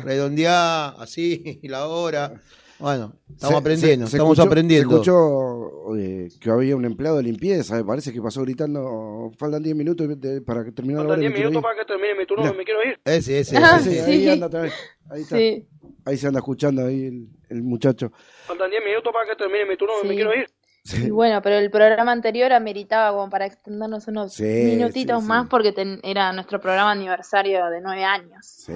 [0.00, 2.40] señas, redondeá, así, y la hora.
[2.80, 4.90] Bueno, estamos Se- aprendiendo, se- se estamos escuchó- aprendiendo.
[4.90, 9.62] Se escuchó eh, que había un empleado de limpieza, me parece que pasó gritando, faltan
[9.62, 11.08] 10 minutos de- para que termine la hora.
[11.10, 11.76] Faltan 10 me quiero minutos ir".
[11.76, 12.56] para que termine mi turno, Mira.
[12.56, 13.00] me quiero ir.
[13.04, 14.02] Ese, ese, Ah, Sí, ese.
[14.10, 14.28] ahí Sí.
[14.30, 14.72] anda otra vez.
[15.10, 15.36] Ahí está.
[15.36, 15.66] Sí,
[16.06, 18.10] Ahí se anda escuchando ahí el, el muchacho.
[18.46, 20.08] Faltan 10 minutos para que termine mi turno, Sí.
[20.08, 20.46] me quiero ir.
[20.82, 21.08] Sí.
[21.08, 25.28] y bueno, pero el programa anterior ameritaba como para extendernos unos Sí, minutitos sí, sí.
[25.28, 28.46] más porque ten- era nuestro programa aniversario de nueve años.
[28.46, 28.72] Sí.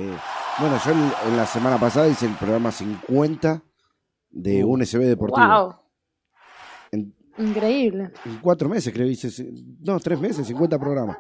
[0.59, 3.62] Bueno, yo el- en la semana pasada hice el programa 50
[4.35, 4.70] de Uh.
[4.73, 5.47] un SB Deportivo.
[5.47, 5.74] ¡Wow!
[6.93, 8.11] En, Increíble.
[8.24, 9.28] en cuatro meses creo hice,
[9.81, 11.19] no, tres meses, 50 programas.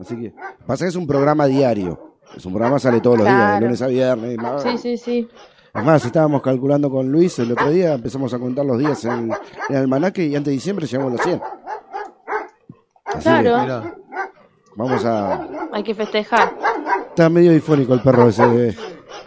[0.00, 0.34] Así que,
[0.66, 2.18] pasa que es un programa diario.
[2.36, 4.36] Es un programa que sale todos los días, de lunes a viernes.
[4.36, 5.28] más- Sí, sí, sí.
[5.74, 9.30] Es más, estábamos calculando con Luis el otro día, empezamos a contar los días en,
[9.30, 9.32] en
[9.68, 11.40] el almanaque y antes de diciembre llegamos a los 100.
[13.04, 13.94] Así que Claro, Mirá.
[14.76, 15.46] vamos a...
[15.72, 16.54] hay que festejar.
[17.08, 18.68] Está medio difónico el perro ese.
[18.70, 18.76] eh.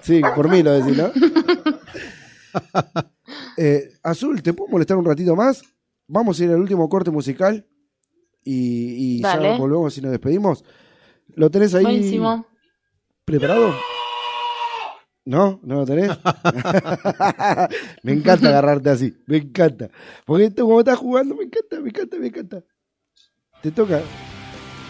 [0.01, 1.05] Sí, por mí lo decís, ¿no?
[3.57, 5.61] Eh, Azul, ¿te puedo molestar un ratito más?
[6.07, 7.67] Vamos a ir al último corte musical
[8.43, 10.63] y, y ya volvemos y nos despedimos.
[11.35, 12.45] ¿Lo tenés ahí Buenísimo.
[13.25, 13.75] preparado?
[15.25, 15.59] ¿No?
[15.61, 16.09] ¿No lo tenés?
[18.03, 19.89] me encanta agarrarte así, me encanta.
[20.25, 22.63] Porque esto, como estás jugando, me encanta, me encanta, me encanta.
[23.61, 24.01] Te toca.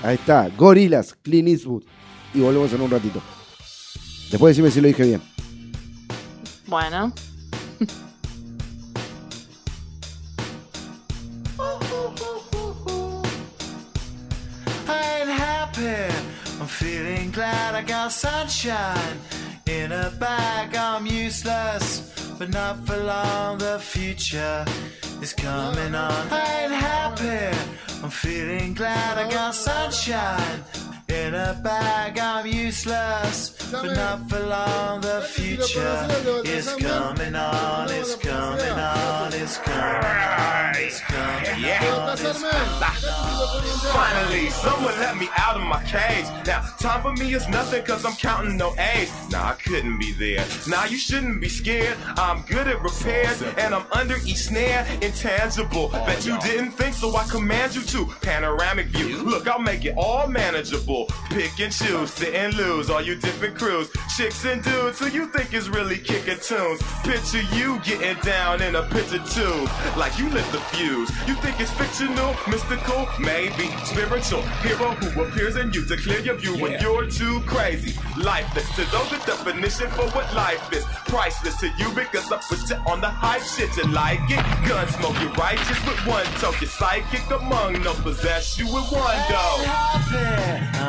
[0.04, 1.84] Ahí está, Gorilas, Clint Eastwood.
[2.34, 3.22] Y volvemos en un ratito.
[4.32, 5.22] Después decime si lo dije bien.
[6.68, 7.12] Bueno.
[7.80, 7.86] I
[15.20, 16.14] ain't happy.
[16.60, 19.18] I'm feeling glad I got sunshine
[19.66, 20.76] in a bag.
[20.76, 23.60] I'm useless, but not for long.
[23.60, 24.66] The future
[25.22, 26.28] is coming on.
[26.32, 27.58] I ain't happy.
[28.04, 30.66] I'm feeling glad I got sunshine
[31.12, 32.18] in a bag.
[32.20, 35.02] I'm useless, but not for long.
[35.02, 36.08] The future
[36.46, 37.90] is coming on.
[37.92, 39.34] It's coming on.
[39.34, 40.76] It's coming on.
[40.76, 42.20] It's coming on.
[42.20, 42.40] It's.
[43.92, 46.26] Finally, someone let me out of my cage.
[46.46, 49.12] Now, time for me is nothing cause I'm counting no A's.
[49.32, 50.46] Nah, I couldn't be there.
[50.68, 51.98] Nah, you shouldn't be scared.
[52.18, 54.86] I'm good at repairs and I'm under each snare.
[55.02, 55.90] Intangible.
[55.94, 58.06] Oh, bet you didn't think so I command you to.
[58.22, 59.24] Panoramic view.
[59.24, 60.99] Look, I'll make it all manageable.
[61.30, 62.90] Pick and choose, sit and lose.
[62.90, 63.90] All you different crews.
[64.16, 66.82] Chicks and dudes who you think is really kicking tunes.
[67.04, 69.70] Picture you getting down in a picture tube.
[69.98, 71.10] Like you lit the fuse.
[71.28, 74.42] You think it's fictional, mystical, maybe spiritual.
[74.64, 77.98] Hero who appears in you to clear your view when you're too crazy.
[78.18, 80.84] Lifeless to those, the definition for what life is.
[81.06, 83.76] Priceless to you because I put you on the high shit.
[83.78, 84.44] You like it?
[84.68, 86.60] Gun smoke, you're righteous with one toke.
[86.62, 89.64] You're psychic among no possess you with one go.
[89.66, 90.89] happy.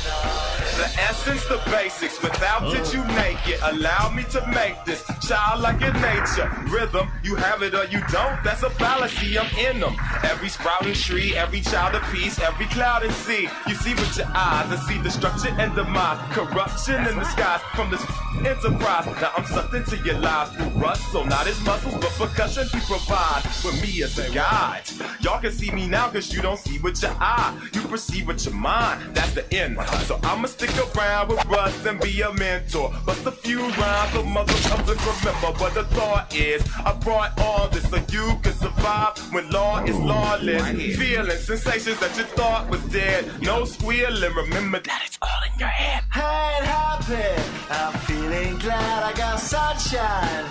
[0.81, 2.19] The essence, the basics.
[2.23, 3.59] Without it, you make it.
[3.61, 6.49] Allow me to make this child like in nature.
[6.69, 8.43] Rhythm, you have it or you don't.
[8.43, 9.37] That's a fallacy.
[9.37, 9.95] I'm in them.
[10.23, 13.47] Every sprouting tree, every child of peace, every cloud and sea.
[13.67, 14.71] You see with your eyes.
[14.71, 16.17] I see destruction and demise.
[16.33, 18.03] Corruption in the skies from this
[18.39, 19.05] enterprise.
[19.21, 21.03] Now I'm sucked into your lives through rust.
[21.11, 24.81] So not his muscles, but percussion he provides with me as a guide.
[25.19, 27.55] Y'all can see me now because you don't see with your eye.
[27.71, 29.13] You perceive with your mind.
[29.13, 29.77] That's the end.
[30.07, 32.93] So I'ma stick around with Russ and be a mentor.
[33.05, 36.63] But a few rhymes so mother comes and remember what the thought is.
[36.85, 40.63] I brought all this so you can survive when law is lawless.
[40.97, 43.25] Feeling sensations that you thought was dead.
[43.41, 44.33] No squealing.
[44.33, 46.03] Remember that it's all in your head.
[46.13, 47.51] I ain't happy.
[47.69, 50.45] I'm feeling glad I got sunshine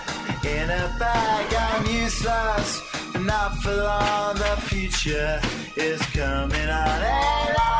[0.45, 1.55] in a bag.
[1.55, 2.81] I'm useless,
[3.13, 4.35] but not for long.
[4.37, 5.41] The future
[5.77, 7.03] is coming on.
[7.03, 7.80] Ain't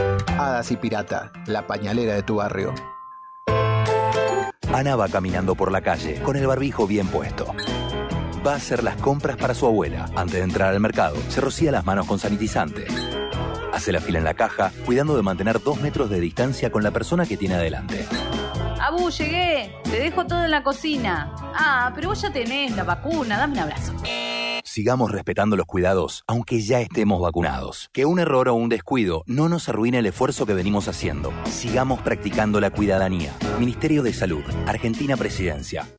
[0.41, 2.73] Hadas y Pirata, la pañalera de tu barrio.
[4.73, 7.53] Ana va caminando por la calle con el barbijo bien puesto.
[8.45, 10.09] Va a hacer las compras para su abuela.
[10.15, 12.87] Antes de entrar al mercado, se rocía las manos con sanitizante.
[13.71, 16.89] Hace la fila en la caja, cuidando de mantener dos metros de distancia con la
[16.89, 18.07] persona que tiene adelante.
[18.81, 19.75] Abu, llegué.
[19.83, 21.35] Te dejo todo en la cocina.
[21.53, 23.37] Ah, pero vos ya tenés la vacuna.
[23.37, 23.93] Dame un abrazo.
[24.73, 27.89] Sigamos respetando los cuidados, aunque ya estemos vacunados.
[27.91, 31.33] Que un error o un descuido no nos arruine el esfuerzo que venimos haciendo.
[31.43, 33.35] Sigamos practicando la cuidadanía.
[33.59, 35.89] Ministerio de Salud, Argentina Presidencia.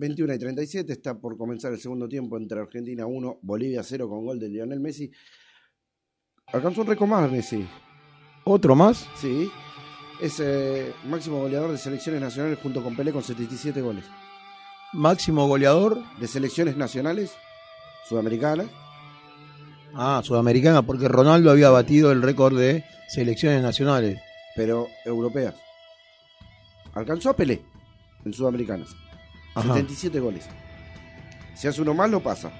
[0.00, 4.24] 21 y 37 está por comenzar el segundo tiempo entre Argentina 1, Bolivia 0 con
[4.24, 5.10] gol de Lionel Messi.
[6.46, 7.66] Alcanzó un récord más Messi.
[8.44, 9.06] ¿Otro más?
[9.16, 9.50] Sí.
[10.20, 14.04] Es eh, máximo goleador de selecciones nacionales junto con Pelé con 77 goles.
[14.94, 16.02] Máximo goleador.
[16.18, 17.32] De selecciones nacionales
[18.08, 18.68] sudamericanas.
[19.94, 24.18] Ah, sudamericana, porque Ronaldo había batido el récord de selecciones nacionales.
[24.56, 25.54] Pero europeas.
[26.94, 27.60] Alcanzó a Pelé
[28.24, 28.96] en sudamericanas.
[29.60, 29.74] Ajá.
[29.74, 30.46] 77 goles.
[31.54, 32.50] Si hace uno más, lo pasa.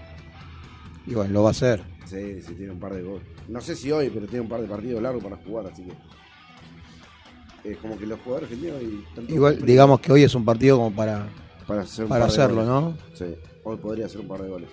[1.07, 1.83] Y bueno, lo va a hacer.
[2.07, 3.27] Sí, sí, tiene un par de goles.
[3.49, 7.71] No sé si hoy, pero tiene un par de partidos largos para jugar, así que.
[7.71, 8.83] Es como que los jugadores argentinos.
[9.29, 11.29] y Igual, digamos que hoy es un partido como para,
[11.67, 12.65] para, hacer para hacerlo.
[12.65, 12.97] ¿no?
[13.15, 14.71] Sí, hoy podría hacer un par de goles.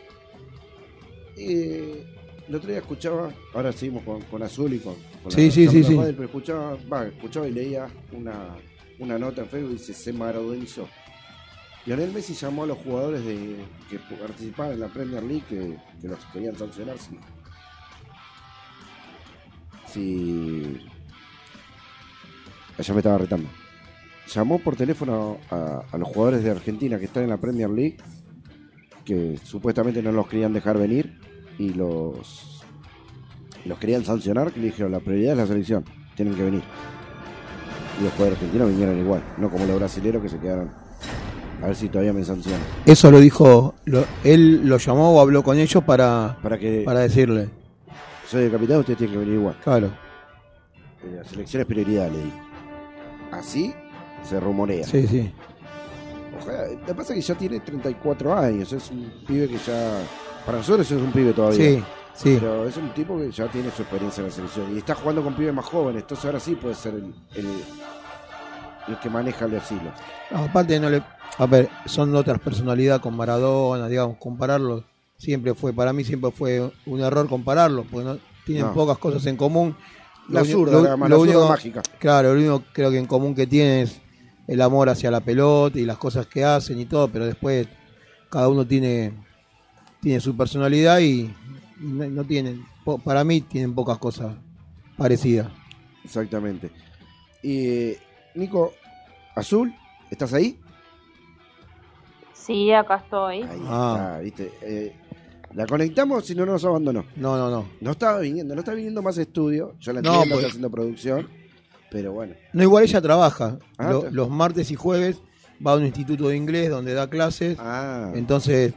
[1.38, 2.06] Eh,
[2.48, 5.84] el otro día escuchaba, ahora seguimos con, con Azul y con, con Sí, sí, sí,
[5.84, 5.96] sí.
[5.96, 8.56] Padel, pero escuchaba, va, escuchaba y leía una,
[9.00, 10.88] una nota en Facebook y dice, se maravilló.
[11.88, 16.20] Lionel Messi llamó a los jugadores de, que participaban en la Premier League que, los
[16.34, 17.18] querían sancionar si,
[19.88, 20.86] si
[22.78, 23.48] allá me estaba retando.
[24.28, 27.96] Llamó por teléfono a, a los jugadores de Argentina que están en la Premier League
[29.06, 31.18] que supuestamente no los querían dejar venir
[31.58, 32.66] y los
[33.64, 35.86] los querían sancionar que le dijeron la prioridad es la selección
[36.16, 36.64] tienen que venir
[37.98, 40.87] y los jugadores argentinos vinieron igual no como los brasileños que se quedaron
[41.62, 45.44] a ver si todavía me sancionan Eso lo dijo, lo- él lo llamó o habló
[45.44, 47.50] con ellos para, para que para decirle.
[48.28, 49.88] soy el capitán ustedes tienen que venir igual Claro.
[51.04, 52.38] Eh, la selección es prioridad le dijo
[53.32, 53.74] así
[54.24, 55.32] se rumorea Sí, sí.
[56.42, 60.00] Ojalá, lo que pasa es que ya tiene 34 años, es un pibe que ya.
[60.46, 61.58] Para nosotros es un pibe todavía.
[61.58, 62.38] Sí, sí.
[62.40, 64.76] Pero es un tipo que ya tiene su experiencia en la selección.
[64.76, 67.48] Y está jugando con pibes más jóvenes, entonces ahora sí puede ser el, el,
[68.88, 69.92] el que maneja el asilo.
[70.30, 71.02] No, aparte no le,
[71.38, 74.84] a ver, son otras personalidades con Maradona, digamos, compararlos
[75.18, 78.74] siempre fue, para mí siempre fue un error compararlos, porque no, tienen No.
[78.74, 79.76] pocas cosas en común.
[80.30, 81.82] La zurda, la zurda mágica.
[82.00, 84.00] Claro, lo único creo que en común que tienen es
[84.48, 87.68] el amor hacia la pelota y las cosas que hacen y todo, pero después
[88.30, 89.14] cada uno tiene,
[90.02, 91.34] tiene su personalidad y
[91.80, 94.36] no, no tienen, po- para mí tienen pocas cosas
[94.98, 95.48] parecidas.
[96.04, 96.70] Exactamente.
[97.42, 97.94] Y
[98.36, 98.74] Nico,
[99.36, 99.74] Azul,
[100.12, 100.60] ¿estás ahí?
[102.48, 103.44] Sí, acá estoy.
[103.44, 103.94] Ahí Ah.
[103.98, 104.52] está, ¿viste?
[104.62, 104.96] Eh,
[105.54, 107.06] la conectamos y no nos abandonó.
[107.18, 107.66] No, no, no.
[107.82, 109.76] No estaba viniendo, no está viniendo más estudio.
[109.80, 111.28] Yo la No, entiendo, pues- está haciendo producción.
[111.92, 112.34] Pero bueno.
[112.54, 113.58] No, igual ella trabaja.
[113.78, 115.22] Ah, Lo- los martes y jueves
[115.66, 117.58] va a un instituto de inglés donde da clases.
[117.60, 118.12] Ah.
[118.16, 118.74] Entonces,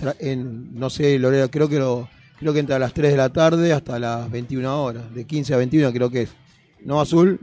[0.00, 2.08] tra- en, no sé horario, creo que lo,
[2.38, 5.12] creo que entra a las 3 de la tarde hasta las 21 horas.
[5.14, 6.30] De 15 a 21 creo que es.
[6.84, 7.40] ¿No, Azul?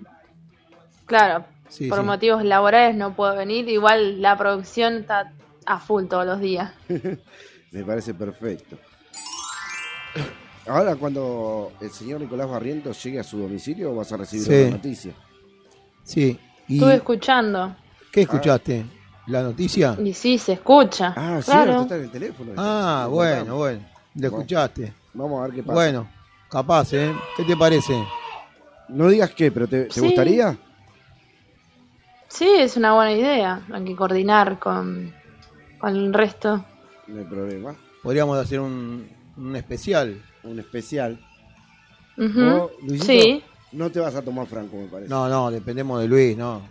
[1.05, 2.05] Claro, Sí, por sí.
[2.05, 3.67] motivos laborales no puedo venir.
[3.69, 5.31] Igual la producción está
[5.65, 6.71] a full todos los días.
[7.71, 8.77] Me parece perfecto.
[10.67, 14.53] Ahora, cuando el señor Nicolás Barrientos llegue a su domicilio, vas a recibir Sí.
[14.63, 15.13] una noticia.
[16.03, 16.39] Sí.
[16.67, 17.75] ¿Y Estuve escuchando.
[18.11, 18.85] qué escuchaste?
[19.27, 19.97] ¿La noticia?
[20.03, 21.13] Y sí, se escucha.
[21.15, 21.81] Ah, sí, claro.
[21.81, 22.51] está en el teléfono.
[22.57, 23.79] Ah, bueno, bueno.
[24.15, 24.39] ¿Lo Vamos.
[24.39, 24.93] escuchaste?
[25.13, 25.73] Vamos a ver qué pasa.
[25.73, 26.07] Bueno,
[26.49, 27.13] capaz, ¿eh?
[27.35, 27.93] ¿Qué te parece?
[28.89, 29.99] No digas qué, pero ¿te, te Sí.
[30.01, 30.57] gustaría?
[32.27, 33.61] Sí, es una buena idea.
[33.71, 35.13] Hay que coordinar con,
[35.79, 36.65] con el resto.
[37.07, 37.75] No hay problema.
[38.03, 39.07] Podríamos hacer un,
[39.37, 40.21] un especial.
[40.43, 41.19] Un especial.
[42.17, 43.43] Vos, Luisito, Sí.
[43.71, 45.09] No te vas a tomar franco, me parece.
[45.09, 46.61] No, no, dependemos de Luis, no.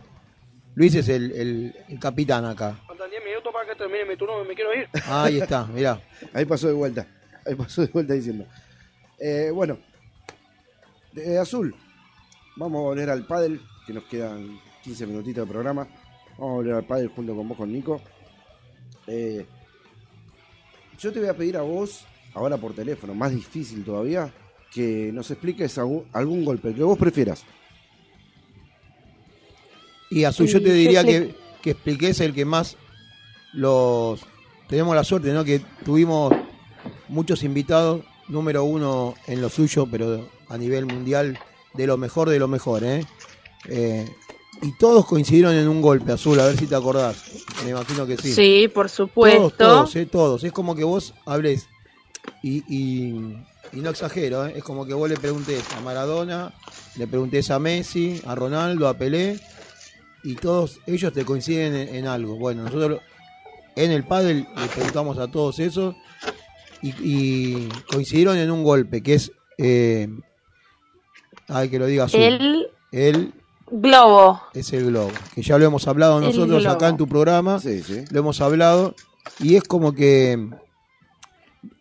[0.74, 2.78] Luis es el, el- el capitán acá.
[2.86, 4.88] Faltan 10 minutos para que termine mi turno, me quiero ir.
[5.06, 6.00] Ahí está, mirá.
[6.32, 7.06] Ahí pasó de vuelta.
[7.46, 8.46] Ahí pasó de vuelta diciendo.
[9.20, 9.78] Eh, bueno,
[11.12, 11.74] de azul.
[12.56, 15.86] Vamos a volver al pádel, que nos quedan 15 minutitos de programa.
[16.38, 18.00] Vamos a volver al pádel junto con vos, con Nico.
[19.06, 19.46] Eh,
[20.98, 22.04] yo te voy a pedir a vos,
[22.34, 24.32] ahora por teléfono, más difícil todavía,
[24.72, 27.44] que nos expliques algún, algún golpe, el que vos prefieras.
[30.10, 32.76] Y Azul, yo te diría que, que expliques el que más
[33.52, 34.20] los...
[34.68, 35.44] Tenemos la suerte, ¿no?
[35.44, 36.32] Que tuvimos
[37.08, 41.38] muchos invitados, número uno en lo suyo, pero a nivel mundial,
[41.74, 43.04] de lo mejor de lo mejor, ¿eh?
[43.68, 44.08] Eh,
[44.64, 47.16] y todos coincidieron en un golpe, Azul, a ver si te acordás.
[47.64, 48.32] Me imagino que sí.
[48.32, 49.50] Sí, por supuesto.
[49.50, 50.44] Todos, todos, eh, todos.
[50.44, 51.68] Es como que vos hables
[52.42, 53.36] y, y,
[53.72, 54.54] y no exagero, ¿eh?
[54.56, 56.54] es como que vos le preguntés a Maradona,
[56.96, 59.38] le preguntés a Messi, a Ronaldo, a Pelé,
[60.22, 62.36] y todos ellos te coinciden en, en algo.
[62.36, 63.00] Bueno, nosotros
[63.76, 65.94] en el pádel le preguntamos a todos esos
[66.80, 70.08] y, y coincidieron en un golpe, que es, eh,
[71.48, 72.20] ay, que lo diga Azul.
[72.20, 73.34] El El
[73.70, 74.40] globo.
[74.54, 76.74] es el globo, que ya lo hemos hablado El nosotros globo.
[76.74, 77.60] acá en tu programa,
[78.10, 78.94] lo hemos hablado,
[79.40, 80.48] y es como que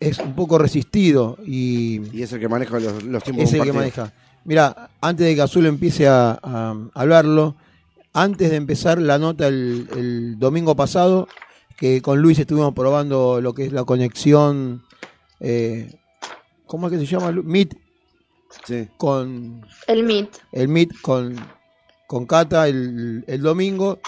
[0.00, 3.56] es un poco resistido y, Y es el que maneja los, los tiempos es de
[3.58, 4.04] el un que partido.
[4.04, 4.12] maneja.
[4.44, 7.54] Mira, antes de que Azul empiece a, a hablarlo,
[8.12, 11.28] antes de empezar la nota el, el domingo pasado,
[11.76, 14.84] que con Luis estuvimos probando lo que es la conexión,
[15.40, 15.94] eh,
[16.66, 17.32] ¿cómo es que se llama?
[17.32, 17.74] Meet,
[18.96, 20.28] con El Meet.
[20.52, 21.36] el Meet con,
[22.14, 23.98] con Cata el, el domingo.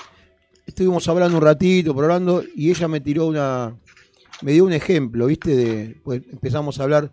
[0.64, 3.76] Estuvimos hablando un ratito, probando, y ella me tiró una.
[4.42, 5.56] Me dio un ejemplo, ¿viste?
[5.56, 7.10] De, pues empezamos a hablar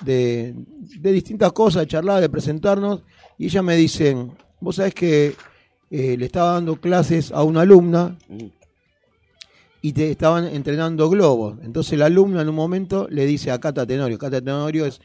[0.00, 0.52] de,
[0.98, 3.04] de distintas cosas, de charlar, de presentarnos,
[3.38, 4.16] y ella me dice:
[4.58, 5.36] Vos sabés que
[5.92, 8.18] eh, le estaba dando clases a una alumna
[9.80, 11.58] y te estaban entrenando globos.
[11.62, 15.00] Entonces la alumna en un momento le dice a Cata Tenorio: Cata Tenorio es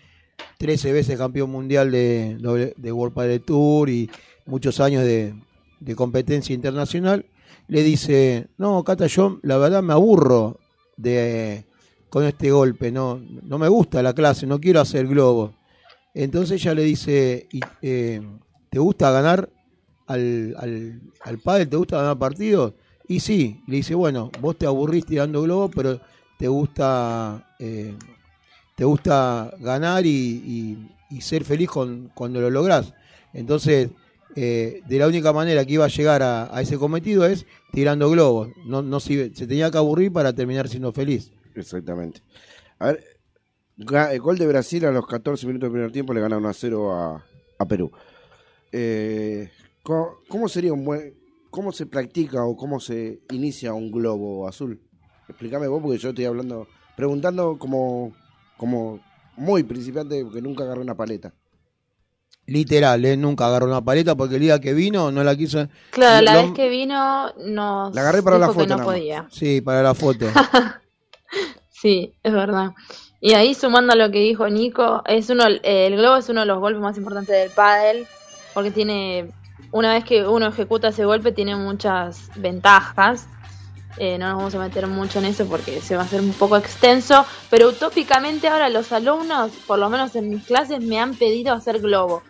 [0.57, 4.09] 13 veces campeón mundial de, de World Padel Tour y
[4.49, 5.33] muchos años de,
[5.95, 7.25] competencia internacional,
[7.67, 10.59] le dice, no, Cata, yo la verdad me aburro
[10.97, 11.65] de
[12.09, 15.53] con este golpe, no, no me gusta la clase, no quiero hacer globo.
[16.13, 18.21] Entonces ella le dice, "¿Y, eh,
[18.71, 19.47] ¿te gusta ganar
[20.07, 21.69] al, al, al pádel?
[21.69, 22.73] ¿Te gusta ganar partidos?
[23.07, 26.01] Y sí, le dice, bueno, vos te aburrís tirando globo, pero
[26.37, 27.55] te gusta...
[27.59, 27.95] eh,
[28.75, 30.77] te gusta ganar y
[31.19, 32.93] ser feliz con, cuando lo lográs.
[33.33, 33.89] Entonces,
[34.35, 38.49] eh, de la única manera que iba a llegar a, ese cometido es tirando globos.
[38.65, 41.31] No, no se, tenía que aburrir para terminar siendo feliz.
[41.55, 42.21] Exactamente.
[42.77, 43.03] A ver,
[43.77, 46.53] el gol de Brasil a los 14 minutos del primer tiempo le gana 1 a
[46.53, 47.23] 0
[47.59, 47.91] a, Perú.
[48.71, 49.49] Eh,
[49.83, 51.17] ¿cómo, cómo sería un buen.
[51.49, 54.79] ¿Cómo se practica o cómo se inicia un globo azul?
[55.27, 56.67] Explícame vos, porque yo estoy hablando.
[56.95, 58.13] Preguntando como.
[58.57, 58.99] como
[59.35, 61.33] muy principiante, porque nunca agarré una paleta.
[62.49, 63.15] Literal, ¿eh?
[63.17, 65.67] nunca agarró una paleta porque el día que vino no la quiso.
[65.91, 68.83] Claro, la Lo- vez que vino nos La agarré para la dijo que foto no
[68.83, 69.27] podía.
[69.31, 70.25] Sí, para la foto.
[71.69, 72.71] Sí, es verdad.
[73.21, 76.45] Y ahí sumando a lo que dijo Nico, es uno el globo es uno de
[76.45, 78.05] los golpes más importantes del pádel
[78.53, 79.31] porque tiene
[79.71, 83.27] una vez que uno ejecuta ese golpe tiene muchas ventajas.
[83.97, 86.31] Eh, no nos vamos a meter mucho en eso porque se va a hacer un
[86.33, 91.15] poco extenso, pero utópicamente ahora los alumnos, por lo menos en mis clases, me han
[91.15, 92.23] pedido hacer globo.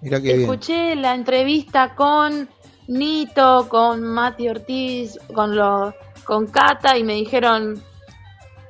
[0.00, 0.40] Mira qué bien.
[0.40, 2.48] Escuché la entrevista con
[2.86, 5.94] Nito, con Mati Ortiz, con los,
[6.24, 7.82] con Cata y me dijeron,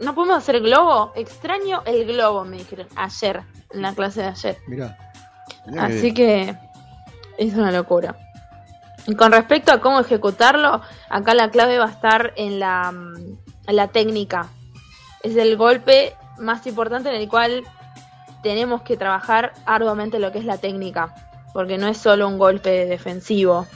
[0.01, 1.13] ¿no podemos hacer globo?
[1.15, 4.59] Extraño el globo, me dijeron ayer, en la clase de ayer.
[4.67, 4.97] Mirá.
[5.79, 6.57] Así que
[7.37, 8.17] es una locura.
[9.07, 13.39] Y con respecto a cómo ejecutarlo, acá la clave va a estar en la, mm,
[13.69, 14.49] en la técnica.
[15.23, 17.65] Es el golpe más importante en el cual
[18.43, 21.15] tenemos que trabajar arduamente lo que es la técnica,
[21.53, 23.67] porque no es solo un golpe defensivo.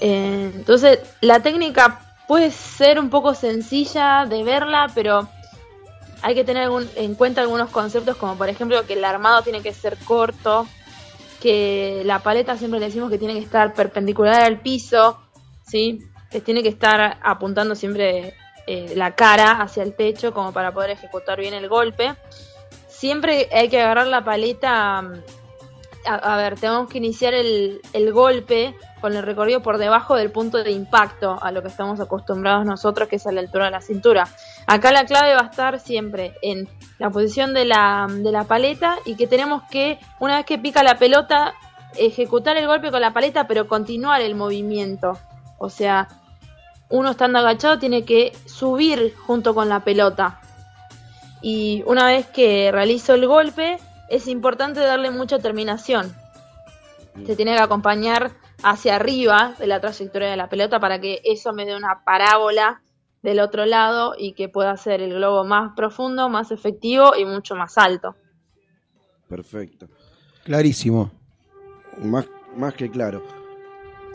[0.00, 5.28] Eh, entonces, la técnica puede ser un poco sencilla de verla, pero
[6.22, 9.72] hay que tener en cuenta algunos conceptos, como por ejemplo que el armado tiene que
[9.72, 10.66] ser corto,
[11.40, 15.18] que la paleta siempre le decimos que tiene que estar perpendicular al piso,
[15.66, 16.00] ¿sí?
[16.30, 18.34] que tiene que estar apuntando siempre
[18.66, 22.14] eh, la cara hacia el techo como para poder ejecutar bien el golpe.
[22.98, 25.12] Siempre hay que agarrar la paleta, mm,
[26.04, 30.64] a, ver, tenemos que iniciar el, el golpe con el recorrido por debajo del punto
[30.64, 33.82] de impacto a lo que estamos acostumbrados nosotros, que es a la altura de la
[33.82, 34.26] cintura.
[34.66, 36.68] Acá la clave va a estar siempre en
[36.98, 40.82] la posición de la, de la paleta y que tenemos que, una vez que pica
[40.82, 41.54] la pelota,
[41.96, 45.16] ejecutar el golpe con la paleta, pero continuar el movimiento.
[45.58, 46.08] O sea,
[46.88, 50.40] uno estando agachado tiene que subir junto con la pelota.
[51.42, 53.78] Y una vez que realizo el golpe,
[54.08, 56.14] es importante darle mucha terminación.
[57.26, 58.32] Se tiene que acompañar
[58.62, 62.80] hacia arriba de la trayectoria de la pelota para que eso me dé una parábola
[63.22, 67.54] del otro lado y que pueda hacer el globo más profundo, más efectivo y mucho
[67.54, 68.14] más alto.
[69.28, 69.88] Perfecto.
[70.44, 71.10] Clarísimo.
[71.98, 73.22] Más, más que claro.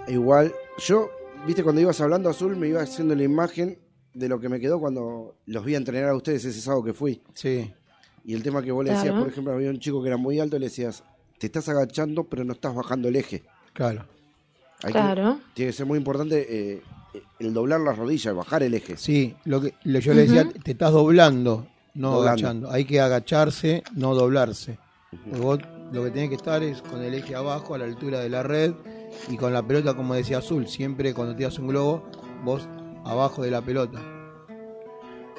[0.07, 1.09] Igual, yo,
[1.45, 3.82] viste, cuando ibas hablando azul, me iba haciendo la imagen
[4.13, 6.93] de lo que me quedó cuando los vi a entrenar a ustedes ese sábado que
[6.93, 7.21] fui.
[7.33, 7.71] Sí.
[8.25, 9.23] Y el tema que vos le decías, Claro.
[9.23, 11.03] por ejemplo, había un chico que era muy alto, le decías,
[11.39, 13.43] te estás agachando, pero no estás bajando el eje.
[13.73, 14.05] Claro.
[14.83, 15.37] Hay Claro.
[15.49, 16.81] Que, tiene que ser muy importante eh,
[17.39, 18.97] el doblar las rodillas, bajar el eje.
[18.97, 22.29] Sí, lo que lo- yo le decía, te estás doblando, no Doblando.
[22.29, 22.71] agachando.
[22.71, 24.77] Hay que agacharse, no doblarse.
[25.11, 25.59] Porque vos
[25.91, 28.41] lo que tenés que estar es con el eje abajo, a la altura de la
[28.43, 28.73] red,
[29.29, 32.03] y con la pelota, como decía Azul, siempre cuando tiras un globo,
[32.43, 32.67] vos
[33.05, 34.01] abajo de la pelota.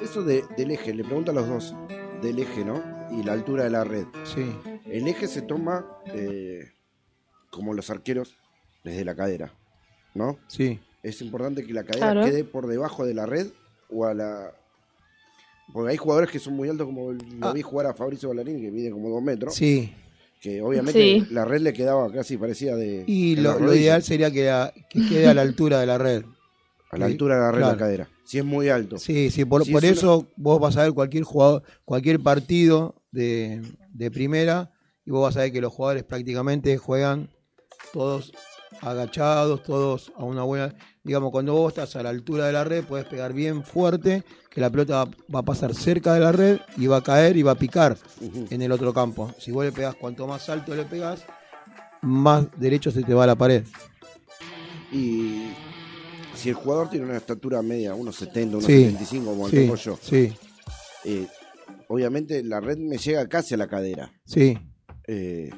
[0.01, 1.75] Eso de- del eje, le pregunto a los dos,
[2.21, 2.81] del eje, ¿no?
[3.11, 4.05] Y la altura de la red.
[4.23, 4.45] Sí.
[4.89, 6.71] El eje se toma eh,
[7.49, 8.35] como los arqueros
[8.83, 9.53] desde la cadera,
[10.13, 10.37] ¿no?
[10.47, 10.79] Sí.
[11.01, 12.25] Es importante que la cadera Claro.
[12.25, 13.47] quede por debajo de la red
[13.89, 14.51] o a la...
[15.73, 18.71] Porque hay jugadores que son muy altos, como lo vi jugar a Fabricio Ballarini, que
[18.71, 19.53] mide como dos metros.
[19.53, 19.57] Ah.
[19.57, 19.93] Sí.
[20.41, 21.27] Que obviamente Sí.
[21.31, 23.03] la red le quedaba casi parecida de...
[23.07, 26.23] Y lo, ideal sería que, la- que quede a la altura de la red.
[26.95, 27.73] A la altura de la red Claro.
[27.73, 28.09] la cadera.
[28.25, 28.97] Si es muy alto.
[28.97, 32.95] Sí, sí, por, Si por es eso vos vas a ver cualquier jugador, cualquier partido
[33.11, 33.61] de,
[33.91, 34.71] de primera
[35.05, 37.29] y vos vas a ver que los jugadores prácticamente juegan
[37.93, 38.31] todos
[38.81, 40.73] agachados, todos a una buena,
[41.03, 44.59] digamos, cuando vos estás a la altura de la red puedes pegar bien fuerte, que
[44.59, 47.43] la pelota va, va a pasar cerca de la red y va a caer y
[47.43, 47.97] va a picar
[48.49, 49.31] en el otro campo.
[49.39, 51.23] Si vos le pegás, cuanto más alto le pegás,
[52.01, 53.63] más derecho se te va a la pared.
[54.91, 55.49] Y
[56.45, 59.75] si el jugador tiene una estatura media, unos 70, unos Sí, 75, como sí, tengo
[59.75, 60.31] yo, sí.
[61.03, 61.27] eh,
[61.87, 64.11] obviamente la red me llega casi a la cadera.
[64.25, 64.57] Sí.
[65.07, 65.49] Eh,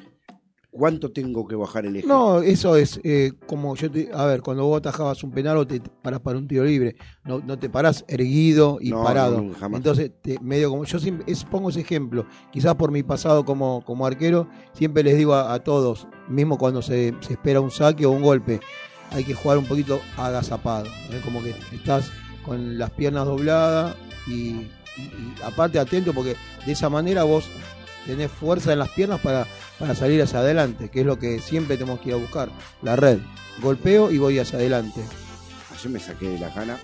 [0.70, 2.06] ¿Cuánto tengo que bajar el eje?
[2.06, 4.10] No, eso es eh, como yo te.
[4.12, 6.94] A ver, cuando vos atajabas un penal o te parás para un tiro libre,
[7.24, 9.40] no, no te parás erguido y No, parado.
[9.42, 9.78] no, jamás.
[9.78, 10.84] Entonces, te- medio como.
[10.84, 12.26] Yo siempre es- pongo ese ejemplo.
[12.52, 16.80] Quizás por mi pasado como, como arquero, siempre les digo a, a todos, mismo cuando
[16.82, 18.60] se, se espera un saque o un golpe,
[19.10, 20.86] hay que jugar un poquito agazapado.
[21.10, 21.20] ¿eh?
[21.24, 22.10] Como que estás
[22.44, 23.94] con las piernas dobladas
[24.26, 26.36] y, y- y aparte atento, porque
[26.66, 27.44] de esa manera vos
[28.06, 29.46] tenés fuerza en las piernas para,
[29.78, 32.48] para salir hacia adelante, que es lo que siempre tenemos que ir a buscar,
[32.82, 33.18] la red.
[33.62, 35.00] Golpeo y voy hacia adelante.
[35.74, 36.78] Ayer me saqué de la gana.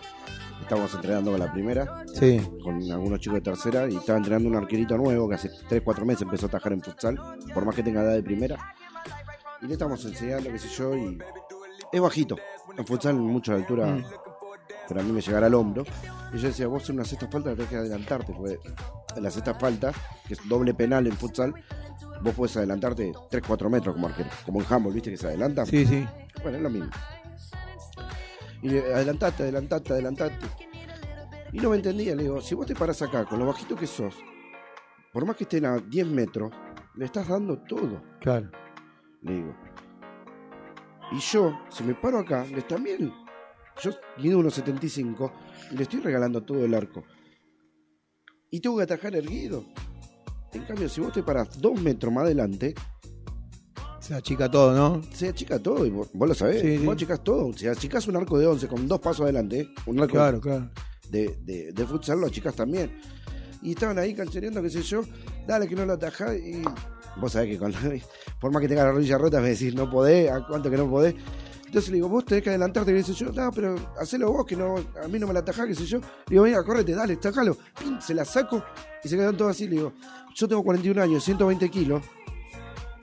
[0.60, 2.05] Estábamos entrenando con la primera.
[2.18, 2.40] Sí.
[2.62, 3.88] Con algunos chicos de tercera.
[3.88, 7.18] Y estaba entrenando un arquerito nuevo que hace 3-4 meses empezó a atajar en futsal.
[7.52, 8.56] Por más que tenga edad de primera.
[9.62, 10.96] Y le estamos enseñando, qué sé yo.
[10.96, 11.18] Y
[11.94, 12.36] es bajito.
[12.76, 13.86] En futsal, mucho de altura.
[13.86, 14.04] Mm.
[14.88, 15.84] Pero a mí me llegará al hombro.
[16.32, 18.32] Y yo decía, vos en una sexta falta tenés que adelantarte.
[18.32, 18.58] Porque
[19.16, 19.92] en la sexta falta,
[20.26, 21.54] que es doble penal en futsal,
[22.22, 24.28] vos podés adelantarte 3-4 metros como arquero.
[24.44, 25.10] Como en handball, ¿viste?
[25.10, 25.64] Que se adelanta.
[25.66, 26.06] Sí, sí.
[26.42, 26.90] Bueno, es lo mismo.
[28.62, 30.36] Y adelantate, adelantate, adelantate.
[31.52, 33.86] Y no me entendía, le digo, si vos te parás acá con lo bajito que
[33.86, 34.14] sos,
[35.12, 36.50] por más que estén a 10 metros,
[36.96, 38.50] le estás dando todo, Claro.
[39.22, 39.54] le digo.
[41.15, 43.12] Y yo, si me paro acá, les también,
[43.82, 45.32] yo mido unos 75
[45.70, 47.05] y le estoy regalando todo el arco.
[48.51, 49.65] Y tengo que atajar erguido.
[50.53, 52.74] En cambio, si vos te parás dos metros más adelante,
[54.01, 55.03] Se achica todo, ¿no?
[55.12, 56.85] se achica todo, y vos, vos lo sabés, Sí, sí.
[56.85, 57.53] vos achicás todo.
[57.55, 60.70] Si achicás un arco de 11 con dos pasos adelante, un arco Claro, claro.
[61.11, 62.99] De, de, de futsal lo achicás también.
[63.62, 65.03] Y estaban ahí canchereando, qué sé yo,
[65.47, 66.62] dale que no lo atajás, y
[67.16, 67.78] vos sabés que con la-
[68.41, 70.89] por más que tengas la rodilla rota me decís, no podés, ¿a cuánto que no
[70.89, 71.15] podés?
[71.66, 74.55] Entonces le digo, vos tenés que adelantarte, qué sé yo, no, pero hacelo vos, que
[74.55, 75.99] no, a mí no me la atajás, qué sé yo.
[75.99, 77.57] Le digo, venga, correte, dale, tajalo.
[78.01, 78.62] Se la saco
[79.03, 79.65] y se quedan todos así.
[79.66, 79.93] Le digo,
[80.36, 82.01] yo tengo 41 años, 120 kilos,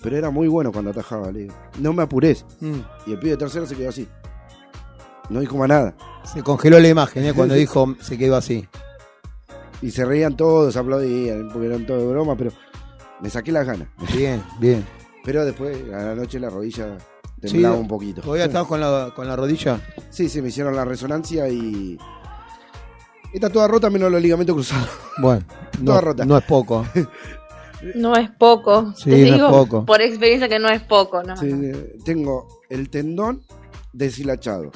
[0.02, 2.46] pero era muy bueno cuando atajaba, le digo, no me apures.
[2.62, 2.80] Mm.
[3.08, 4.08] Y el pibe de tercero se quedó así.
[5.30, 5.94] No dijo más nada.
[6.24, 7.34] Se congeló la imagen ¿eh?
[7.34, 8.68] cuando dijo se quedó así.
[9.82, 12.52] Y se reían todos, aplaudían, porque eran todo de broma, pero
[13.22, 13.88] me saqué las ganas.
[14.14, 14.85] Bien, bien.
[15.23, 16.98] Pero después, a la noche, la rodilla
[17.39, 18.22] temblaba un poquito.
[18.22, 19.80] ¿Todavía estabas con la, con la rodilla?
[20.10, 21.98] Sí, sí, me hicieron la resonancia y.
[23.34, 24.89] Está toda rota menos los ligamentos cruzados.
[25.19, 25.43] Bueno,
[25.85, 26.26] Toda no, rota.
[26.26, 26.85] no es poco.
[27.95, 28.93] No es poco.
[28.98, 29.85] Sí, Te no es digo poco.
[29.85, 31.38] por experiencia que no es poco, ¿no?
[31.38, 31.49] Sí,
[32.03, 33.43] tengo el tendón
[33.93, 34.72] deshilachado,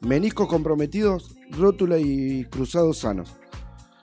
[0.00, 3.34] meniscos comprometidos, rótula y cruzados sanos,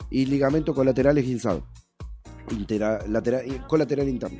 [0.10, 1.64] y ligamento colateral esguinzado,
[2.52, 4.40] Intera- lateral, y- colateral interno.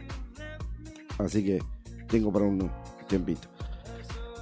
[1.20, 1.60] Así que
[2.08, 2.70] tengo para un
[3.08, 3.48] tiempito.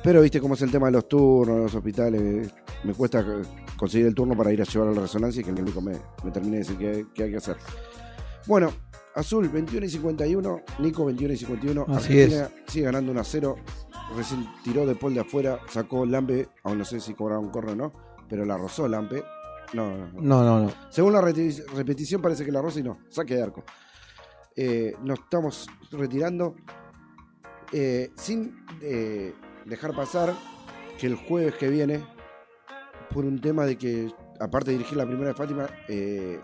[0.04, 2.52] Pero viste cómo es el tema de los turnos, los hospitales.
[2.84, 3.42] Me cuesta eh,
[3.78, 5.94] conseguir el turno para ir a llevar a la resonancia y que el médico me,
[6.24, 7.58] me termine de decir qué, qué hay que hacer.
[8.46, 8.72] Bueno,
[9.16, 11.86] Azul 21 y 51, Nico 21 y 51.
[11.90, 13.56] Así Argentina sigue ganando 1 a 0.
[14.16, 17.76] Recién tiró de Paul de afuera, sacó Lampe, aún no sé si cobraron corre o
[17.76, 17.92] no,
[18.30, 19.24] pero la rozó Lampe.
[19.74, 20.22] No, no, no.
[20.22, 20.74] No, no, no.
[20.90, 23.64] Según la repetición parece que la rosa y no, saque de arco.
[24.56, 26.56] Eh, nos estamos retirando
[27.72, 29.34] eh, sin eh,
[29.66, 30.34] dejar pasar
[30.98, 32.06] que el jueves que viene,
[33.14, 36.40] por un tema de que, aparte de dirigir la primera de Fátima, eh,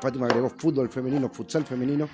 [0.00, 2.08] Fátima agregó fútbol femenino, futsal femenino,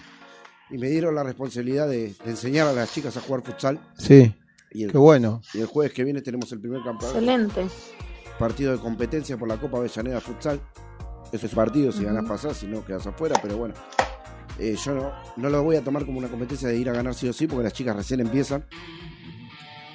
[0.71, 3.81] y me dieron la responsabilidad de, de enseñar a las chicas a jugar futsal.
[3.97, 4.35] Sí.
[4.71, 5.41] Y el, Qué bueno.
[5.55, 7.67] Y el jueves que viene tenemos el primer campeonato Excelente.
[8.39, 10.61] Partido de competencia por la Copa Avellaneda Futsal.
[11.33, 12.07] Ese partido, si Ujú.
[12.15, 13.75] ganas pasás, si no quedas afuera, pero bueno.
[14.59, 17.15] Eh, yo no, no lo voy a tomar como una competencia de ir a ganar
[17.15, 18.67] sí o sí, porque las chicas recién empiezan.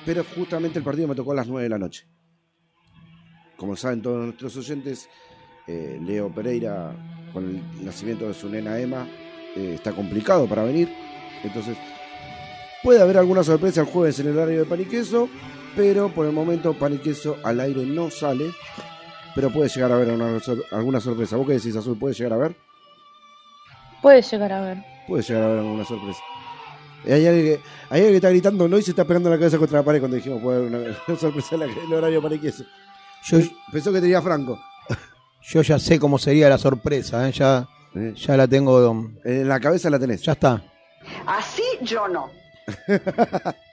[0.05, 2.07] Pero justamente el partido me tocó a las 9 de la noche.
[3.55, 5.09] Como saben todos nuestros oyentes,
[5.67, 6.95] eh, Leo Pereira,
[7.33, 9.07] con el nacimiento de su nena Emma,
[9.55, 10.89] eh, está complicado para venir.
[11.43, 11.77] Entonces,
[12.83, 15.27] puede haber alguna sorpresa el jueves en el horario de Paniqueso,
[15.77, 18.51] pero por el momento Paniqueso al aire no sale.
[19.35, 21.37] Pero puede llegar a haber una sor- alguna sorpresa.
[21.37, 21.97] ¿Vos qué decís, Azul?
[21.97, 22.55] ¿Puede llegar a ver?
[24.01, 24.77] Puede llegar a ver.
[25.07, 26.19] Puede llegar a haber alguna sorpresa.
[27.05, 29.57] Hay alguien, que, hay alguien que está gritando no y se está pegando la cabeza
[29.59, 32.21] contra la pared cuando dijimos puede haber una, una sorpresa en la- en el horario
[32.21, 32.63] Paniqueso.
[33.25, 33.37] Yo,
[33.71, 34.59] Pensó que tenía Franco.
[35.43, 37.31] yo ya sé cómo sería la sorpresa, ¿eh?
[37.31, 37.67] ya,
[38.15, 39.11] ya la tengo.
[39.23, 40.23] En la cabeza la tenés.
[40.23, 40.63] Ya está.
[41.27, 42.29] Así yo no.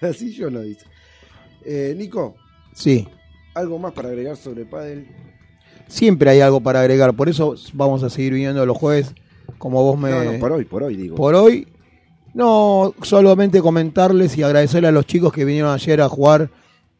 [0.10, 0.84] Así yo lo dice.
[1.64, 2.34] Eh, Nico,
[2.74, 3.06] Sí.
[3.54, 5.06] ¿algo más para agregar sobre Padel?
[5.88, 9.12] Siempre hay algo para agregar, por eso vamos a seguir viniendo los jueves,
[9.58, 10.10] como vos me...
[10.10, 11.16] No, no, por hoy, por hoy digo.
[11.16, 11.66] Por hoy,
[12.32, 16.48] no, solamente comentarles y agradecerle a los chicos que vinieron ayer a jugar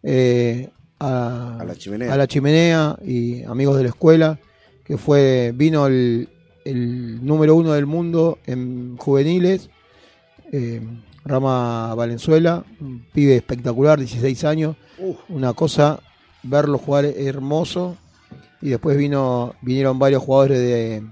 [0.03, 2.13] eh, a, A la chimenea.
[2.13, 4.39] a la chimenea y amigos de la escuela,
[4.85, 6.29] que fue, vino el,
[6.65, 9.71] el número uno del mundo en juveniles,
[10.53, 10.81] eh,
[11.31, 14.77] Rama Valenzuela, un pibe espectacular, 16 años,
[15.29, 16.01] una cosa,
[16.43, 17.97] verlo jugar hermoso,
[18.61, 21.03] y después vino, vinieron varios jugadores de,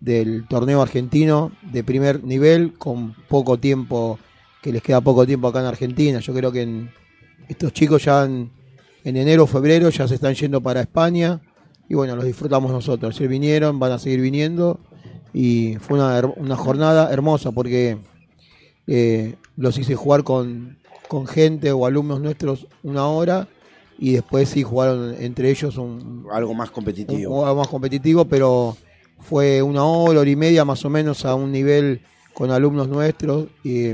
[0.00, 4.18] del torneo argentino de primer nivel con poco tiempo,
[4.60, 6.18] que les queda poco tiempo acá en Argentina.
[6.18, 6.90] Yo creo que en,
[7.48, 8.50] estos chicos ya en,
[9.04, 11.40] en enero o febrero ya se están yendo para España.
[11.88, 13.14] Y bueno, los disfrutamos nosotros.
[13.14, 14.80] Ayer vinieron, van a seguir viniendo.
[15.32, 17.98] Y fue una, una jornada hermosa porque
[18.86, 20.78] eh, los hice jugar con,
[21.08, 23.48] con gente o alumnos nuestros una hora
[23.98, 27.40] y después sí jugaron entre ellos un, Algo más competitivo.
[27.42, 28.76] un- algo más competitivo, pero
[29.20, 32.00] fue una hora, hora y media más o menos a un nivel
[32.34, 33.92] con alumnos nuestros y,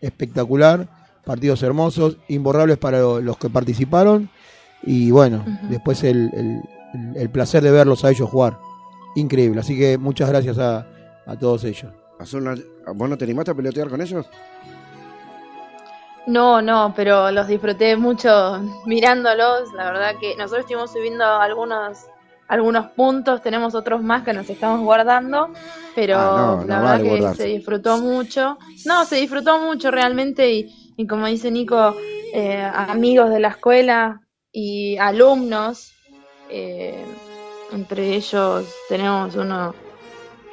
[0.00, 0.88] espectacular,
[1.24, 4.30] partidos hermosos, imborrables para lo- los que participaron
[4.82, 6.60] y bueno, después el, el-
[6.94, 8.58] el- el placer de verlos a ellos jugar,
[9.14, 10.86] increíble, así que muchas gracias a,
[11.26, 11.92] a todos ellos.
[12.22, 14.26] Azul, ¿no- ¿Vos no te animaste a pelotear con ellos?
[16.26, 19.72] No, no, pero los disfruté mucho mirándolos.
[19.74, 21.98] La verdad que nosotros estuvimos subiendo algunos
[22.48, 25.48] algunos puntos, tenemos otros más que nos estamos guardando,
[25.94, 27.42] pero Ah, no, la no verdad vale que guardarse.
[27.44, 28.58] se disfrutó mucho.
[28.84, 31.96] No, se disfrutó mucho realmente y, y como dice Nico,
[32.34, 34.20] eh, amigos de la escuela
[34.52, 35.92] y alumnos,
[36.50, 37.06] eh,
[37.72, 39.74] entre ellos tenemos uno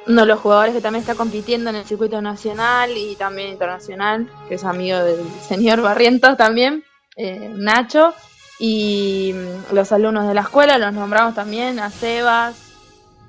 [0.06, 4.28] uno de los jugadores que también está compitiendo en el circuito nacional y también internacional,
[4.48, 6.84] que es amigo del señor Barrientos también,
[7.16, 8.14] eh, Nacho,
[8.58, 12.66] y mm, los alumnos de la escuela los nombramos también a Sebas,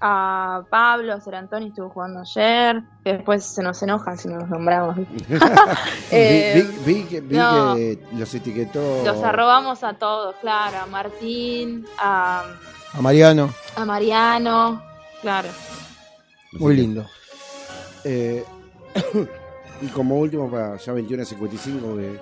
[0.04, 4.38] a Pablo, a Ser Antonio estuvo jugando ayer, que después se nos enojan si no
[4.38, 4.98] los nombramos.
[6.14, 7.76] Eh, vi, vi- vi que, vi no.
[7.76, 9.04] que los etiquetó.
[9.06, 12.44] Los arrobamos a todos, claro, a Martín, a,
[12.94, 14.82] A Mariano, a Mariano,
[15.22, 15.48] claro.
[16.54, 17.06] Muy lindo.
[18.04, 18.44] Eh,
[19.82, 22.20] y como último, para ya 21 a 55, que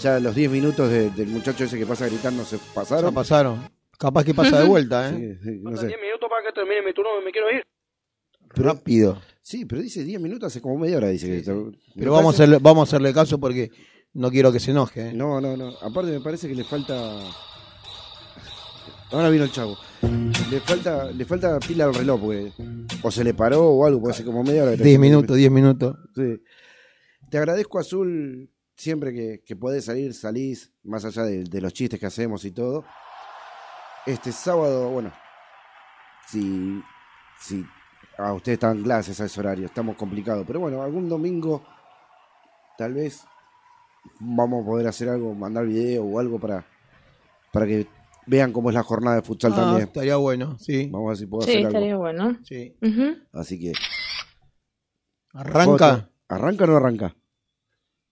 [0.00, 3.10] ya los 10 minutos de- del muchacho ese que pasa gritando se pasaron.
[3.10, 3.70] Ya pasaron.
[3.98, 5.38] Capaz que pasa de vuelta, ¿eh?
[5.42, 5.86] Sí, sí, no sé.
[5.88, 7.62] 10 minutos para que termine mi turno, me quiero ir.
[8.54, 9.20] Rápido.
[9.40, 12.34] Sí, pero dice 10 minutos, hace como media hora dice que está- me Pero vamos
[12.34, 13.70] a, hacerle, vamos a hacerle caso porque
[14.14, 15.08] no quiero que se enoje.
[15.08, 15.12] ¿eh?
[15.14, 15.70] No, no, no.
[15.80, 17.18] Aparte me parece que le falta.
[19.12, 19.76] Ahora vino el chavo.
[20.50, 22.52] Le falta, le falta pila al reloj, porque
[23.02, 24.70] o se le paró o algo, puede ser como media hora.
[24.70, 25.96] que está 10 haciendo- minutos, 10 minutos.
[26.14, 26.42] Sí.
[27.30, 31.98] Te agradezco, Azul, siempre que, que podés salir, salís, más allá de, de los chistes
[32.00, 32.84] que hacemos y todo.
[34.06, 35.12] Este sábado, bueno,
[36.28, 36.82] si,
[37.40, 37.64] si
[38.18, 41.62] a ustedes están clases a ese horario, estamos complicados, pero bueno, algún domingo
[42.76, 43.22] tal vez
[44.18, 46.66] vamos a poder hacer algo, mandar video o algo para,
[47.52, 47.86] para que
[48.26, 49.86] vean cómo es la jornada de futsal Ah, también.
[49.88, 50.88] estaría bueno, sí.
[50.90, 51.68] Vamos a ver si puedo Sí, hacer algo.
[51.78, 52.38] estaría bueno.
[52.44, 52.76] Sí.
[53.32, 53.72] Así que.
[55.34, 56.10] ¿Arranca?
[56.28, 57.16] ¿Arranca o no arranca?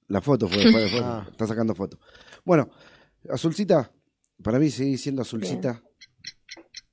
[0.08, 1.26] La foto fue, fue- fue- Ah.
[1.30, 1.98] está sacando foto.
[2.44, 2.68] Bueno,
[3.30, 3.92] Azulcita,
[4.42, 5.82] para mí sigue siendo Azulcita.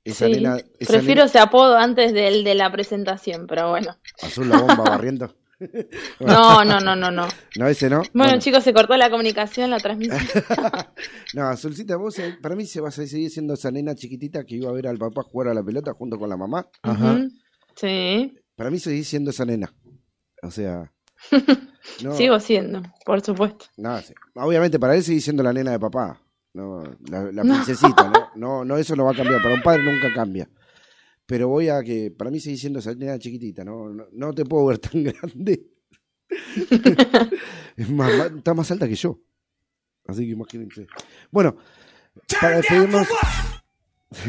[0.04, 3.96] Esa Sí, nena, esa prefiero nena- ese apodo antes del de la presentación, pero bueno.
[4.22, 5.34] Azul la bomba barriendo.
[6.20, 7.28] No, no, no, no, no.
[7.58, 8.04] No, ese no.
[8.14, 10.20] Bueno, chicos, se cortó la comunicación, la transmisión.
[11.34, 14.56] No, Solcita, vos eh, para mí se vas a seguir siendo esa nena chiquitita que
[14.56, 16.68] iba a ver al papá jugar a la pelota junto con la mamá.
[16.84, 17.30] Ujú.
[17.76, 19.74] Sí, Para mí seguís siendo esa nena.
[20.44, 20.92] O sea.
[22.04, 23.66] No, sigo siendo, por supuesto.
[23.78, 24.14] no, sí.
[24.36, 26.22] Obviamente para él seguís siendo la nena de papá.
[26.54, 28.30] No, la, princesita, ¿no?
[28.36, 28.66] ¿no?
[28.66, 29.42] No, eso no va a cambiar.
[29.42, 30.50] Para un padre nunca cambia.
[31.28, 33.90] Pero voy a que para mí seguís siendo esa nena chiquitita, ¿no?
[33.94, 35.68] No, no te puedo ver tan grande.
[37.76, 39.20] es más, más- está más alta que yo.
[40.08, 40.88] Así que imagínense.
[41.32, 41.58] Bueno,
[42.40, 43.08] para despedirnos,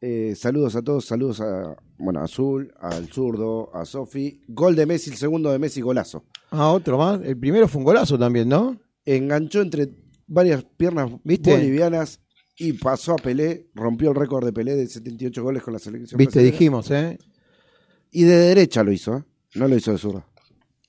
[0.00, 4.42] eh, saludos a todos, saludos a, bueno, a Azul, al zurdo, a Sofi.
[4.48, 6.24] Gol de Messi, el segundo de Messi, golazo.
[6.50, 7.20] Ah, otro más.
[7.22, 8.80] El primero fue un golazo también, ¿no?
[9.04, 9.90] Enganchó entre
[10.26, 11.50] varias piernas ¿Viste?
[11.50, 12.20] bolivianas
[12.58, 16.18] y pasó a Pelé, rompió el récord de Pelé de 78 goles con la selección.
[16.18, 16.52] Viste, brasileña.
[16.52, 17.18] dijimos, ¿eh?
[18.10, 19.24] Y de derecha lo hizo, ¿eh?
[19.54, 20.26] No lo hizo de zurda.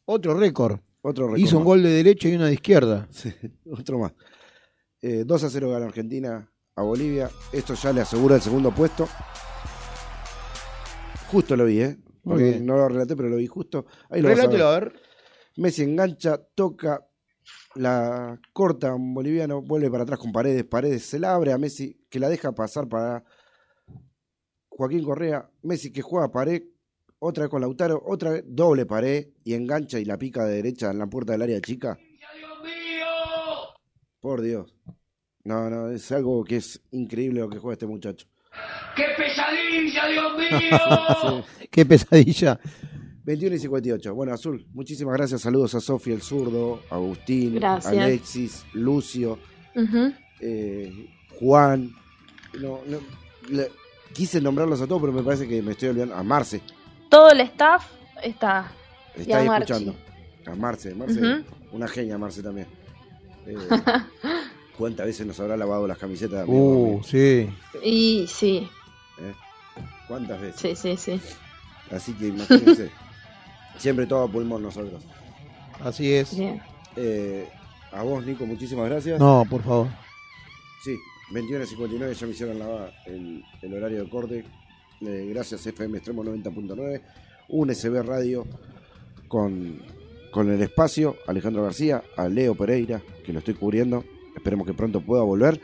[0.06, 0.80] Otro récord.
[1.02, 3.08] Otro récord Hizo un gol de derecha y uno de izquierda.
[3.12, 3.32] Sí,
[3.70, 4.14] otro más.
[5.02, 7.30] Eh, 2 a 0 gana Argentina a Bolivia.
[7.54, 9.08] Esto ya le asegura el segundo puesto.
[11.28, 11.98] Justo lo vi, ¿eh?
[12.24, 12.66] Muy Porque bien.
[12.66, 13.86] No lo relaté, pero lo vi justo.
[14.10, 14.94] Ahí lo Relátelo, a ver.
[15.58, 17.06] Messi engancha, toca,
[17.76, 20.64] la corta un boliviano, vuelve para atrás con paredes.
[20.66, 23.24] Paredes se la abre a Messi, que la deja pasar para
[24.70, 25.50] Joaquín Correa.
[25.62, 26.64] Messi que juega a pared,
[27.20, 30.90] otra vez con Lautaro, otra vez doble pared y engancha y la pica de derecha
[30.92, 31.98] en la puerta del área chica.
[34.20, 34.76] Por Dios.
[35.44, 38.28] No, no, es algo que es increíble lo que juega este muchacho.
[38.96, 41.44] ¡Qué pesadilla, Dios mío!
[41.60, 41.68] Sí.
[41.72, 42.60] Qué pesadilla.
[43.30, 44.16] 21 y 58.
[44.16, 45.42] Bueno, Azul, muchísimas gracias.
[45.42, 47.94] Saludos a Sofía el Zurdo, Agustín, Gracias.
[47.94, 49.38] Alexis, Lucio,
[50.40, 51.08] eh,
[51.40, 51.92] Juan.
[52.60, 52.98] No, no,
[53.50, 53.70] le-
[54.14, 56.16] quise nombrarlos a todos, pero me parece que me estoy olvidando.
[56.16, 56.62] A Marce,
[57.08, 57.86] Todo el staff
[58.24, 58.72] está.
[59.16, 59.96] Está ahí escuchando.
[60.48, 62.66] A Marce, Marce, una genia Marce también.
[63.46, 63.56] Eh,
[64.76, 67.04] ¿Cuántas veces nos habrá lavado las camisetas de amigo Uh, amigo?
[67.04, 67.48] sí.
[67.84, 68.68] Y sí,
[69.20, 69.34] ¿Eh?
[70.08, 70.80] ¿Cuántas veces?
[70.80, 71.22] sí, sí, sí.
[71.96, 72.90] Así que imagínense.
[73.80, 75.02] Siempre todo a pulmón nosotros.
[75.84, 76.38] Así es.
[76.38, 76.62] Bien.
[76.96, 77.48] Eh,
[77.92, 79.20] a vos, Nico, muchísimas gracias.
[79.20, 79.88] No, por favor.
[80.84, 80.96] Sí,
[81.32, 84.46] 21 a 59 ya me hicieron la- el, el horario de corte.
[85.02, 87.02] Eh, gracias FM Extremo 90.9.
[87.50, 88.46] Un SB Radio
[89.28, 89.82] con,
[90.32, 91.16] con el espacio.
[91.28, 94.04] Alejandro García, a Leo Pereira, que lo estoy cubriendo.
[94.36, 95.60] Esperemos que pronto pueda volver.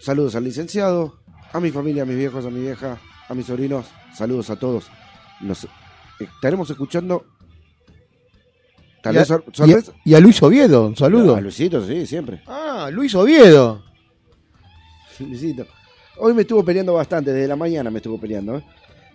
[0.00, 1.18] Saludos al licenciado,
[1.52, 3.86] a mi familia, a mis viejos, a mi vieja, a mis sobrinos.
[4.14, 4.88] Saludos a todos.
[5.40, 5.66] Nos
[6.20, 7.26] estaremos escuchando.
[9.02, 9.92] Tal Y a- vez sor- y a- sorpresa.
[10.04, 11.36] y a Luis Oviedo, un saludo.
[11.36, 12.42] A Luisito, sí, siempre.
[12.46, 13.82] Ah, Luis Oviedo.
[15.20, 15.66] Luisito.
[16.18, 18.56] Hoy me estuvo peleando bastante, desde la mañana me estuvo peleando.
[18.58, 18.64] ¿eh?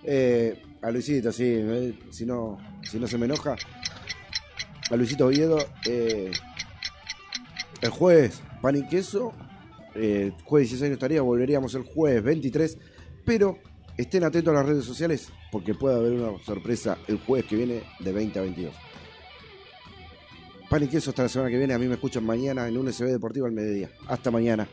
[0.04, 3.56] Eh, a Luisito, sí, eh, si, no, si no se me enoja.
[4.92, 6.32] A Luisito Oviedo, eh,
[7.82, 9.34] el jueves, pan y queso.
[9.94, 12.78] Jueves 16 no estaría, volveríamos el jueves 23.
[13.26, 13.58] Pero
[13.98, 17.84] estén atentos a las redes sociales porque puede haber una sorpresa el jueves que viene
[18.00, 18.74] de 20 a 22.
[20.70, 21.74] Pan y queso hasta la semana que viene.
[21.74, 23.90] A mí me escuchan mañana en un SB Deportivo al mediodía.
[24.08, 24.68] Hasta mañana.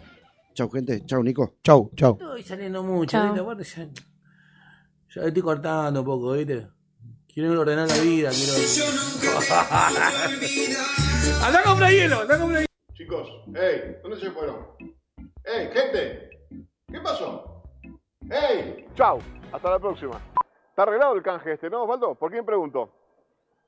[0.52, 1.04] Chau, gente.
[1.06, 1.56] Chau, Nico.
[1.64, 2.18] Chau, chau.
[2.20, 3.34] Estoy saliendo mucho, ya,
[5.16, 6.66] ya estoy cortando un poco, ¿viste?
[7.26, 8.52] Quiero ordenar la vida, quiero...
[11.44, 12.20] ¡Anda a comprar hielo!
[12.20, 12.94] ¡Anda a comprar hielo!
[12.94, 14.66] Chicos, hey, ¿dónde se fueron?
[15.44, 16.30] Hey, gente,
[16.90, 17.62] ¿qué pasó?
[18.30, 18.86] Hey.
[18.94, 19.18] Chau,
[19.52, 20.20] hasta la próxima.
[20.76, 22.14] Está arreglado el canje este, ¿no, Osvaldo?
[22.16, 22.90] ¿Por quién pregunto?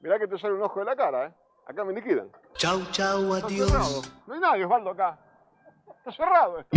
[0.01, 1.33] Mirá que te sale un ojo de la cara, ¿eh?
[1.67, 2.31] Acá me liquidan.
[2.53, 3.71] Chau, chau, Está adiós.
[3.71, 4.03] cerrado.
[4.27, 5.19] No hay nadie, Osvaldo, acá.
[5.97, 6.77] Está cerrado esto.